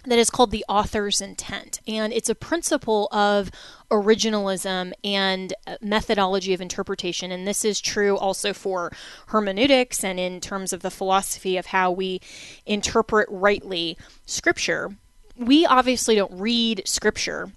that 0.06 0.20
is 0.20 0.30
called 0.30 0.52
the 0.52 0.66
author's 0.68 1.22
intent. 1.22 1.80
And 1.88 2.12
it's 2.12 2.30
a 2.30 2.36
principle 2.36 3.08
of 3.12 3.50
originalism 3.90 4.92
and 5.04 5.54
uh, 5.66 5.78
methodology 5.82 6.54
of 6.54 6.62
interpretation. 6.62 7.32
And 7.32 7.48
this 7.48 7.64
is 7.64 7.80
true 7.80 8.18
also 8.18 8.54
for 8.54 8.92
hermeneutics 9.28 10.04
and 10.04 10.20
in 10.20 10.42
terms 10.42 10.74
of 10.74 10.82
the 10.82 10.92
philosophy 10.92 11.58
of 11.58 11.68
how 11.68 11.92
we 11.92 12.20
interpret 12.66 13.28
rightly 13.32 13.98
scripture. 14.26 14.96
We 15.38 15.66
obviously 15.66 16.16
don't 16.16 16.34
read 16.34 16.84
scripture 16.86 17.52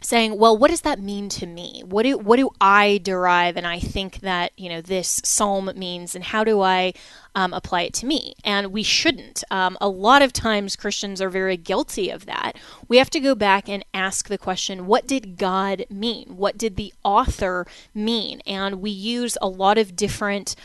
saying, 0.00 0.38
well, 0.38 0.56
what 0.56 0.70
does 0.70 0.80
that 0.82 1.00
mean 1.00 1.28
to 1.28 1.46
me? 1.46 1.82
What 1.84 2.04
do 2.04 2.16
what 2.16 2.36
do 2.36 2.50
I 2.60 3.00
derive 3.02 3.56
and 3.56 3.66
I 3.66 3.78
think 3.78 4.20
that 4.20 4.52
you 4.56 4.68
know 4.68 4.80
this 4.80 5.20
psalm 5.24 5.70
means, 5.76 6.14
and 6.14 6.24
how 6.24 6.44
do 6.44 6.60
I 6.60 6.92
um, 7.34 7.52
apply 7.52 7.82
it 7.82 7.94
to 7.94 8.06
me? 8.06 8.34
And 8.44 8.72
we 8.72 8.82
shouldn't. 8.82 9.44
Um, 9.50 9.76
a 9.80 9.88
lot 9.88 10.22
of 10.22 10.32
times 10.32 10.76
Christians 10.76 11.20
are 11.20 11.30
very 11.30 11.56
guilty 11.56 12.10
of 12.10 12.26
that. 12.26 12.56
We 12.88 12.96
have 12.96 13.10
to 13.10 13.20
go 13.20 13.34
back 13.34 13.68
and 13.68 13.84
ask 13.94 14.28
the 14.28 14.38
question, 14.38 14.86
what 14.86 15.06
did 15.06 15.36
God 15.36 15.84
mean? 15.90 16.36
What 16.36 16.58
did 16.58 16.76
the 16.76 16.92
author 17.04 17.66
mean? 17.94 18.40
And 18.46 18.80
we 18.80 18.90
use 18.90 19.36
a 19.40 19.48
lot 19.48 19.78
of 19.78 19.96
different 19.96 20.56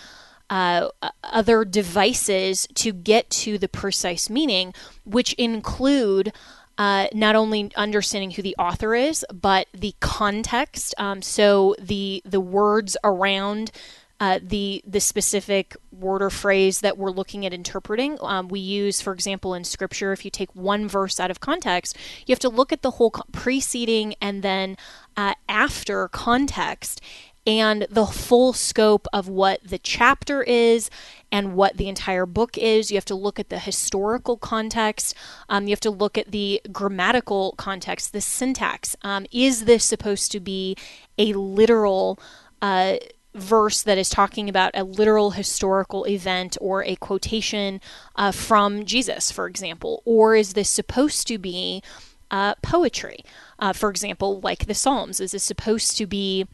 uh, 0.50 0.90
other 1.24 1.66
devices 1.66 2.68
to 2.76 2.94
get 2.94 3.30
to 3.32 3.58
the 3.58 3.68
precise 3.68 4.30
meaning, 4.30 4.74
which 5.04 5.34
include 5.34 6.32
uh, 6.78 7.08
not 7.14 7.36
only 7.36 7.72
understanding 7.76 8.32
who 8.32 8.42
the 8.42 8.56
author 8.58 8.96
is, 8.96 9.26
but 9.34 9.68
the 9.74 9.96
context. 10.00 10.94
Um, 10.98 11.22
so 11.22 11.76
the 11.80 12.22
the 12.26 12.42
words 12.42 12.98
around 13.04 13.72
uh, 14.20 14.40
the 14.42 14.82
the 14.88 15.00
specific 15.00 15.76
word 15.92 16.22
or 16.22 16.30
phrase 16.30 16.80
that 16.80 16.98
we're 16.98 17.12
looking 17.12 17.46
at 17.46 17.54
interpreting. 17.54 18.18
Um, 18.22 18.48
we 18.48 18.60
use, 18.60 19.02
for 19.02 19.14
example, 19.14 19.54
in 19.54 19.64
Scripture, 19.64 20.14
if 20.14 20.24
you 20.24 20.32
take 20.32 20.54
one 20.56 20.88
verse 20.88 21.20
out 21.20 21.32
of 21.32 21.40
context, 21.40 21.98
you 22.26 22.32
have 22.32 22.40
to 22.40 22.50
look 22.50 22.72
at 22.72 22.82
the 22.82 22.92
whole 22.92 23.12
preceding 23.32 24.16
and 24.22 24.42
then 24.42 24.78
uh, 25.18 25.34
after 25.50 26.08
context 26.08 27.02
and 27.46 27.88
the 27.90 28.06
full 28.06 28.54
scope 28.54 29.08
of 29.14 29.28
what 29.30 29.64
the 29.64 29.78
chapter 29.78 30.42
is 30.44 30.90
and 31.32 31.56
what 31.56 31.78
the 31.78 31.88
entire 31.88 32.26
book 32.26 32.58
is. 32.58 32.90
You 32.90 32.98
have 32.98 33.06
to 33.06 33.16
look 33.16 33.40
at 33.40 33.50
the 33.50 33.60
historical 33.60 34.38
context. 34.38 35.16
Um, 35.50 35.68
you 35.68 35.72
have 35.72 35.80
to 35.82 35.92
look 35.92 36.18
at 36.18 36.32
the 36.32 36.62
grammatical 36.72 37.54
context, 37.58 38.14
the 38.14 38.22
syntax. 38.22 38.96
Um, 39.04 39.26
is 39.32 39.66
this 39.66 39.86
supposed 39.86 40.32
to 40.32 40.40
be 40.40 40.76
a 41.18 41.34
literal? 41.34 42.20
Uh, 42.62 42.98
verse 43.36 43.84
that 43.84 43.98
is 43.98 44.10
talking 44.10 44.48
about 44.48 44.72
a 44.74 44.84
literal 44.84 45.32
historical 45.32 46.06
event 46.06 46.58
or 46.62 46.84
a 46.86 46.96
quotation 46.96 47.82
uh, 48.16 48.32
from 48.32 48.86
Jesus, 48.86 49.30
for 49.30 49.46
example? 49.48 50.02
Or 50.06 50.36
is 50.36 50.54
this 50.54 50.70
supposed 50.70 51.28
to 51.28 51.38
be 51.38 51.84
uh, 52.32 52.56
poetry? 52.62 53.20
Uh, 53.60 53.74
for 53.74 53.90
example, 53.90 54.40
like 54.40 54.68
the 54.68 54.74
Psalms, 54.74 55.20
is 55.20 55.34
this 55.34 55.44
supposed 55.44 55.98
to 55.98 56.08
be 56.08 56.48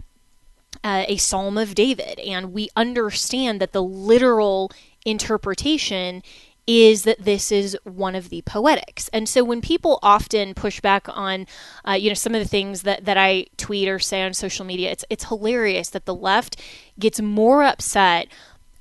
uh, 0.84 1.06
a 1.08 1.18
Psalm 1.18 1.58
of 1.58 1.76
David? 1.76 2.20
And 2.20 2.54
we 2.54 2.70
understand 2.76 3.60
that 3.62 3.72
the 3.72 3.84
literal 3.84 4.72
interpretation 5.06 6.24
is 6.68 7.04
that 7.04 7.24
this 7.24 7.52
is 7.52 7.78
one 7.84 8.16
of 8.16 8.30
the 8.30 8.42
poetics. 8.44 9.10
And 9.12 9.28
so 9.28 9.44
when 9.44 9.62
people 9.62 10.00
often 10.04 10.54
push 10.54 10.80
back 10.80 11.08
on, 11.10 11.48
uh, 11.88 11.94
you 11.94 12.10
know, 12.10 12.14
some 12.14 12.36
of 12.36 12.42
the 12.42 12.48
things 12.48 12.84
that, 12.84 13.06
that 13.06 13.18
I 13.18 13.48
tweet 13.58 13.90
or 13.90 14.00
say 14.00 14.22
on 14.22 14.34
social 14.34 14.64
media, 14.64 14.92
it's, 14.92 15.04
it's 15.10 15.26
hilarious 15.26 15.90
that 15.90 16.06
the 16.06 16.16
left 16.16 16.62
gets 17.00 17.20
more 17.20 17.64
upset 17.64 18.28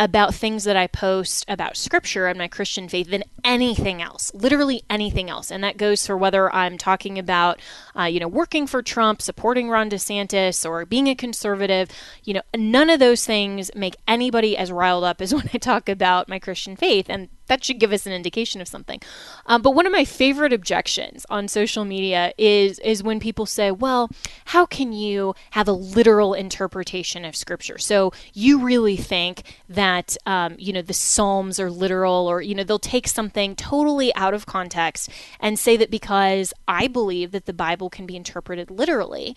about 0.01 0.35
things 0.35 0.65
that 0.65 0.77
I 0.77 0.87
post 0.87 1.45
about 1.47 1.77
scripture 1.77 2.27
and 2.27 2.39
my 2.39 2.49
Christian 2.49 2.89
faith 2.89 3.11
than 3.11 3.23
anything 3.45 4.01
else, 4.01 4.33
literally 4.33 4.83
anything 4.89 5.29
else. 5.29 5.51
And 5.51 5.63
that 5.63 5.77
goes 5.77 6.07
for 6.07 6.17
whether 6.17 6.53
I'm 6.55 6.79
talking 6.79 7.19
about, 7.19 7.61
uh, 7.95 8.05
you 8.05 8.19
know, 8.19 8.27
working 8.27 8.67
for 8.67 8.83
Trump, 8.83 9.21
supporting 9.21 9.69
Ron 9.69 9.91
DeSantis, 9.91 10.69
or 10.69 10.87
being 10.87 11.07
a 11.07 11.15
conservative. 11.15 11.91
You 12.25 12.35
know, 12.35 12.43
none 12.57 12.89
of 12.89 12.99
those 12.99 13.27
things 13.27 13.71
make 13.75 13.95
anybody 14.09 14.57
as 14.57 14.73
riled 14.73 15.05
up 15.05 15.21
as 15.21 15.35
when 15.35 15.51
I 15.53 15.59
talk 15.59 15.91
about 15.91 16.31
my 16.31 16.39
Christian 16.39 16.77
faith. 16.77 17.07
And 17.11 17.29
that 17.51 17.65
should 17.65 17.81
give 17.81 17.93
us 17.93 18.07
an 18.07 18.13
indication 18.13 18.61
of 18.61 18.69
something. 18.69 19.01
Um, 19.47 19.61
but 19.61 19.73
one 19.73 19.85
of 19.85 19.93
my 19.93 20.05
favorite 20.05 20.53
objections 20.53 21.27
on 21.29 21.49
social 21.49 21.85
media 21.85 22.33
is 22.39 22.79
is 22.79 23.03
when 23.03 23.19
people 23.19 23.45
say, 23.45 23.73
"Well, 23.73 24.09
how 24.47 24.65
can 24.67 24.93
you 24.93 25.35
have 25.51 25.67
a 25.67 25.73
literal 25.73 26.33
interpretation 26.33 27.25
of 27.25 27.35
Scripture?" 27.35 27.77
So 27.77 28.13
you 28.33 28.61
really 28.61 28.97
think 28.97 29.43
that 29.69 30.17
um, 30.27 30.55
you 30.59 30.73
know 30.73 30.81
the 30.81 30.95
Psalms 30.95 31.59
are 31.59 31.73
literal, 31.73 32.29
or 32.29 32.41
you 32.41 32.55
know 32.55 32.63
they'll 32.63 32.79
take 32.79 33.09
something 33.09 33.57
totally 33.57 34.15
out 34.15 34.33
of 34.33 34.47
context 34.47 35.11
and 35.41 35.59
say 35.59 35.77
that 35.77 35.91
because 35.91 36.55
I 36.69 36.87
believe 36.87 37.33
that 37.33 37.47
the 37.47 37.53
Bible 37.53 37.91
can 37.91 38.07
be 38.07 38.15
interpreted 38.15 38.71
literally 38.71 39.35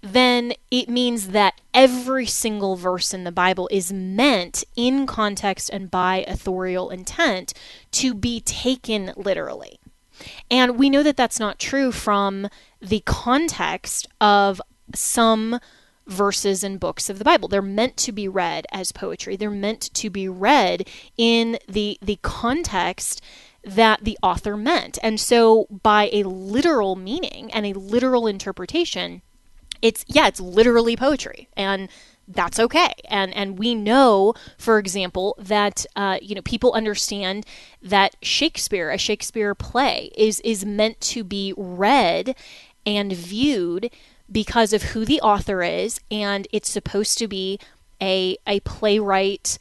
then 0.00 0.52
it 0.70 0.88
means 0.88 1.28
that 1.28 1.60
every 1.74 2.26
single 2.26 2.76
verse 2.76 3.12
in 3.12 3.24
the 3.24 3.32
Bible 3.32 3.68
is 3.70 3.92
meant 3.92 4.64
in 4.76 5.06
context 5.06 5.70
and 5.70 5.90
by 5.90 6.24
authorial 6.28 6.90
intent 6.90 7.52
to 7.92 8.14
be 8.14 8.40
taken 8.40 9.12
literally. 9.16 9.80
And 10.50 10.78
we 10.78 10.90
know 10.90 11.02
that 11.02 11.16
that's 11.16 11.40
not 11.40 11.58
true 11.58 11.92
from 11.92 12.48
the 12.80 13.02
context 13.06 14.08
of 14.20 14.60
some 14.94 15.60
verses 16.06 16.64
and 16.64 16.80
books 16.80 17.10
of 17.10 17.18
the 17.18 17.24
Bible. 17.24 17.48
They're 17.48 17.62
meant 17.62 17.96
to 17.98 18.12
be 18.12 18.28
read 18.28 18.66
as 18.72 18.92
poetry. 18.92 19.36
They're 19.36 19.50
meant 19.50 19.92
to 19.94 20.10
be 20.10 20.28
read 20.28 20.88
in 21.16 21.58
the 21.68 21.98
the 22.00 22.18
context 22.22 23.20
that 23.62 24.04
the 24.04 24.18
author 24.22 24.56
meant. 24.56 24.98
And 25.02 25.20
so 25.20 25.66
by 25.82 26.08
a 26.12 26.22
literal 26.22 26.96
meaning 26.96 27.52
and 27.52 27.66
a 27.66 27.74
literal 27.74 28.26
interpretation, 28.26 29.22
it's 29.82 30.04
yeah, 30.08 30.26
it's 30.26 30.40
literally 30.40 30.96
poetry, 30.96 31.48
and 31.56 31.88
that's 32.26 32.60
okay. 32.60 32.92
And 33.08 33.34
and 33.34 33.58
we 33.58 33.74
know, 33.74 34.34
for 34.58 34.78
example, 34.78 35.34
that 35.38 35.86
uh, 35.96 36.18
you 36.20 36.34
know 36.34 36.42
people 36.42 36.72
understand 36.72 37.46
that 37.82 38.16
Shakespeare, 38.22 38.90
a 38.90 38.98
Shakespeare 38.98 39.54
play, 39.54 40.10
is 40.16 40.40
is 40.40 40.64
meant 40.64 41.00
to 41.02 41.24
be 41.24 41.54
read 41.56 42.36
and 42.84 43.12
viewed 43.12 43.90
because 44.30 44.72
of 44.72 44.82
who 44.82 45.04
the 45.04 45.20
author 45.20 45.62
is, 45.62 46.00
and 46.10 46.46
it's 46.52 46.70
supposed 46.70 47.18
to 47.18 47.28
be 47.28 47.58
a 48.00 48.36
a 48.46 48.60
playwright 48.60 49.58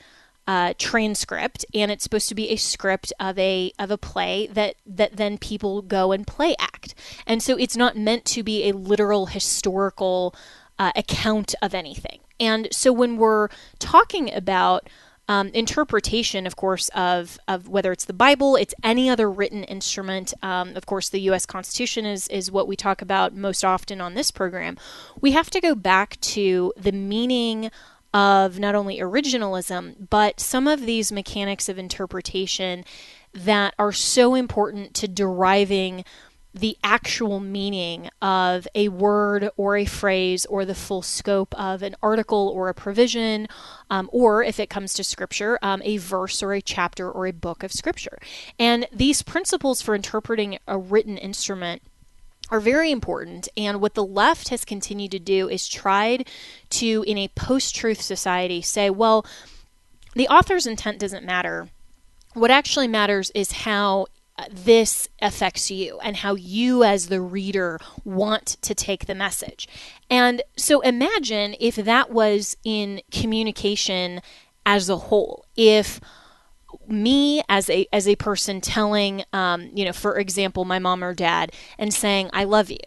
uh, 0.48 0.74
transcript, 0.78 1.66
and 1.74 1.91
it's 1.91 2.04
supposed 2.04 2.30
to 2.30 2.36
be 2.36 2.50
a 2.50 2.56
script 2.56 3.12
of 3.20 3.38
a 3.38 3.72
of 3.78 3.91
a 3.91 3.98
play 3.98 4.48
that 4.48 4.76
that 4.86 5.18
then 5.18 5.38
people 5.38 5.82
go 5.82 6.12
and 6.12 6.26
play 6.26 6.56
act. 6.60 6.95
And 7.26 7.43
so 7.43 7.58
it's 7.58 7.76
not 7.76 7.98
meant 7.98 8.26
to 8.26 8.43
be 8.43 8.70
a 8.70 8.74
literal 8.74 9.28
historical 9.28 10.34
uh, 10.80 10.91
account 10.95 11.54
of 11.62 11.74
anything. 11.74 12.20
And 12.39 12.68
so 12.72 12.93
when 12.93 13.18
we're 13.18 13.50
talking 13.80 14.34
about 14.34 14.88
um, 15.30 15.50
interpretation, 15.50 16.48
of 16.48 16.56
course, 16.56 16.89
of, 16.89 17.38
of 17.48 17.68
whether 17.68 17.91
it's 17.91 18.06
the 18.06 18.14
Bible, 18.14 18.56
it's 18.56 18.74
any 18.84 19.10
other 19.10 19.30
written 19.30 19.64
instrument. 19.66 20.34
Um, 20.41 20.76
of 20.78 20.86
course, 20.86 21.10
the 21.10 21.20
U.S. 21.22 21.45
Constitution 21.45 22.06
is, 22.06 22.28
is 22.30 22.50
what 22.50 22.68
we 22.68 22.76
talk 22.76 23.02
about 23.02 23.34
most 23.34 23.66
often 23.66 24.00
on 24.00 24.14
this 24.14 24.32
program. 24.32 24.78
We 25.20 25.32
have 25.32 25.50
to 25.50 25.60
go 25.60 25.76
back 25.76 26.20
to 26.22 26.74
the 26.78 26.93
meaning 26.93 27.72
of 28.18 28.57
not 28.57 28.74
only 28.74 28.97
originalism, 28.97 30.09
but 30.09 30.39
some 30.39 30.68
of 30.68 30.88
these 30.88 31.11
mechanics 31.11 31.70
of 31.70 31.78
interpretation 31.78 32.84
that 33.32 33.76
are 33.78 33.91
so 33.91 34.34
important 34.34 34.95
to 34.95 35.07
deriving 35.07 36.03
the 36.51 36.76
actual 36.84 37.39
meaning 37.39 38.09
of 38.20 38.68
a 38.74 38.89
word 38.89 39.51
or 39.55 39.78
a 39.78 39.86
phrase 39.86 40.47
or 40.47 40.65
the 40.65 40.74
full 40.74 41.03
scope 41.03 41.53
of 41.59 41.84
an 41.84 41.95
article 42.01 42.51
or 42.55 42.70
a 42.70 42.74
provision, 42.74 43.47
um, 43.91 44.09
or 44.11 44.41
if 44.41 44.59
it 44.59 44.68
comes 44.68 44.95
to 44.95 45.03
scripture, 45.03 45.59
um, 45.61 45.80
a 45.86 45.97
verse 45.97 46.41
or 46.41 46.53
a 46.53 46.61
chapter 46.61 47.11
or 47.11 47.28
a 47.28 47.32
book 47.32 47.61
of 47.61 47.72
scripture. 47.72 48.18
And 48.57 48.88
these 48.91 49.22
principles 49.22 49.84
for 49.84 49.93
interpreting 49.93 50.57
a 50.68 50.80
written 50.80 51.20
instrument 51.20 51.84
are 52.50 52.60
very 52.60 52.91
important. 52.91 53.50
And 53.58 53.82
what 53.82 53.93
the 53.93 54.06
left 54.06 54.50
has 54.50 54.66
continued 54.66 55.12
to 55.12 55.20
do 55.20 55.50
is 55.50 55.68
tried 55.68 56.28
to, 56.72 57.04
in 57.08 57.18
a 57.18 57.28
post 57.30 57.76
truth 57.76 58.02
society, 58.02 58.62
say, 58.62 58.89
well, 58.89 59.26
the 60.16 60.28
author's 60.28 60.68
intent 60.68 61.00
doesn't 61.00 61.26
matter. 61.26 61.70
What 62.34 62.52
actually 62.52 62.88
matters 62.88 63.32
is 63.36 63.52
how 63.52 64.08
uh, 64.38 64.45
this 64.52 65.08
affects 65.22 65.72
you 65.72 66.00
and 66.00 66.18
how 66.18 66.36
you, 66.36 66.84
as 66.84 67.08
the 67.08 67.22
reader, 67.22 67.80
want 68.06 68.58
to 68.62 68.76
take 68.76 69.06
the 69.06 69.16
message. 69.16 69.68
And 70.10 70.41
so 70.56 70.82
imagine 70.82 71.56
if 71.60 71.76
that 71.76 72.12
was 72.12 72.56
in 72.64 73.02
communication 73.12 74.22
as 74.66 74.89
a 74.89 74.98
whole. 74.98 75.45
If 75.56 76.00
me 76.88 77.42
as 77.50 77.70
a 77.70 77.88
as 77.92 78.08
a 78.08 78.16
person 78.16 78.62
telling 78.62 79.24
um, 79.34 79.70
you 79.74 79.86
know 79.86 79.94
for 79.94 80.18
example 80.18 80.66
my 80.66 80.80
mom 80.80 81.04
or 81.04 81.14
dad 81.14 81.52
and 81.78 81.94
saying 81.94 82.30
i 82.34 82.44
love 82.44 82.70
you 82.70 82.78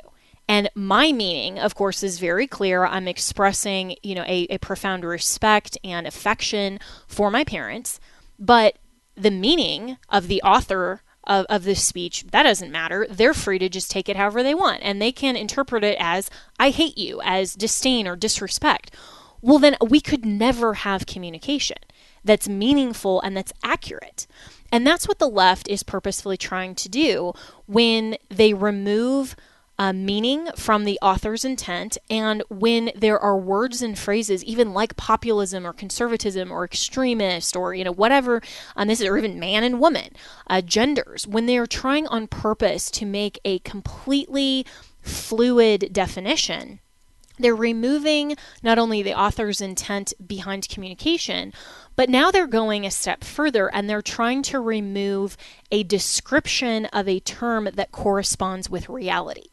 and 0.49 0.69
my 0.75 1.13
meaning 1.13 1.59
of 1.59 1.75
course 1.75 2.03
is 2.03 2.19
very 2.19 2.47
clear 2.47 2.85
i'm 2.85 3.09
expressing 3.09 3.97
you 4.03 4.15
know 4.15 4.25
a, 4.27 4.47
a 4.51 4.59
profound 4.59 5.05
respect 5.05 5.77
and 5.85 6.07
affection 6.07 6.79
for 7.07 7.31
my 7.31 7.45
parents 7.45 8.01
but 8.39 8.79
the 9.15 9.31
meaning 9.31 9.99
of 10.09 10.29
the 10.29 10.43
author 10.43 11.03
of, 11.25 11.47
of 11.49 11.65
this 11.65 11.87
speech, 11.87 12.25
that 12.31 12.43
doesn't 12.45 12.73
matter. 12.73 13.07
They're 13.09 13.35
free 13.35 13.59
to 13.59 13.69
just 13.69 13.91
take 13.91 14.09
it 14.09 14.17
however 14.17 14.43
they 14.43 14.55
want. 14.55 14.81
And 14.83 15.01
they 15.01 15.13
can 15.13 15.37
interpret 15.37 15.85
it 15.85 15.97
as, 16.01 16.31
I 16.59 16.71
hate 16.71 16.97
you, 16.97 17.21
as 17.23 17.55
disdain 17.55 18.09
or 18.09 18.17
disrespect. 18.17 18.95
Well, 19.43 19.59
then 19.59 19.77
we 19.87 20.01
could 20.01 20.25
never 20.25 20.75
have 20.75 21.07
communication 21.07 21.79
that's 22.25 22.49
meaningful 22.49 23.21
and 23.21 23.37
that's 23.37 23.53
accurate. 23.63 24.27
And 24.73 24.87
that's 24.87 25.09
what 25.09 25.19
the 25.19 25.29
left 25.29 25.69
is 25.69 25.83
purposefully 25.83 26.37
trying 26.37 26.75
to 26.77 26.89
do 26.89 27.33
when 27.67 28.17
they 28.29 28.55
remove 28.55 29.37
uh, 29.81 29.95
meaning 29.95 30.47
from 30.57 30.85
the 30.85 30.99
author's 31.01 31.43
intent, 31.43 31.97
and 32.11 32.43
when 32.51 32.91
there 32.95 33.19
are 33.19 33.39
words 33.39 33.81
and 33.81 33.99
phrases, 33.99 34.45
even 34.45 34.75
like 34.75 34.95
populism 34.95 35.67
or 35.67 35.73
conservatism 35.73 36.53
or 36.53 36.67
extremist 36.67 37.57
or 37.57 37.73
you 37.73 37.83
know 37.83 37.93
whatever, 37.93 38.43
um, 38.77 38.89
this 38.89 39.01
is 39.01 39.07
or 39.07 39.17
even 39.17 39.41
man 39.41 39.65
and 39.65 39.81
woman, 39.81 40.11
uh, 40.49 40.61
genders, 40.61 41.27
when 41.27 41.47
they 41.47 41.57
are 41.57 41.67
trying 41.67 42.07
on 42.09 42.27
purpose 42.27 42.91
to 42.91 43.07
make 43.07 43.41
a 43.43 43.59
completely 43.61 44.67
fluid 45.01 45.89
definition 45.95 46.79
they're 47.41 47.55
removing 47.55 48.37
not 48.63 48.79
only 48.79 49.03
the 49.03 49.19
author's 49.19 49.61
intent 49.61 50.13
behind 50.27 50.69
communication, 50.69 51.53
but 51.97 52.09
now 52.09 52.31
they're 52.31 52.47
going 52.47 52.87
a 52.87 52.91
step 52.91 53.25
further 53.25 53.73
and 53.75 53.89
they're 53.89 54.03
trying 54.03 54.43
to 54.43 54.61
remove 54.61 55.37
a 55.71 55.83
description 55.83 56.87
of 56.87 57.09
a 57.09 57.21
term 57.21 57.69
that 57.75 57.93
corresponds 57.93 58.71
with 58.71 58.89
reality. 58.89 59.49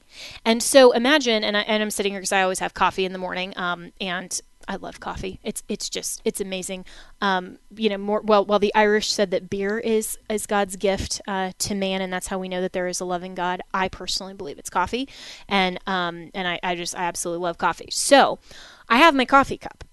And 0.45 0.63
so 0.63 0.91
imagine, 0.91 1.43
and, 1.43 1.57
I, 1.57 1.61
I'm 1.63 1.91
sitting 1.91 2.13
here 2.13 2.21
because 2.21 2.31
I 2.31 2.43
always 2.43 2.59
have 2.59 2.73
coffee 2.73 3.05
in 3.05 3.13
the 3.13 3.19
morning, 3.19 3.53
um, 3.57 3.91
and 3.99 4.39
I 4.67 4.75
love 4.75 4.99
coffee. 4.99 5.39
It's 5.43 5.63
it's 5.67 5.89
just 5.89 6.21
it's 6.25 6.41
amazing. 6.41 6.85
Um, 7.21 7.59
you 7.75 7.89
know, 7.89 7.97
more 7.97 8.21
well, 8.21 8.45
well, 8.45 8.59
the 8.59 8.73
Irish 8.75 9.11
said 9.11 9.31
that 9.31 9.49
beer 9.49 9.79
is 9.79 10.17
is 10.29 10.45
God's 10.45 10.75
gift 10.75 11.21
uh, 11.27 11.51
to 11.59 11.75
man, 11.75 12.01
and 12.01 12.11
that's 12.11 12.27
how 12.27 12.37
we 12.37 12.49
know 12.49 12.61
that 12.61 12.73
there 12.73 12.87
is 12.87 12.99
a 12.99 13.05
loving 13.05 13.35
God. 13.35 13.61
I 13.73 13.87
personally 13.87 14.33
believe 14.33 14.57
it's 14.57 14.69
coffee, 14.69 15.07
and 15.47 15.79
um, 15.87 16.31
and 16.33 16.47
I, 16.47 16.59
I 16.63 16.75
just 16.75 16.95
I 16.95 17.03
absolutely 17.03 17.43
love 17.43 17.57
coffee. 17.57 17.89
So, 17.91 18.39
I 18.89 18.97
have 18.97 19.15
my 19.15 19.25
coffee 19.25 19.57
cup. 19.57 19.83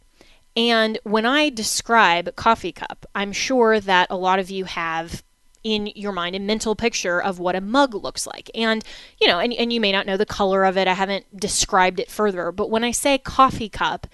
And 0.57 0.99
when 1.03 1.27
I 1.27 1.51
describe 1.51 2.37
coffee 2.37 2.73
cup, 2.73 3.07
I'm 3.15 3.33
sure 3.33 3.81
that 3.81 4.07
a 4.09 4.17
lot 4.17 4.39
of 4.39 4.51
you 4.51 4.67
have 4.67 5.25
in 5.65 5.91
your 5.97 6.13
mind 6.13 6.37
a 6.37 6.39
mental 6.39 6.77
picture 6.77 7.21
of 7.21 7.39
what 7.39 7.57
a 7.57 7.61
mug 7.61 7.95
looks 7.95 8.27
like. 8.27 8.51
And, 8.55 8.85
you 9.21 9.27
know, 9.27 9.41
and, 9.41 9.53
and 9.55 9.73
you 9.73 9.81
may 9.81 9.91
not 9.91 10.07
know 10.07 10.19
the 10.19 10.27
color 10.27 10.65
of 10.65 10.77
it. 10.77 10.87
I 10.87 10.93
haven't 10.93 11.41
described 11.41 11.99
it 11.99 12.11
further. 12.11 12.53
But 12.53 12.71
when 12.71 12.85
I 12.85 12.91
say 12.91 13.19
coffee 13.19 13.71
cup, 13.71 14.07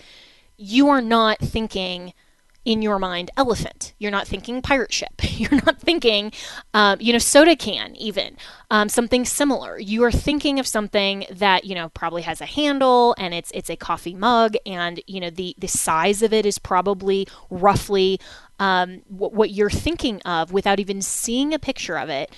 you 0.60 0.90
are 0.90 1.00
not 1.00 1.38
thinking 1.38 2.12
in 2.66 2.82
your 2.82 2.98
mind 2.98 3.30
elephant. 3.38 3.94
You're 3.98 4.10
not 4.10 4.26
thinking 4.26 4.60
pirate 4.60 4.92
ship. 4.92 5.14
You're 5.38 5.62
not 5.64 5.80
thinking, 5.80 6.32
um, 6.74 6.98
you 7.00 7.14
know, 7.14 7.18
soda 7.18 7.56
can, 7.56 7.96
even 7.96 8.36
um, 8.70 8.90
something 8.90 9.24
similar. 9.24 9.78
You 9.78 10.04
are 10.04 10.12
thinking 10.12 10.60
of 10.60 10.66
something 10.66 11.24
that 11.30 11.64
you 11.64 11.74
know 11.74 11.88
probably 11.88 12.22
has 12.22 12.42
a 12.42 12.46
handle 12.46 13.14
and 13.16 13.32
it's 13.32 13.50
it's 13.52 13.70
a 13.70 13.76
coffee 13.76 14.14
mug, 14.14 14.56
and 14.66 15.00
you 15.06 15.20
know 15.20 15.30
the 15.30 15.54
the 15.58 15.68
size 15.68 16.20
of 16.22 16.34
it 16.34 16.44
is 16.44 16.58
probably 16.58 17.26
roughly 17.48 18.20
um, 18.58 19.00
what 19.08 19.50
you're 19.50 19.70
thinking 19.70 20.20
of 20.22 20.52
without 20.52 20.78
even 20.78 21.00
seeing 21.00 21.54
a 21.54 21.58
picture 21.58 21.96
of 21.98 22.10
it. 22.10 22.30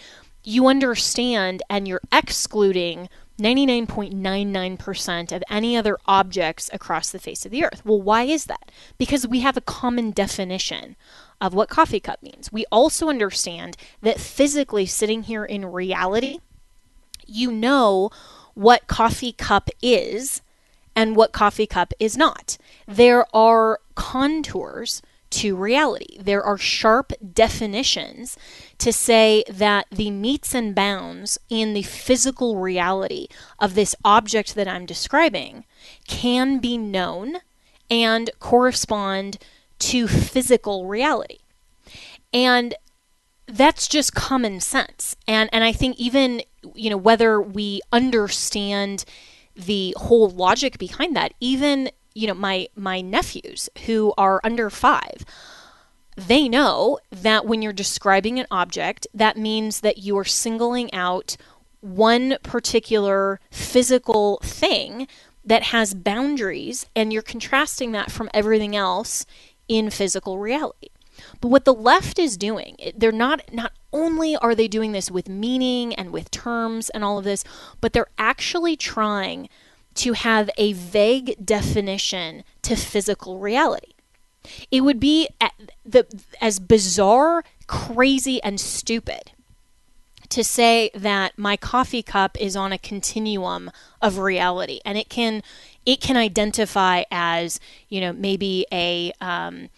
You 0.44 0.68
understand, 0.68 1.62
and 1.68 1.88
you're 1.88 2.00
excluding 2.12 3.08
99.99% 3.42 5.32
of 5.32 5.42
any 5.50 5.76
other 5.76 5.98
objects 6.06 6.70
across 6.72 7.10
the 7.10 7.18
face 7.18 7.44
of 7.44 7.50
the 7.50 7.64
earth. 7.64 7.82
Well, 7.84 8.00
why 8.00 8.22
is 8.24 8.44
that? 8.46 8.70
Because 8.98 9.26
we 9.26 9.40
have 9.40 9.56
a 9.56 9.62
common 9.62 10.12
definition 10.12 10.96
of 11.40 11.52
what 11.54 11.68
coffee 11.68 12.00
cup 12.00 12.22
means. 12.22 12.52
We 12.52 12.64
also 12.70 13.08
understand 13.08 13.76
that 14.00 14.20
physically 14.20 14.86
sitting 14.86 15.24
here 15.24 15.44
in 15.44 15.66
reality, 15.66 16.38
you 17.26 17.50
know 17.50 18.10
what 18.54 18.86
coffee 18.86 19.32
cup 19.32 19.68
is 19.82 20.40
and 20.94 21.16
what 21.16 21.32
coffee 21.32 21.66
cup 21.66 21.92
is 21.98 22.16
not. 22.16 22.58
There 22.86 23.26
are 23.34 23.80
contours 23.94 25.02
to 25.32 25.56
reality. 25.56 26.18
There 26.20 26.42
are 26.42 26.58
sharp 26.58 27.12
definitions 27.32 28.36
to 28.78 28.92
say 28.92 29.44
that 29.48 29.86
the 29.90 30.10
metes 30.10 30.54
and 30.54 30.74
bounds 30.74 31.38
in 31.48 31.74
the 31.74 31.82
physical 31.82 32.56
reality 32.56 33.28
of 33.58 33.74
this 33.74 33.94
object 34.04 34.54
that 34.54 34.68
I'm 34.68 34.86
describing 34.86 35.64
can 36.06 36.58
be 36.58 36.76
known 36.76 37.38
and 37.90 38.30
correspond 38.38 39.38
to 39.78 40.06
physical 40.06 40.86
reality. 40.86 41.38
And 42.32 42.74
that's 43.46 43.88
just 43.88 44.14
common 44.14 44.60
sense. 44.60 45.16
And 45.26 45.50
and 45.52 45.64
I 45.64 45.72
think 45.72 45.98
even 45.98 46.42
you 46.74 46.90
know 46.90 46.96
whether 46.96 47.40
we 47.40 47.80
understand 47.92 49.04
the 49.54 49.94
whole 49.98 50.30
logic 50.30 50.78
behind 50.78 51.16
that, 51.16 51.34
even 51.40 51.90
you 52.14 52.26
know 52.26 52.34
my 52.34 52.68
my 52.74 53.00
nephews 53.00 53.68
who 53.86 54.12
are 54.16 54.40
under 54.44 54.70
5 54.70 55.24
they 56.16 56.48
know 56.48 56.98
that 57.10 57.46
when 57.46 57.62
you're 57.62 57.72
describing 57.72 58.38
an 58.38 58.46
object 58.50 59.06
that 59.14 59.36
means 59.36 59.80
that 59.80 59.98
you 59.98 60.16
are 60.18 60.24
singling 60.24 60.92
out 60.92 61.36
one 61.80 62.36
particular 62.42 63.40
physical 63.50 64.38
thing 64.42 65.08
that 65.44 65.64
has 65.64 65.94
boundaries 65.94 66.86
and 66.94 67.12
you're 67.12 67.22
contrasting 67.22 67.92
that 67.92 68.10
from 68.10 68.30
everything 68.32 68.76
else 68.76 69.26
in 69.68 69.90
physical 69.90 70.38
reality. 70.38 70.88
But 71.40 71.48
what 71.48 71.64
the 71.64 71.74
left 71.74 72.18
is 72.18 72.36
doing 72.36 72.76
they're 72.96 73.12
not 73.12 73.42
not 73.52 73.72
only 73.92 74.36
are 74.36 74.54
they 74.54 74.68
doing 74.68 74.92
this 74.92 75.10
with 75.10 75.28
meaning 75.28 75.94
and 75.94 76.10
with 76.10 76.30
terms 76.30 76.88
and 76.90 77.04
all 77.04 77.18
of 77.18 77.24
this 77.24 77.44
but 77.80 77.92
they're 77.92 78.06
actually 78.16 78.76
trying 78.76 79.48
to 79.96 80.12
have 80.12 80.50
a 80.56 80.72
vague 80.72 81.36
definition 81.44 82.44
to 82.62 82.76
physical 82.76 83.38
reality. 83.38 83.92
It 84.70 84.80
would 84.80 84.98
be 84.98 85.28
the, 85.84 86.06
as 86.40 86.58
bizarre, 86.58 87.44
crazy, 87.66 88.42
and 88.42 88.58
stupid 88.58 89.32
to 90.32 90.42
say 90.42 90.90
that 90.94 91.36
my 91.36 91.58
coffee 91.58 92.02
cup 92.02 92.40
is 92.40 92.56
on 92.56 92.72
a 92.72 92.78
continuum 92.78 93.70
of 94.00 94.16
reality 94.16 94.80
and 94.82 94.96
it 94.96 95.10
can 95.10 95.42
it 95.84 96.00
can 96.00 96.16
identify 96.16 97.02
as 97.10 97.60
you 97.90 98.00
know 98.00 98.14
maybe 98.14 98.64
a 98.72 99.12
um, 99.20 99.68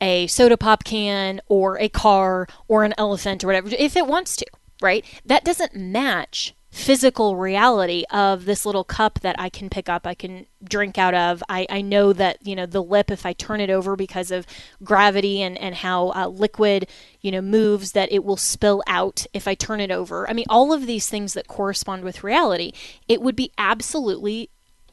a 0.00 0.26
soda 0.26 0.56
pop 0.56 0.84
can 0.84 1.42
or 1.48 1.78
a 1.80 1.88
car 1.90 2.48
or 2.66 2.82
an 2.82 2.94
elephant 2.96 3.44
or 3.44 3.48
whatever 3.48 3.68
if 3.78 3.94
it 3.94 4.06
wants 4.06 4.36
to 4.36 4.46
right 4.80 5.04
that 5.26 5.44
doesn't 5.44 5.74
match 5.76 6.54
physical 6.78 7.34
reality 7.34 8.04
of 8.10 8.44
this 8.44 8.64
little 8.64 8.84
cup 8.84 9.18
that 9.20 9.34
I 9.38 9.48
can 9.48 9.68
pick 9.68 9.88
up, 9.88 10.06
I 10.06 10.14
can 10.14 10.46
drink 10.62 10.96
out 10.96 11.12
of. 11.12 11.42
I, 11.48 11.66
I 11.68 11.80
know 11.80 12.12
that, 12.12 12.38
you 12.46 12.54
know, 12.54 12.66
the 12.66 12.82
lip, 12.82 13.10
if 13.10 13.26
I 13.26 13.32
turn 13.32 13.60
it 13.60 13.68
over 13.68 13.96
because 13.96 14.30
of 14.30 14.46
gravity 14.84 15.42
and, 15.42 15.58
and 15.58 15.74
how 15.74 16.12
uh, 16.12 16.28
liquid, 16.28 16.86
you 17.20 17.32
know, 17.32 17.42
moves, 17.42 17.92
that 17.92 18.12
it 18.12 18.24
will 18.24 18.36
spill 18.36 18.84
out 18.86 19.26
if 19.34 19.48
I 19.48 19.54
turn 19.54 19.80
it 19.80 19.90
over. 19.90 20.30
I 20.30 20.32
mean, 20.32 20.46
all 20.48 20.72
of 20.72 20.86
these 20.86 21.08
things 21.08 21.34
that 21.34 21.48
correspond 21.48 22.04
with 22.04 22.22
reality, 22.22 22.72
it 23.08 23.20
would 23.20 23.36
be 23.36 23.50
absolutely 23.58 24.48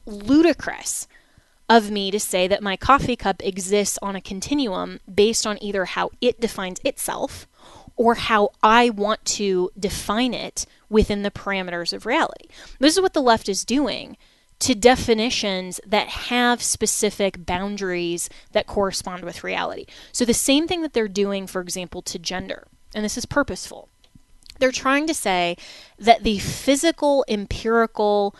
ludicrous 0.06 1.06
of 1.68 1.90
me 1.92 2.10
to 2.10 2.18
say 2.18 2.48
that 2.48 2.62
my 2.62 2.76
coffee 2.76 3.16
cup 3.16 3.42
exists 3.44 3.96
on 4.02 4.16
a 4.16 4.20
continuum 4.20 4.98
based 5.12 5.46
on 5.46 5.62
either 5.62 5.84
how 5.84 6.10
it 6.20 6.40
defines 6.40 6.80
itself 6.84 7.46
or 7.96 8.14
how 8.14 8.50
I 8.62 8.90
want 8.90 9.24
to 9.24 9.70
define 9.78 10.34
it 10.34 10.66
within 10.88 11.22
the 11.22 11.30
parameters 11.30 11.92
of 11.92 12.06
reality. 12.06 12.46
This 12.78 12.96
is 12.96 13.02
what 13.02 13.14
the 13.14 13.22
left 13.22 13.48
is 13.48 13.64
doing 13.64 14.16
to 14.58 14.74
definitions 14.74 15.80
that 15.86 16.08
have 16.08 16.62
specific 16.62 17.44
boundaries 17.44 18.30
that 18.52 18.66
correspond 18.66 19.24
with 19.24 19.44
reality. 19.44 19.86
So, 20.12 20.24
the 20.24 20.34
same 20.34 20.66
thing 20.66 20.82
that 20.82 20.92
they're 20.92 21.08
doing, 21.08 21.46
for 21.46 21.60
example, 21.60 22.02
to 22.02 22.18
gender, 22.18 22.66
and 22.94 23.04
this 23.04 23.18
is 23.18 23.26
purposeful. 23.26 23.88
They're 24.58 24.72
trying 24.72 25.06
to 25.08 25.14
say 25.14 25.56
that 25.98 26.22
the 26.22 26.38
physical, 26.38 27.24
empirical 27.28 28.34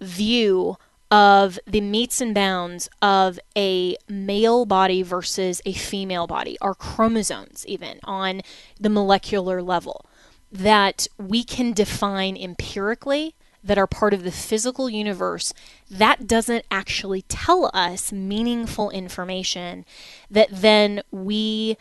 view 0.00 0.76
of 1.10 1.58
the 1.66 1.80
metes 1.80 2.20
and 2.20 2.34
bounds 2.34 2.88
of 3.02 3.40
a 3.56 3.96
male 4.08 4.64
body 4.64 5.02
versus 5.02 5.60
a 5.64 5.72
female 5.72 6.26
body, 6.26 6.56
our 6.60 6.74
chromosomes, 6.74 7.66
even 7.66 7.98
on 8.04 8.42
the 8.78 8.88
molecular 8.88 9.60
level, 9.60 10.06
that 10.52 11.06
we 11.18 11.42
can 11.42 11.72
define 11.72 12.36
empirically 12.36 13.34
that 13.62 13.78
are 13.78 13.86
part 13.86 14.14
of 14.14 14.22
the 14.22 14.30
physical 14.30 14.88
universe, 14.88 15.52
that 15.90 16.26
doesn't 16.26 16.64
actually 16.70 17.22
tell 17.22 17.70
us 17.74 18.10
meaningful 18.12 18.90
information 18.90 19.84
that 20.30 20.48
then 20.50 21.02
we 21.10 21.76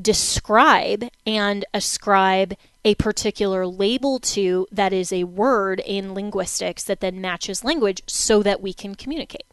describe 0.00 1.04
and 1.26 1.64
ascribe 1.72 2.54
a 2.84 2.94
particular 2.94 3.66
label 3.66 4.18
to 4.20 4.66
that 4.70 4.92
is 4.92 5.12
a 5.12 5.24
word 5.24 5.80
in 5.84 6.14
linguistics 6.14 6.84
that 6.84 7.00
then 7.00 7.20
matches 7.20 7.64
language 7.64 8.02
so 8.06 8.42
that 8.42 8.60
we 8.60 8.72
can 8.72 8.94
communicate. 8.94 9.46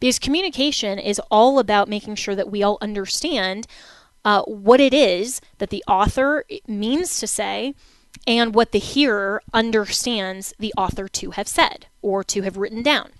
Because 0.00 0.18
communication 0.18 0.98
is 0.98 1.20
all 1.30 1.58
about 1.58 1.88
making 1.88 2.16
sure 2.16 2.34
that 2.34 2.50
we 2.50 2.62
all 2.62 2.78
understand 2.80 3.66
uh, 4.24 4.42
what 4.42 4.80
it 4.80 4.92
is 4.92 5.40
that 5.58 5.70
the 5.70 5.84
author 5.86 6.44
means 6.66 7.20
to 7.20 7.26
say 7.26 7.74
and 8.26 8.54
what 8.54 8.72
the 8.72 8.78
hearer 8.78 9.42
understands 9.54 10.52
the 10.58 10.72
author 10.76 11.08
to 11.08 11.32
have 11.32 11.46
said 11.46 11.86
or 12.02 12.24
to 12.24 12.42
have 12.42 12.56
written 12.56 12.82
down. 12.82 13.10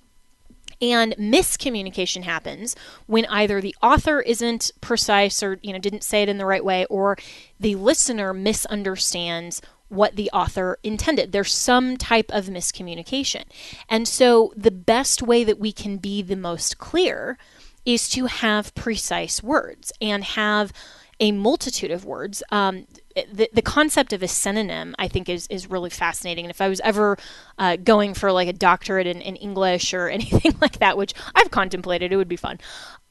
And 0.80 1.14
miscommunication 1.16 2.24
happens 2.24 2.76
when 3.06 3.24
either 3.26 3.60
the 3.60 3.74
author 3.82 4.20
isn't 4.20 4.72
precise 4.80 5.42
or 5.42 5.58
you 5.62 5.72
know 5.72 5.78
didn't 5.78 6.04
say 6.04 6.22
it 6.22 6.28
in 6.28 6.38
the 6.38 6.46
right 6.46 6.64
way 6.64 6.84
or 6.86 7.16
the 7.58 7.74
listener 7.76 8.34
misunderstands 8.34 9.62
what 9.88 10.16
the 10.16 10.30
author 10.32 10.78
intended. 10.82 11.32
There's 11.32 11.54
some 11.54 11.96
type 11.96 12.30
of 12.30 12.46
miscommunication. 12.46 13.44
And 13.88 14.08
so 14.08 14.52
the 14.56 14.70
best 14.70 15.22
way 15.22 15.44
that 15.44 15.60
we 15.60 15.72
can 15.72 15.98
be 15.98 16.22
the 16.22 16.36
most 16.36 16.78
clear 16.78 17.38
is 17.84 18.08
to 18.10 18.26
have 18.26 18.74
precise 18.74 19.42
words 19.42 19.92
and 20.00 20.24
have 20.24 20.72
a 21.20 21.32
multitude 21.32 21.90
of 21.90 22.04
words. 22.04 22.42
Um, 22.50 22.86
the, 23.32 23.48
the 23.52 23.62
concept 23.62 24.12
of 24.12 24.22
a 24.22 24.28
synonym, 24.28 24.94
I 24.98 25.08
think, 25.08 25.28
is, 25.28 25.46
is 25.48 25.70
really 25.70 25.90
fascinating. 25.90 26.44
And 26.44 26.50
if 26.50 26.60
I 26.60 26.68
was 26.68 26.80
ever 26.80 27.16
uh, 27.58 27.76
going 27.76 28.14
for 28.14 28.30
like 28.30 28.48
a 28.48 28.52
doctorate 28.52 29.06
in, 29.06 29.20
in, 29.22 29.36
English 29.36 29.94
or 29.94 30.08
anything 30.10 30.54
like 30.60 30.78
that, 30.78 30.96
which 30.96 31.14
I've 31.34 31.50
contemplated, 31.50 32.12
it 32.12 32.16
would 32.16 32.28
be 32.28 32.36
fun. 32.36 32.58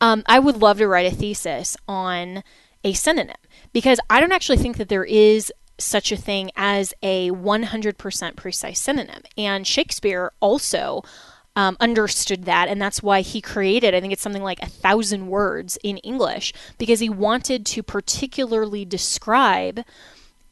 Um, 0.01 0.23
I 0.27 0.39
would 0.39 0.57
love 0.57 0.77
to 0.77 0.87
write 0.87 1.11
a 1.11 1.15
thesis 1.15 1.75
on 1.87 2.43
a 2.83 2.93
synonym 2.93 3.35
because 3.73 3.99
I 4.09 4.19
don't 4.19 4.31
actually 4.31 4.57
think 4.57 4.77
that 4.77 4.89
there 4.89 5.05
is 5.05 5.51
such 5.77 6.11
a 6.11 6.17
thing 6.17 6.51
as 6.55 6.93
a 7.01 7.31
100% 7.31 8.35
precise 8.35 8.79
synonym. 8.79 9.23
And 9.37 9.65
Shakespeare 9.65 10.31
also 10.39 11.03
um, 11.55 11.77
understood 11.79 12.45
that, 12.45 12.67
and 12.67 12.81
that's 12.81 13.01
why 13.01 13.21
he 13.21 13.41
created, 13.41 13.95
I 13.95 14.01
think 14.01 14.13
it's 14.13 14.21
something 14.21 14.43
like 14.43 14.61
a 14.61 14.67
thousand 14.69 15.27
words 15.27 15.77
in 15.83 15.97
English, 15.97 16.53
because 16.77 16.99
he 16.99 17.09
wanted 17.09 17.65
to 17.67 17.83
particularly 17.83 18.85
describe 18.85 19.83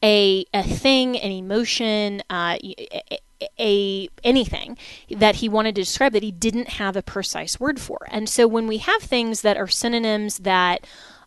a, 0.02 0.44
a 0.52 0.62
thing, 0.62 1.16
an 1.16 1.30
emotion, 1.30 2.22
uh, 2.28 2.58
a, 2.62 3.20
a 3.58 4.08
anything 4.22 4.78
that 5.10 5.36
he 5.36 5.48
wanted 5.48 5.74
to 5.74 5.82
describe 5.82 6.12
that 6.12 6.22
he 6.22 6.32
didn't 6.32 6.68
have 6.68 6.96
a 6.96 7.02
precise 7.02 7.60
word 7.60 7.80
for. 7.80 8.06
And 8.10 8.28
so 8.28 8.46
when 8.46 8.66
we 8.66 8.78
have 8.78 9.02
things 9.02 9.42
that 9.42 9.56
are 9.56 9.68
synonyms 9.68 10.38
that 10.40 10.86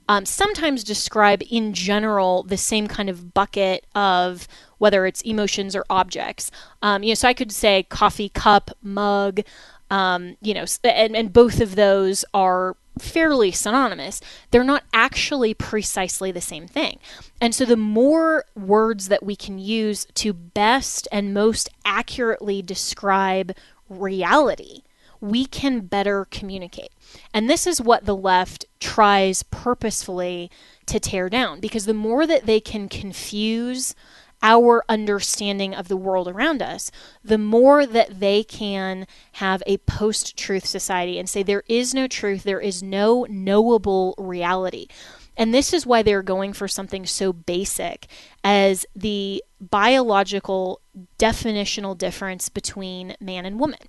um, 0.09 0.25
sometimes 0.25 0.83
describe 0.83 1.43
in 1.49 1.73
general 1.73 2.43
the 2.43 2.57
same 2.57 2.87
kind 2.87 3.09
of 3.09 3.33
bucket 3.33 3.85
of 3.93 4.47
whether 4.77 5.05
it's 5.05 5.21
emotions 5.21 5.75
or 5.75 5.85
objects. 5.89 6.51
Um, 6.81 7.03
you 7.03 7.09
know, 7.09 7.15
so 7.15 7.27
I 7.27 7.33
could 7.33 7.51
say 7.51 7.83
coffee 7.83 8.29
cup, 8.29 8.71
mug, 8.81 9.41
um, 9.89 10.37
you 10.41 10.53
know, 10.53 10.65
and, 10.83 11.15
and 11.15 11.31
both 11.31 11.61
of 11.61 11.75
those 11.75 12.25
are 12.33 12.75
fairly 12.99 13.51
synonymous. 13.51 14.21
They're 14.51 14.63
not 14.63 14.83
actually 14.93 15.53
precisely 15.53 16.31
the 16.31 16.41
same 16.41 16.67
thing. 16.67 16.99
And 17.39 17.53
so 17.53 17.65
the 17.65 17.77
more 17.77 18.45
words 18.55 19.07
that 19.07 19.23
we 19.23 19.35
can 19.35 19.59
use 19.59 20.05
to 20.15 20.33
best 20.33 21.07
and 21.11 21.33
most 21.33 21.69
accurately 21.85 22.61
describe 22.61 23.55
reality, 23.89 24.81
we 25.21 25.45
can 25.45 25.81
better 25.81 26.25
communicate. 26.29 26.91
And 27.33 27.49
this 27.49 27.65
is 27.65 27.81
what 27.81 28.05
the 28.05 28.15
left 28.15 28.65
tries 28.79 29.43
purposefully 29.43 30.51
to 30.85 30.99
tear 30.99 31.29
down 31.29 31.59
because 31.59 31.85
the 31.85 31.93
more 31.93 32.27
that 32.27 32.45
they 32.45 32.59
can 32.59 32.87
confuse 32.89 33.95
our 34.43 34.83
understanding 34.87 35.73
of 35.73 35.87
the 35.87 35.97
world 35.97 36.27
around 36.27 36.61
us, 36.61 36.91
the 37.23 37.37
more 37.37 37.85
that 37.85 38.19
they 38.19 38.43
can 38.43 39.07
have 39.33 39.63
a 39.65 39.77
post 39.79 40.37
truth 40.37 40.65
society 40.65 41.17
and 41.17 41.29
say 41.29 41.43
there 41.43 41.63
is 41.67 41.93
no 41.93 42.07
truth, 42.07 42.43
there 42.43 42.59
is 42.59 42.83
no 42.83 43.25
knowable 43.29 44.13
reality. 44.17 44.87
And 45.35 45.53
this 45.53 45.73
is 45.73 45.85
why 45.85 46.01
they're 46.01 46.23
going 46.23 46.53
for 46.53 46.67
something 46.67 47.05
so 47.05 47.31
basic 47.31 48.07
as 48.43 48.85
the 48.95 49.43
biological 49.61 50.81
definitional 51.19 51.97
difference 51.97 52.49
between 52.49 53.15
man 53.19 53.45
and 53.45 53.59
woman 53.59 53.79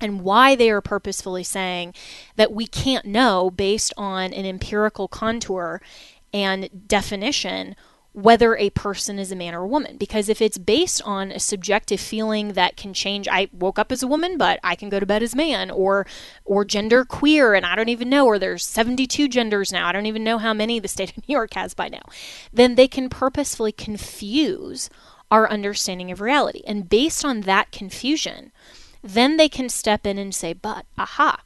and 0.00 0.22
why 0.22 0.56
they 0.56 0.70
are 0.70 0.80
purposefully 0.80 1.44
saying 1.44 1.94
that 2.34 2.52
we 2.52 2.66
can't 2.66 3.06
know 3.06 3.50
based 3.50 3.94
on 3.96 4.32
an 4.32 4.44
empirical 4.44 5.06
contour 5.06 5.80
and 6.34 6.88
definition 6.88 7.76
whether 8.12 8.56
a 8.56 8.70
person 8.70 9.18
is 9.18 9.32
a 9.32 9.36
man 9.36 9.54
or 9.54 9.62
a 9.62 9.66
woman 9.66 9.96
because 9.96 10.28
if 10.28 10.42
it's 10.42 10.58
based 10.58 11.00
on 11.04 11.32
a 11.32 11.40
subjective 11.40 12.00
feeling 12.00 12.52
that 12.52 12.76
can 12.76 12.92
change 12.92 13.26
I 13.26 13.48
woke 13.52 13.78
up 13.78 13.90
as 13.90 14.02
a 14.02 14.06
woman 14.06 14.36
but 14.36 14.60
I 14.62 14.74
can 14.74 14.88
go 14.88 15.00
to 15.00 15.06
bed 15.06 15.22
as 15.22 15.34
man 15.34 15.70
or 15.70 16.06
or 16.44 16.64
gender 16.64 17.04
queer 17.04 17.54
and 17.54 17.64
I 17.64 17.74
don't 17.74 17.88
even 17.88 18.10
know 18.10 18.26
or 18.26 18.38
there's 18.38 18.66
72 18.66 19.28
genders 19.28 19.72
now 19.72 19.88
I 19.88 19.92
don't 19.92 20.06
even 20.06 20.24
know 20.24 20.38
how 20.38 20.52
many 20.52 20.78
the 20.78 20.88
state 20.88 21.16
of 21.16 21.16
New 21.28 21.32
York 21.32 21.54
has 21.54 21.72
by 21.74 21.88
now 21.88 22.02
then 22.52 22.74
they 22.74 22.88
can 22.88 23.08
purposefully 23.08 23.72
confuse 23.72 24.90
our 25.30 25.48
understanding 25.48 26.10
of 26.10 26.20
reality 26.20 26.62
and 26.66 26.90
based 26.90 27.24
on 27.24 27.42
that 27.42 27.72
confusion 27.72 28.52
then 29.02 29.36
they 29.36 29.48
can 29.48 29.68
step 29.68 30.06
in 30.06 30.16
and 30.16 30.34
say, 30.34 30.52
but 30.52 30.86
aha, 30.96 31.42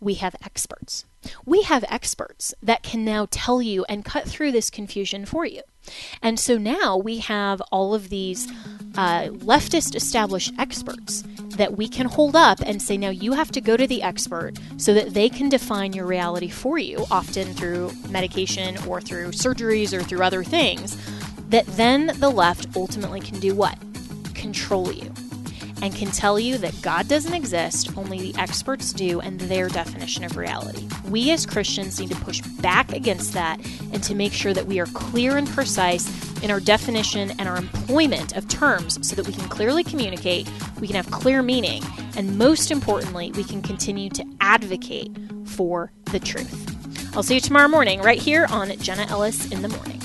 we 0.00 0.14
have 0.14 0.34
experts. 0.44 1.06
We 1.46 1.62
have 1.62 1.84
experts 1.88 2.52
that 2.62 2.82
can 2.82 3.04
now 3.04 3.26
tell 3.30 3.62
you 3.62 3.84
and 3.88 4.04
cut 4.04 4.28
through 4.28 4.52
this 4.52 4.70
confusion 4.70 5.24
for 5.24 5.46
you. 5.46 5.62
And 6.22 6.38
so 6.38 6.58
now 6.58 6.96
we 6.96 7.18
have 7.18 7.60
all 7.72 7.94
of 7.94 8.08
these 8.08 8.50
uh, 8.96 9.28
leftist 9.28 9.94
established 9.94 10.52
experts 10.58 11.22
that 11.56 11.76
we 11.76 11.88
can 11.88 12.06
hold 12.06 12.34
up 12.36 12.60
and 12.64 12.80
say, 12.80 12.96
now 12.96 13.10
you 13.10 13.32
have 13.32 13.50
to 13.52 13.60
go 13.60 13.76
to 13.76 13.86
the 13.86 14.02
expert 14.02 14.54
so 14.76 14.92
that 14.94 15.14
they 15.14 15.28
can 15.28 15.48
define 15.48 15.92
your 15.92 16.06
reality 16.06 16.48
for 16.48 16.78
you, 16.78 17.04
often 17.10 17.52
through 17.54 17.90
medication 18.08 18.76
or 18.86 19.00
through 19.00 19.28
surgeries 19.28 19.92
or 19.92 20.02
through 20.02 20.22
other 20.22 20.42
things, 20.42 20.96
that 21.50 21.66
then 21.68 22.12
the 22.18 22.30
left 22.30 22.76
ultimately 22.76 23.20
can 23.20 23.38
do 23.38 23.54
what? 23.54 23.78
Control 24.34 24.92
you 24.92 25.12
and 25.84 25.94
can 25.94 26.10
tell 26.10 26.40
you 26.40 26.56
that 26.56 26.80
God 26.80 27.08
doesn't 27.08 27.34
exist, 27.34 27.94
only 27.98 28.32
the 28.32 28.40
experts 28.40 28.90
do, 28.90 29.20
and 29.20 29.38
their 29.38 29.68
definition 29.68 30.24
of 30.24 30.34
reality. 30.34 30.88
We 31.10 31.30
as 31.30 31.44
Christians 31.44 32.00
need 32.00 32.08
to 32.08 32.16
push 32.16 32.40
back 32.40 32.90
against 32.92 33.34
that 33.34 33.60
and 33.92 34.02
to 34.02 34.14
make 34.14 34.32
sure 34.32 34.54
that 34.54 34.64
we 34.64 34.80
are 34.80 34.86
clear 34.86 35.36
and 35.36 35.46
precise 35.46 36.08
in 36.42 36.50
our 36.50 36.58
definition 36.58 37.32
and 37.32 37.46
our 37.46 37.58
employment 37.58 38.34
of 38.34 38.48
terms 38.48 39.06
so 39.06 39.14
that 39.14 39.26
we 39.26 39.34
can 39.34 39.46
clearly 39.50 39.84
communicate, 39.84 40.48
we 40.80 40.86
can 40.86 40.96
have 40.96 41.10
clear 41.10 41.42
meaning, 41.42 41.82
and 42.16 42.38
most 42.38 42.70
importantly, 42.70 43.30
we 43.32 43.44
can 43.44 43.60
continue 43.60 44.08
to 44.08 44.24
advocate 44.40 45.14
for 45.44 45.92
the 46.12 46.18
truth. 46.18 47.14
I'll 47.14 47.22
see 47.22 47.34
you 47.34 47.40
tomorrow 47.40 47.68
morning 47.68 48.00
right 48.00 48.18
here 48.18 48.46
on 48.48 48.74
Jenna 48.78 49.06
Ellis 49.10 49.52
in 49.52 49.60
the 49.60 49.68
Morning. 49.68 50.00